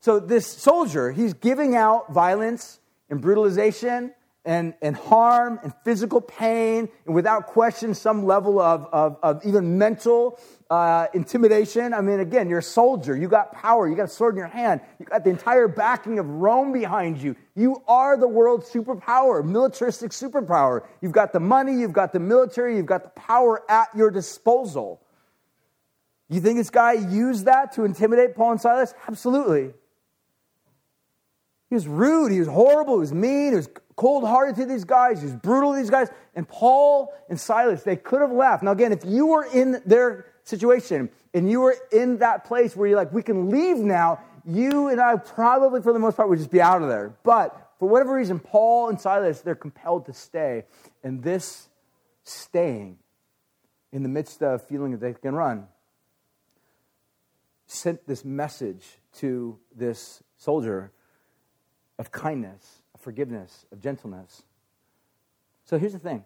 So, 0.00 0.18
this 0.18 0.46
soldier, 0.46 1.12
he's 1.12 1.34
giving 1.34 1.76
out 1.76 2.12
violence 2.12 2.80
and 3.08 3.20
brutalization 3.20 4.12
and, 4.44 4.74
and 4.80 4.96
harm 4.96 5.58
and 5.62 5.72
physical 5.84 6.20
pain, 6.20 6.88
and 7.04 7.14
without 7.14 7.46
question, 7.46 7.94
some 7.94 8.24
level 8.24 8.60
of, 8.60 8.86
of, 8.92 9.18
of 9.22 9.44
even 9.44 9.78
mental 9.78 10.38
uh, 10.70 11.06
intimidation. 11.14 11.94
I 11.94 12.00
mean, 12.00 12.20
again, 12.20 12.48
you're 12.48 12.58
a 12.58 12.62
soldier. 12.62 13.16
You 13.16 13.28
got 13.28 13.52
power. 13.52 13.88
You 13.88 13.94
got 13.94 14.06
a 14.06 14.08
sword 14.08 14.34
in 14.34 14.38
your 14.38 14.48
hand. 14.48 14.80
You 14.98 15.06
got 15.06 15.24
the 15.24 15.30
entire 15.30 15.68
backing 15.68 16.18
of 16.18 16.28
Rome 16.28 16.72
behind 16.72 17.18
you. 17.18 17.36
You 17.54 17.82
are 17.86 18.16
the 18.16 18.28
world's 18.28 18.68
superpower, 18.70 19.44
militaristic 19.44 20.10
superpower. 20.10 20.86
You've 21.00 21.12
got 21.12 21.32
the 21.32 21.40
money, 21.40 21.78
you've 21.78 21.92
got 21.92 22.12
the 22.12 22.20
military, 22.20 22.76
you've 22.76 22.86
got 22.86 23.04
the 23.04 23.20
power 23.20 23.62
at 23.70 23.88
your 23.94 24.10
disposal. 24.10 25.00
You 26.28 26.40
think 26.40 26.58
this 26.58 26.70
guy 26.70 26.92
used 26.92 27.44
that 27.44 27.72
to 27.74 27.84
intimidate 27.84 28.34
Paul 28.34 28.52
and 28.52 28.60
Silas? 28.60 28.92
Absolutely. 29.06 29.72
He 31.68 31.74
was 31.74 31.86
rude, 31.86 32.32
he 32.32 32.38
was 32.38 32.48
horrible, 32.48 32.94
he 32.94 33.00
was 33.00 33.12
mean, 33.12 33.50
he 33.50 33.56
was 33.56 33.68
cold 33.96 34.24
hearted 34.24 34.56
to 34.56 34.66
these 34.66 34.84
guys, 34.84 35.20
he 35.20 35.26
was 35.26 35.34
brutal 35.36 35.72
to 35.72 35.78
these 35.78 35.90
guys. 35.90 36.08
And 36.34 36.48
Paul 36.48 37.14
and 37.28 37.38
Silas, 37.40 37.82
they 37.82 37.96
could 37.96 38.20
have 38.20 38.32
left. 38.32 38.62
Now, 38.62 38.72
again, 38.72 38.92
if 38.92 39.04
you 39.04 39.26
were 39.26 39.44
in 39.44 39.80
their 39.86 40.26
situation 40.46 41.10
and 41.34 41.50
you 41.50 41.60
were 41.60 41.76
in 41.92 42.18
that 42.18 42.44
place 42.44 42.74
where 42.74 42.88
you're 42.88 42.96
like, 42.96 43.12
we 43.12 43.22
can 43.22 43.50
leave 43.50 43.76
now, 43.76 44.20
you 44.46 44.88
and 44.88 45.00
I 45.00 45.16
probably, 45.16 45.82
for 45.82 45.92
the 45.92 45.98
most 45.98 46.16
part, 46.16 46.28
would 46.28 46.38
just 46.38 46.50
be 46.50 46.62
out 46.62 46.80
of 46.80 46.88
there. 46.88 47.14
But 47.24 47.74
for 47.78 47.88
whatever 47.88 48.14
reason, 48.14 48.38
Paul 48.38 48.88
and 48.88 48.98
Silas, 48.98 49.42
they're 49.42 49.54
compelled 49.54 50.06
to 50.06 50.14
stay. 50.14 50.64
And 51.02 51.22
this 51.22 51.68
staying 52.22 52.98
in 53.92 54.02
the 54.02 54.08
midst 54.08 54.42
of 54.42 54.66
feeling 54.66 54.92
that 54.92 55.00
they 55.00 55.12
can 55.12 55.34
run 55.34 55.66
sent 57.66 58.06
this 58.06 58.24
message 58.24 58.84
to 59.14 59.58
this 59.74 60.22
soldier 60.36 60.92
of 61.98 62.12
kindness, 62.12 62.82
of 62.94 63.00
forgiveness, 63.00 63.66
of 63.72 63.80
gentleness. 63.80 64.44
So 65.64 65.78
here's 65.78 65.92
the 65.92 65.98
thing 65.98 66.24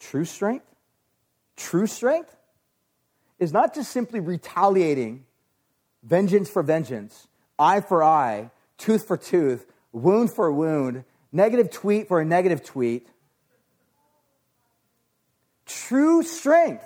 true 0.00 0.24
strength, 0.24 0.74
true 1.56 1.86
strength 1.86 2.37
is 3.38 3.52
not 3.52 3.74
just 3.74 3.92
simply 3.92 4.20
retaliating 4.20 5.24
vengeance 6.02 6.48
for 6.48 6.62
vengeance, 6.62 7.28
eye 7.58 7.80
for 7.80 8.02
eye, 8.02 8.50
tooth 8.76 9.06
for 9.06 9.16
tooth, 9.16 9.66
wound 9.92 10.32
for 10.32 10.50
wound, 10.52 11.04
negative 11.32 11.70
tweet 11.70 12.08
for 12.08 12.20
a 12.20 12.24
negative 12.24 12.64
tweet. 12.64 13.08
True 15.66 16.22
strength 16.22 16.84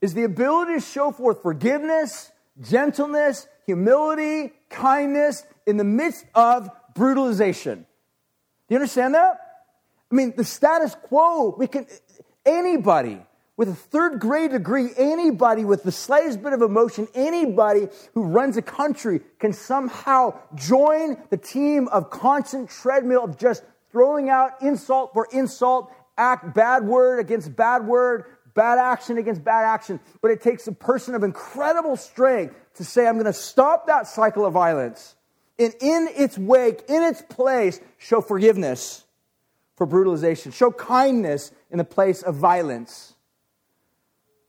is 0.00 0.14
the 0.14 0.24
ability 0.24 0.74
to 0.74 0.80
show 0.80 1.10
forth 1.10 1.42
forgiveness, 1.42 2.30
gentleness, 2.60 3.46
humility, 3.66 4.52
kindness 4.70 5.44
in 5.66 5.76
the 5.76 5.84
midst 5.84 6.24
of 6.34 6.70
brutalization. 6.94 7.80
Do 7.80 8.74
you 8.74 8.76
understand 8.76 9.14
that? 9.14 9.38
I 10.10 10.14
mean, 10.14 10.32
the 10.36 10.44
status 10.44 10.94
quo, 10.94 11.54
we 11.56 11.66
can, 11.66 11.86
anybody 12.46 13.20
with 13.58 13.68
a 13.68 13.74
third 13.74 14.20
grade 14.20 14.52
degree, 14.52 14.90
anybody 14.96 15.64
with 15.64 15.82
the 15.82 15.90
slightest 15.90 16.40
bit 16.40 16.52
of 16.52 16.62
emotion, 16.62 17.08
anybody 17.12 17.88
who 18.14 18.22
runs 18.22 18.56
a 18.56 18.62
country 18.62 19.20
can 19.40 19.52
somehow 19.52 20.32
join 20.54 21.18
the 21.30 21.36
team 21.36 21.88
of 21.88 22.08
constant 22.08 22.70
treadmill 22.70 23.24
of 23.24 23.36
just 23.36 23.64
throwing 23.90 24.30
out 24.30 24.52
insult 24.62 25.12
for 25.12 25.26
insult, 25.32 25.92
act 26.16 26.54
bad 26.54 26.84
word 26.84 27.18
against 27.18 27.56
bad 27.56 27.84
word, 27.84 28.26
bad 28.54 28.78
action 28.78 29.18
against 29.18 29.42
bad 29.42 29.64
action. 29.64 29.98
But 30.22 30.30
it 30.30 30.40
takes 30.40 30.68
a 30.68 30.72
person 30.72 31.16
of 31.16 31.24
incredible 31.24 31.96
strength 31.96 32.54
to 32.74 32.84
say, 32.84 33.08
I'm 33.08 33.14
going 33.14 33.26
to 33.26 33.32
stop 33.32 33.88
that 33.88 34.06
cycle 34.06 34.46
of 34.46 34.52
violence. 34.52 35.16
And 35.58 35.74
in 35.80 36.08
its 36.14 36.38
wake, 36.38 36.84
in 36.88 37.02
its 37.02 37.22
place, 37.22 37.80
show 37.96 38.20
forgiveness 38.20 39.04
for 39.74 39.84
brutalization, 39.84 40.52
show 40.52 40.70
kindness 40.70 41.50
in 41.72 41.78
the 41.78 41.84
place 41.84 42.22
of 42.22 42.36
violence. 42.36 43.16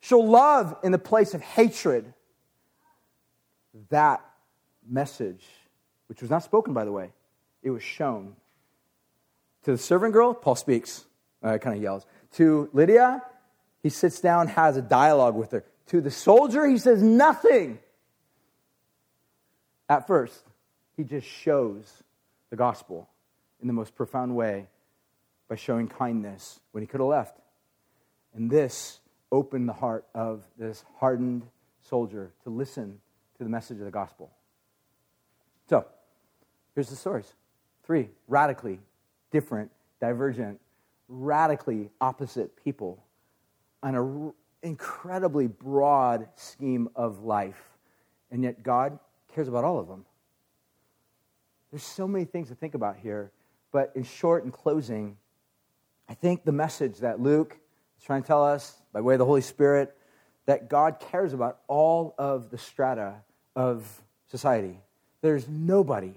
Show 0.02 0.20
love 0.20 0.78
in 0.84 0.92
the 0.92 1.00
place 1.00 1.34
of 1.34 1.42
hatred. 1.42 2.14
That 3.90 4.24
message, 4.88 5.46
which 6.08 6.22
was 6.22 6.30
not 6.30 6.44
spoken, 6.44 6.74
by 6.74 6.86
the 6.86 6.92
way, 6.92 7.12
it 7.62 7.70
was 7.70 7.84
shown. 7.84 8.36
To 9.64 9.72
the 9.72 9.78
servant 9.78 10.14
girl, 10.14 10.34
Paul 10.34 10.56
speaks, 10.56 11.06
uh, 11.44 11.58
kind 11.58 11.76
of 11.76 11.82
yells. 11.82 12.06
To 12.34 12.70
Lydia, 12.74 13.24
he 13.84 13.90
sits 13.90 14.20
down, 14.20 14.48
has 14.48 14.78
a 14.78 14.82
dialogue 14.82 15.36
with 15.36 15.52
her. 15.52 15.64
To 15.88 16.02
the 16.02 16.12
soldier, 16.12 16.66
he 16.66 16.78
says 16.78 17.02
nothing. 17.02 17.80
At 19.88 20.08
first, 20.08 20.44
he 20.96 21.04
just 21.04 21.28
shows 21.28 22.04
the 22.50 22.56
gospel 22.56 23.10
in 23.62 23.68
the 23.68 23.74
most 23.74 23.96
profound 23.96 24.36
way 24.36 24.68
by 25.48 25.56
showing 25.56 25.88
kindness 25.88 26.60
when 26.72 26.82
he 26.82 26.88
could 26.88 27.00
have 27.00 27.10
left. 27.10 27.40
And 28.36 28.50
this 28.50 29.00
opened 29.32 29.68
the 29.68 29.74
heart 29.74 30.06
of 30.14 30.44
this 30.58 30.84
hardened 30.98 31.44
soldier 31.82 32.32
to 32.44 32.50
listen 32.50 33.00
to 33.38 33.44
the 33.44 33.50
message 33.50 33.80
of 33.80 33.86
the 33.86 33.92
gospel. 33.92 34.32
So, 35.70 35.86
here's 36.76 36.90
the 36.90 36.96
stories 36.96 37.34
three 37.84 38.10
radically 38.28 38.80
different, 39.32 39.72
divergent, 40.02 40.60
radically 41.08 41.90
opposite 42.02 42.56
people 42.64 43.04
on 43.82 43.96
an 43.96 44.34
incredibly 44.64 45.48
broad 45.48 46.28
scheme 46.36 46.90
of 46.96 47.24
life. 47.24 47.62
And 48.32 48.44
yet, 48.44 48.64
God 48.64 49.00
cares 49.34 49.48
about 49.48 49.64
all 49.64 49.80
of 49.80 49.88
them. 49.88 50.06
There's 51.72 51.84
so 51.84 52.08
many 52.08 52.26
things 52.26 52.50
to 52.50 52.56
think 52.56 52.74
about 52.74 52.98
here. 52.98 53.32
But 53.72 53.92
in 53.96 54.04
short, 54.04 54.44
in 54.44 54.52
closing, 54.52 55.18
I 56.08 56.16
think 56.16 56.44
the 56.44 56.52
message 56.52 57.00
that 57.00 57.20
Luke 57.20 57.58
is 57.98 58.04
trying 58.04 58.24
to 58.24 58.28
tell 58.28 58.44
us 58.44 58.79
by 58.94 59.02
way 59.02 59.16
of 59.16 59.20
the 59.20 59.26
Holy 59.26 59.42
Spirit 59.42 59.96
that 60.46 60.70
God 60.70 61.00
cares 61.00 61.34
about 61.34 61.60
all 61.68 62.16
of 62.18 62.50
the 62.50 62.58
strata 62.58 63.16
of 63.56 64.02
society. 64.28 64.80
There's 65.22 65.48
nobody 65.48 66.14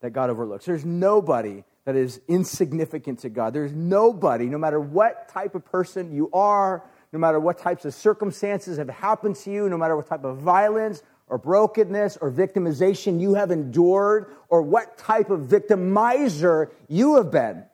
that 0.00 0.10
God 0.10 0.30
overlooks. 0.30 0.64
There's 0.64 0.84
nobody 0.84 1.62
that 1.84 1.94
is 1.94 2.20
insignificant 2.26 3.20
to 3.20 3.28
God. 3.28 3.52
There's 3.52 3.72
nobody, 3.72 4.46
no 4.46 4.58
matter 4.58 4.80
what 4.80 5.28
type 5.28 5.54
of 5.54 5.64
person 5.64 6.12
you 6.12 6.30
are, 6.32 6.82
no 7.12 7.18
matter 7.18 7.38
what 7.38 7.58
types 7.58 7.84
of 7.84 7.94
circumstances 7.94 8.78
have 8.78 8.90
happened 8.90 9.36
to 9.36 9.50
you, 9.50 9.68
no 9.68 9.78
matter 9.78 9.96
what 9.96 10.08
type 10.08 10.24
of 10.24 10.38
violence 10.38 11.02
or 11.28 11.38
brokenness 11.38 12.16
or 12.20 12.30
victimization 12.30 13.20
you 13.20 13.34
have 13.34 13.50
endured, 13.50 14.30
or 14.48 14.62
what 14.62 14.96
type 14.96 15.30
of 15.30 15.40
victimizer 15.40 16.70
you 16.88 17.16
have 17.16 17.32
been. 17.32 17.64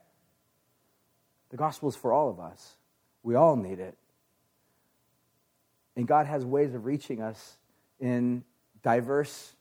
The 1.51 1.59
gospel 1.59 1.91
is 1.91 1.97
for 1.97 2.13
all 2.13 2.31
of 2.31 2.41
us. 2.41 2.77
We 3.23 3.35
all 3.35 3.57
need 3.57 3.79
it. 3.79 3.97
And 5.97 6.07
God 6.07 6.27
has 6.27 6.45
ways 6.45 6.75
of 6.75 6.87
reaching 6.87 7.21
us 7.21 7.59
in 8.01 8.45
diverse 8.83 9.53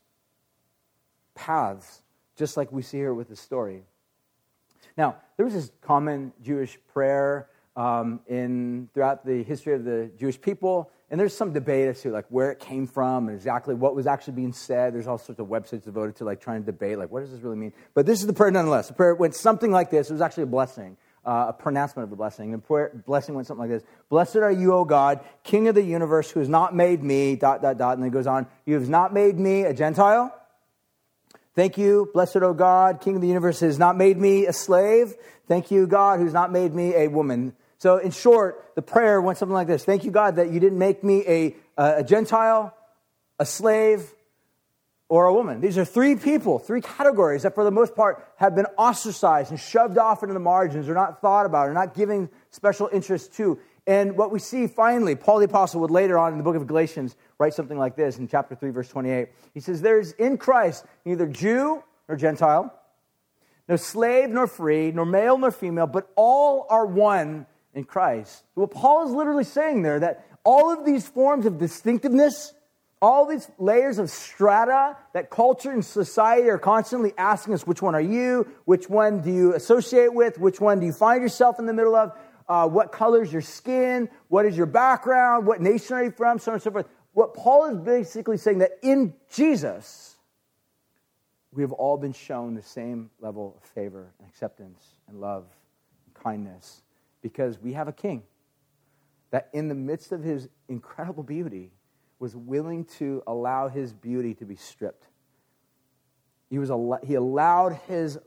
paths, 1.35 2.01
just 2.35 2.57
like 2.57 2.71
we 2.71 2.81
see 2.81 2.97
here 2.97 3.13
with 3.13 3.29
the 3.29 3.35
story. 3.35 3.83
Now, 4.97 5.17
there 5.37 5.45
was 5.45 5.53
this 5.53 5.71
common 5.81 6.33
Jewish 6.43 6.77
prayer 6.93 7.47
um, 7.75 8.19
in 8.27 8.89
throughout 8.93 9.25
the 9.25 9.43
history 9.43 9.73
of 9.73 9.85
the 9.85 10.11
Jewish 10.17 10.39
people, 10.39 10.91
and 11.09 11.19
there's 11.19 11.35
some 11.35 11.53
debate 11.53 11.87
as 11.87 12.01
to 12.01 12.11
like 12.11 12.25
where 12.29 12.51
it 12.51 12.59
came 12.59 12.87
from 12.87 13.27
and 13.27 13.35
exactly 13.35 13.75
what 13.75 13.95
was 13.95 14.07
actually 14.07 14.33
being 14.33 14.53
said. 14.53 14.93
There's 14.93 15.07
all 15.07 15.17
sorts 15.17 15.39
of 15.39 15.47
websites 15.47 15.83
devoted 15.83 16.15
to 16.17 16.25
like 16.25 16.41
trying 16.41 16.61
to 16.61 16.65
debate 16.65 16.97
like 16.97 17.11
what 17.11 17.21
does 17.21 17.31
this 17.31 17.41
really 17.41 17.57
mean. 17.57 17.73
But 17.93 18.05
this 18.05 18.21
is 18.21 18.27
the 18.27 18.33
prayer 18.33 18.51
nonetheless. 18.51 18.87
The 18.87 18.93
prayer 18.93 19.15
went 19.15 19.35
something 19.35 19.71
like 19.71 19.89
this. 19.89 20.09
It 20.09 20.13
was 20.13 20.21
actually 20.21 20.43
a 20.43 20.47
blessing 20.47 20.97
uh, 21.25 21.47
a 21.49 21.53
pronouncement 21.53 22.07
of 22.07 22.13
a 22.13 22.15
blessing. 22.15 22.51
The 22.51 22.57
prayer, 22.57 22.91
blessing 23.05 23.35
went 23.35 23.47
something 23.47 23.69
like 23.69 23.79
this 23.79 23.87
Blessed 24.09 24.37
are 24.37 24.51
you, 24.51 24.73
O 24.73 24.85
God, 24.85 25.19
King 25.43 25.67
of 25.67 25.75
the 25.75 25.83
universe, 25.83 26.31
who 26.31 26.39
has 26.39 26.49
not 26.49 26.75
made 26.75 27.03
me, 27.03 27.35
dot, 27.35 27.61
dot, 27.61 27.77
dot. 27.77 27.93
And 27.93 28.03
then 28.03 28.09
it 28.09 28.13
goes 28.13 28.27
on, 28.27 28.47
You 28.65 28.75
have 28.75 28.89
not 28.89 29.13
made 29.13 29.37
me 29.37 29.63
a 29.63 29.73
Gentile. 29.73 30.35
Thank 31.53 31.77
you, 31.77 32.09
blessed 32.13 32.37
O 32.37 32.53
God, 32.53 33.01
King 33.01 33.15
of 33.15 33.21
the 33.21 33.27
universe, 33.27 33.59
who 33.59 33.65
has 33.65 33.77
not 33.77 33.97
made 33.97 34.17
me 34.17 34.45
a 34.45 34.53
slave. 34.53 35.13
Thank 35.47 35.69
you, 35.69 35.85
God, 35.85 36.19
who's 36.19 36.33
not 36.33 36.51
made 36.51 36.73
me 36.73 36.95
a 36.95 37.07
woman. 37.07 37.53
So, 37.77 37.97
in 37.97 38.11
short, 38.11 38.73
the 38.75 38.81
prayer 38.81 39.19
went 39.21 39.37
something 39.37 39.53
like 39.53 39.67
this 39.67 39.83
Thank 39.83 40.03
you, 40.03 40.11
God, 40.11 40.37
that 40.37 40.51
you 40.51 40.59
didn't 40.59 40.77
make 40.77 41.03
me 41.03 41.23
a, 41.27 41.55
a 41.77 42.03
Gentile, 42.03 42.73
a 43.37 43.45
slave, 43.45 44.11
or 45.11 45.25
a 45.25 45.33
woman. 45.33 45.59
These 45.59 45.77
are 45.77 45.83
three 45.83 46.15
people, 46.15 46.57
three 46.57 46.79
categories 46.79 47.43
that 47.43 47.53
for 47.53 47.65
the 47.65 47.71
most 47.71 47.97
part 47.97 48.25
have 48.37 48.55
been 48.55 48.67
ostracized 48.77 49.51
and 49.51 49.59
shoved 49.59 49.97
off 49.97 50.23
into 50.23 50.33
the 50.33 50.39
margins 50.39 50.87
or 50.87 50.93
not 50.93 51.19
thought 51.19 51.45
about 51.45 51.67
or 51.67 51.73
not 51.73 51.93
giving 51.93 52.29
special 52.49 52.89
interest 52.93 53.33
to. 53.33 53.59
And 53.85 54.15
what 54.15 54.31
we 54.31 54.39
see 54.39 54.67
finally, 54.67 55.15
Paul 55.15 55.39
the 55.39 55.45
Apostle 55.47 55.81
would 55.81 55.91
later 55.91 56.17
on 56.17 56.31
in 56.31 56.37
the 56.37 56.45
book 56.45 56.55
of 56.55 56.65
Galatians 56.65 57.17
write 57.39 57.53
something 57.53 57.77
like 57.77 57.97
this 57.97 58.19
in 58.19 58.29
chapter 58.29 58.55
3, 58.55 58.69
verse 58.69 58.87
28. 58.87 59.27
He 59.53 59.59
says, 59.59 59.81
There's 59.81 60.13
in 60.13 60.37
Christ 60.37 60.85
neither 61.03 61.27
Jew 61.27 61.83
nor 62.07 62.15
Gentile, 62.15 62.73
no 63.67 63.75
slave 63.75 64.29
nor 64.29 64.47
free, 64.47 64.93
nor 64.93 65.05
male 65.05 65.37
nor 65.37 65.51
female, 65.51 65.87
but 65.87 66.09
all 66.15 66.67
are 66.69 66.85
one 66.85 67.47
in 67.73 67.83
Christ. 67.83 68.45
What 68.53 68.71
Paul 68.71 69.07
is 69.07 69.11
literally 69.11 69.43
saying 69.43 69.81
there, 69.81 69.99
that 69.99 70.25
all 70.45 70.71
of 70.71 70.85
these 70.85 71.05
forms 71.05 71.45
of 71.45 71.57
distinctiveness, 71.57 72.53
all 73.01 73.25
these 73.25 73.49
layers 73.57 73.97
of 73.97 74.09
strata 74.09 74.95
that 75.13 75.29
culture 75.29 75.71
and 75.71 75.83
society 75.83 76.49
are 76.49 76.59
constantly 76.59 77.13
asking 77.17 77.55
us 77.55 77.65
which 77.65 77.81
one 77.81 77.95
are 77.95 78.01
you? 78.01 78.47
Which 78.65 78.89
one 78.89 79.21
do 79.21 79.31
you 79.31 79.55
associate 79.55 80.13
with? 80.13 80.37
Which 80.37 80.61
one 80.61 80.79
do 80.79 80.85
you 80.85 80.93
find 80.93 81.21
yourself 81.21 81.57
in 81.57 81.65
the 81.65 81.73
middle 81.73 81.95
of? 81.95 82.15
Uh, 82.47 82.67
what 82.67 82.91
color's 82.91 83.31
your 83.31 83.41
skin, 83.41 84.09
what 84.27 84.45
is 84.45 84.55
your 84.55 84.65
background, 84.65 85.47
what 85.47 85.61
nation 85.61 85.95
are 85.95 86.03
you 86.03 86.11
from, 86.11 86.37
so 86.37 86.51
on 86.51 86.55
and 86.55 86.63
so 86.63 86.69
forth. 86.69 86.87
What 87.13 87.33
Paul 87.33 87.65
is 87.65 87.77
basically 87.77 88.37
saying 88.37 88.59
that 88.59 88.77
in 88.81 89.13
Jesus, 89.33 90.17
we 91.51 91.63
have 91.63 91.71
all 91.71 91.97
been 91.97 92.13
shown 92.13 92.53
the 92.53 92.61
same 92.61 93.09
level 93.19 93.57
of 93.61 93.69
favor 93.69 94.13
and 94.19 94.27
acceptance 94.27 94.95
and 95.07 95.19
love 95.19 95.45
and 96.05 96.23
kindness 96.23 96.83
because 97.21 97.59
we 97.59 97.73
have 97.73 97.87
a 97.87 97.93
king 97.93 98.23
that 99.31 99.49
in 99.53 99.67
the 99.67 99.75
midst 99.75 100.11
of 100.11 100.23
his 100.23 100.49
incredible 100.67 101.23
beauty 101.23 101.71
was 102.21 102.35
willing 102.35 102.85
to 102.85 103.23
allow 103.25 103.67
his 103.67 103.91
beauty 103.91 104.35
to 104.35 104.45
be 104.45 104.55
stripped. 104.55 105.07
He, 106.51 106.59
was, 106.59 106.69
he 107.03 107.15
allowed 107.15 107.79
his 107.87 108.19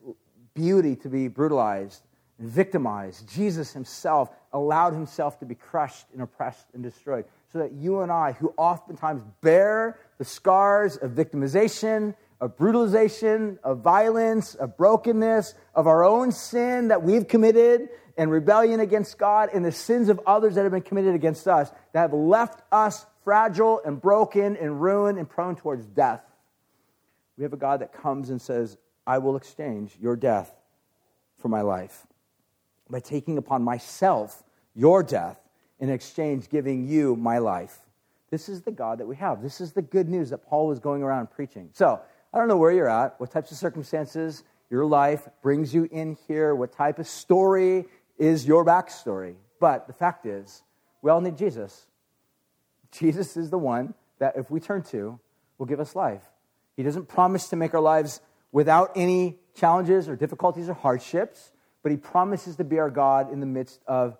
beauty 0.52 0.96
to 0.96 1.08
be 1.08 1.28
brutalized 1.28 2.02
and 2.40 2.50
victimized. 2.50 3.28
Jesus 3.32 3.72
himself 3.72 4.30
allowed 4.52 4.94
himself 4.94 5.38
to 5.38 5.46
be 5.46 5.54
crushed 5.54 6.06
and 6.12 6.22
oppressed 6.22 6.66
and 6.74 6.82
destroyed 6.82 7.24
so 7.52 7.60
that 7.60 7.70
you 7.70 8.00
and 8.00 8.10
I, 8.10 8.32
who 8.32 8.52
oftentimes 8.56 9.22
bear 9.40 10.00
the 10.18 10.24
scars 10.24 10.96
of 10.96 11.12
victimization, 11.12 12.16
of 12.40 12.56
brutalization, 12.56 13.60
of 13.62 13.78
violence, 13.78 14.56
of 14.56 14.76
brokenness, 14.76 15.54
of 15.72 15.86
our 15.86 16.04
own 16.04 16.32
sin 16.32 16.88
that 16.88 17.04
we've 17.04 17.28
committed 17.28 17.90
and 18.16 18.28
rebellion 18.28 18.80
against 18.80 19.18
God, 19.18 19.50
and 19.54 19.64
the 19.64 19.72
sins 19.72 20.08
of 20.08 20.20
others 20.26 20.56
that 20.56 20.62
have 20.62 20.72
been 20.72 20.82
committed 20.82 21.14
against 21.14 21.46
us, 21.46 21.70
that 21.92 22.00
have 22.00 22.12
left 22.12 22.60
us 22.72 23.06
fragile 23.24 23.80
and 23.84 24.00
broken 24.00 24.56
and 24.56 24.80
ruined 24.80 25.18
and 25.18 25.28
prone 25.28 25.56
towards 25.56 25.86
death. 25.86 26.22
We 27.36 27.42
have 27.42 27.52
a 27.52 27.58
God 27.58 27.80
that 27.80 27.92
comes 27.92 28.30
and 28.30 28.40
says, 28.40 28.76
I 29.06 29.18
will 29.18 29.36
exchange 29.36 29.96
your 30.00 30.14
death 30.14 30.54
for 31.38 31.48
my 31.48 31.62
life 31.62 32.06
by 32.88 33.00
taking 33.00 33.38
upon 33.38 33.62
myself 33.62 34.44
your 34.74 35.02
death 35.02 35.40
in 35.80 35.90
exchange 35.90 36.48
giving 36.48 36.86
you 36.86 37.16
my 37.16 37.38
life. 37.38 37.80
This 38.30 38.48
is 38.48 38.62
the 38.62 38.72
God 38.72 38.98
that 38.98 39.06
we 39.06 39.16
have. 39.16 39.42
This 39.42 39.60
is 39.60 39.72
the 39.72 39.82
good 39.82 40.08
news 40.08 40.30
that 40.30 40.38
Paul 40.38 40.68
was 40.68 40.78
going 40.78 41.02
around 41.02 41.30
preaching. 41.30 41.70
So, 41.72 42.00
I 42.32 42.38
don't 42.38 42.48
know 42.48 42.56
where 42.56 42.72
you're 42.72 42.88
at, 42.88 43.14
what 43.20 43.30
types 43.30 43.52
of 43.52 43.56
circumstances 43.56 44.42
your 44.68 44.84
life 44.84 45.28
brings 45.40 45.72
you 45.72 45.88
in 45.92 46.16
here, 46.26 46.54
what 46.56 46.72
type 46.72 46.98
of 46.98 47.06
story 47.06 47.84
is 48.18 48.44
your 48.44 48.64
backstory. 48.64 49.36
But 49.60 49.86
the 49.86 49.92
fact 49.92 50.26
is, 50.26 50.62
we 51.00 51.12
all 51.12 51.20
need 51.20 51.36
Jesus. 51.36 51.86
Jesus 52.98 53.36
is 53.36 53.50
the 53.50 53.58
one 53.58 53.94
that, 54.18 54.36
if 54.36 54.50
we 54.50 54.60
turn 54.60 54.82
to, 54.84 55.18
will 55.58 55.66
give 55.66 55.80
us 55.80 55.96
life. 55.96 56.22
He 56.76 56.82
doesn't 56.82 57.08
promise 57.08 57.48
to 57.48 57.56
make 57.56 57.74
our 57.74 57.80
lives 57.80 58.20
without 58.52 58.92
any 58.94 59.38
challenges 59.54 60.08
or 60.08 60.16
difficulties 60.16 60.68
or 60.68 60.74
hardships, 60.74 61.52
but 61.82 61.92
He 61.92 61.98
promises 61.98 62.56
to 62.56 62.64
be 62.64 62.78
our 62.78 62.90
God 62.90 63.32
in 63.32 63.40
the 63.40 63.46
midst 63.46 63.80
of 63.86 64.16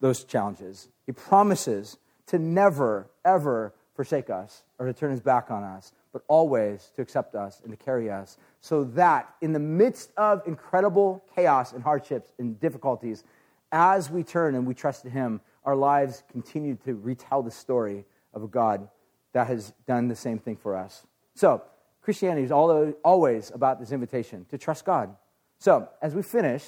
those 0.00 0.24
challenges. 0.24 0.88
He 1.06 1.12
promises 1.12 1.98
to 2.26 2.38
never, 2.38 3.10
ever 3.24 3.74
forsake 3.94 4.30
us 4.30 4.62
or 4.78 4.86
to 4.86 4.92
turn 4.92 5.10
His 5.10 5.20
back 5.20 5.50
on 5.50 5.62
us, 5.62 5.92
but 6.12 6.22
always 6.28 6.90
to 6.96 7.02
accept 7.02 7.34
us 7.34 7.60
and 7.62 7.70
to 7.70 7.82
carry 7.82 8.10
us, 8.10 8.36
so 8.60 8.84
that 8.84 9.34
in 9.40 9.52
the 9.52 9.58
midst 9.58 10.10
of 10.16 10.42
incredible 10.46 11.24
chaos 11.34 11.72
and 11.72 11.82
hardships 11.82 12.30
and 12.38 12.60
difficulties, 12.60 13.24
as 13.70 14.10
we 14.10 14.22
turn 14.22 14.54
and 14.54 14.66
we 14.66 14.74
trust 14.74 15.04
in 15.04 15.10
Him, 15.10 15.40
our 15.64 15.76
lives 15.76 16.22
continue 16.30 16.76
to 16.84 16.94
retell 16.94 17.42
the 17.42 17.50
story 17.50 18.04
of 18.34 18.42
a 18.42 18.48
God 18.48 18.88
that 19.32 19.46
has 19.46 19.72
done 19.86 20.08
the 20.08 20.16
same 20.16 20.38
thing 20.38 20.56
for 20.56 20.76
us. 20.76 21.06
So, 21.34 21.62
Christianity 22.02 22.44
is 22.44 22.50
always 22.50 23.52
about 23.54 23.78
this 23.78 23.92
invitation 23.92 24.44
to 24.50 24.58
trust 24.58 24.84
God. 24.84 25.14
So, 25.58 25.88
as 26.02 26.14
we 26.14 26.22
finish, 26.22 26.66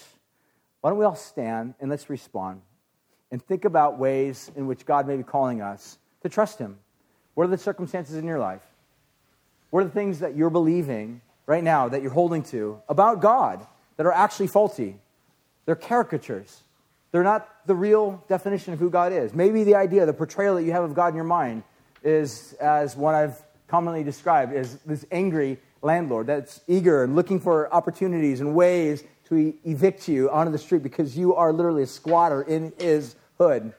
why 0.81 0.91
don't 0.91 0.99
we 0.99 1.05
all 1.05 1.17
stand 1.17 1.75
and 1.81 1.91
let's 1.91 2.09
respond 2.09 2.63
and 3.31 3.43
think 3.43 3.65
about 3.65 3.99
ways 3.99 4.51
in 4.55 4.67
which 4.69 4.87
God 4.87 5.09
may 5.09 5.17
be 5.17 5.25
calling 5.25 5.61
us 5.61 5.99
to 6.23 6.29
trust 6.29 6.59
Him. 6.59 6.79
What 7.35 7.45
are 7.45 7.51
the 7.51 7.59
circumstances 7.59 8.17
in 8.17 8.25
your 8.27 8.39
life? 8.39 8.63
What 9.71 9.81
are 9.81 9.85
the 9.85 9.91
things 9.91 10.21
that 10.21 10.37
you're 10.37 10.51
believing 10.51 11.21
right 11.47 11.65
now 11.65 11.89
that 11.89 12.01
you're 12.01 12.13
holding 12.13 12.45
to 12.45 12.81
about 12.89 13.21
God 13.21 13.67
that 13.97 14.07
are 14.07 14.13
actually 14.13 14.47
faulty? 14.47 15.01
They're 15.67 15.75
caricatures. 15.75 16.63
They're 17.15 17.23
not 17.23 17.49
the 17.65 17.77
real 17.77 18.25
definition 18.27 18.73
of 18.73 18.81
who 18.81 18.91
God 18.91 19.13
is. 19.13 19.33
Maybe 19.35 19.63
the 19.63 19.77
idea, 19.77 20.05
the 20.05 20.13
portrayal 20.13 20.57
that 20.57 20.65
you 20.65 20.73
have 20.73 20.83
of 20.83 20.95
God 20.95 21.11
in 21.11 21.15
your 21.15 21.23
mind 21.23 21.63
is 22.03 22.55
as 22.55 22.97
one 22.97 23.15
I've 23.15 23.41
commonly 23.69 24.03
described 24.03 24.53
as 24.53 24.79
this 24.81 25.07
angry 25.13 25.61
landlord 25.81 26.27
that's 26.27 26.61
eager 26.67 27.05
and 27.05 27.15
looking 27.15 27.39
for 27.39 27.73
opportunities 27.73 28.41
and 28.41 28.53
ways 28.53 29.05
to 29.29 29.55
evict 29.65 30.09
you 30.09 30.29
onto 30.29 30.51
the 30.51 30.59
street 30.59 30.83
because 30.83 31.17
you 31.17 31.37
are 31.37 31.53
literally 31.53 31.85
a 31.85 31.87
squatter 31.87 32.43
in 32.43 32.73
his 32.81 33.15
hood. 33.39 33.73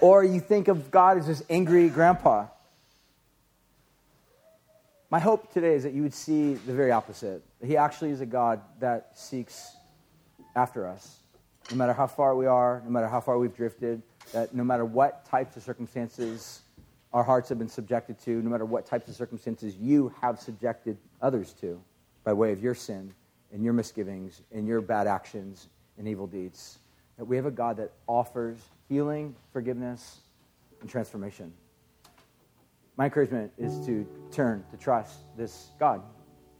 Or 0.00 0.22
you 0.22 0.38
think 0.38 0.68
of 0.68 0.92
God 0.92 1.18
as 1.18 1.26
this 1.26 1.42
angry 1.50 1.88
grandpa 1.88 2.46
my 5.10 5.18
hope 5.18 5.52
today 5.52 5.74
is 5.74 5.84
that 5.84 5.92
you 5.92 6.02
would 6.02 6.14
see 6.14 6.54
the 6.54 6.72
very 6.72 6.92
opposite. 6.92 7.42
He 7.64 7.76
actually 7.76 8.10
is 8.10 8.20
a 8.20 8.26
God 8.26 8.60
that 8.80 9.16
seeks 9.18 9.74
after 10.54 10.86
us. 10.86 11.20
No 11.70 11.76
matter 11.76 11.92
how 11.92 12.06
far 12.06 12.36
we 12.36 12.46
are, 12.46 12.82
no 12.84 12.90
matter 12.90 13.08
how 13.08 13.20
far 13.20 13.38
we've 13.38 13.54
drifted, 13.54 14.02
that 14.32 14.54
no 14.54 14.64
matter 14.64 14.84
what 14.84 15.24
types 15.24 15.56
of 15.56 15.62
circumstances 15.62 16.62
our 17.12 17.22
hearts 17.22 17.48
have 17.48 17.58
been 17.58 17.68
subjected 17.68 18.18
to, 18.20 18.42
no 18.42 18.50
matter 18.50 18.64
what 18.64 18.86
types 18.86 19.08
of 19.08 19.14
circumstances 19.14 19.76
you 19.76 20.12
have 20.20 20.38
subjected 20.38 20.96
others 21.22 21.52
to 21.54 21.80
by 22.24 22.32
way 22.32 22.52
of 22.52 22.62
your 22.62 22.74
sin 22.74 23.12
and 23.52 23.64
your 23.64 23.72
misgivings 23.72 24.42
and 24.52 24.66
your 24.66 24.80
bad 24.80 25.06
actions 25.06 25.68
and 25.98 26.06
evil 26.06 26.26
deeds, 26.26 26.78
that 27.16 27.24
we 27.24 27.36
have 27.36 27.46
a 27.46 27.50
God 27.50 27.76
that 27.78 27.92
offers 28.06 28.58
healing, 28.88 29.34
forgiveness, 29.52 30.20
and 30.80 30.90
transformation 30.90 31.52
my 32.96 33.04
encouragement 33.04 33.52
is 33.58 33.84
to 33.86 34.06
turn, 34.32 34.64
to 34.70 34.76
trust 34.76 35.18
this 35.36 35.70
God, 35.78 36.02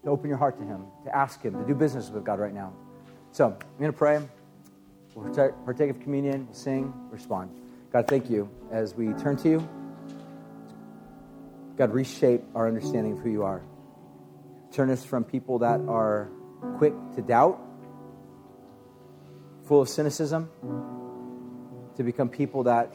to 0.04 0.10
open 0.10 0.28
your 0.28 0.38
heart 0.38 0.58
to 0.58 0.64
Him, 0.64 0.84
to 1.04 1.14
ask 1.14 1.42
Him, 1.42 1.54
to 1.54 1.66
do 1.66 1.74
business 1.74 2.10
with 2.10 2.24
God 2.24 2.38
right 2.38 2.54
now. 2.54 2.72
So 3.32 3.46
I'm 3.46 3.78
going 3.78 3.92
to 3.92 3.96
pray. 3.96 4.20
We'll 5.16 5.32
partake 5.32 5.88
of 5.88 5.98
communion, 6.00 6.46
sing, 6.52 6.92
respond. 7.10 7.50
God, 7.90 8.06
thank 8.06 8.28
you 8.28 8.50
as 8.70 8.94
we 8.94 9.14
turn 9.14 9.36
to 9.38 9.48
you. 9.48 9.68
God, 11.78 11.92
reshape 11.94 12.42
our 12.54 12.68
understanding 12.68 13.14
of 13.14 13.20
who 13.20 13.30
you 13.30 13.42
are. 13.42 13.62
Turn 14.72 14.90
us 14.90 15.04
from 15.04 15.24
people 15.24 15.60
that 15.60 15.80
are 15.88 16.28
quick 16.76 16.92
to 17.14 17.22
doubt, 17.22 17.58
full 19.64 19.80
of 19.80 19.88
cynicism, 19.88 20.50
to 21.96 22.02
become 22.02 22.28
people 22.28 22.64
that 22.64 22.94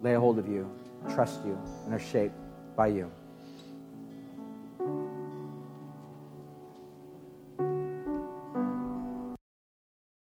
lay 0.00 0.14
hold 0.14 0.38
of 0.38 0.48
you, 0.48 0.70
trust 1.10 1.44
you, 1.44 1.58
and 1.84 1.92
are 1.92 2.00
shaped 2.00 2.34
by 2.74 2.86
you. 2.86 3.12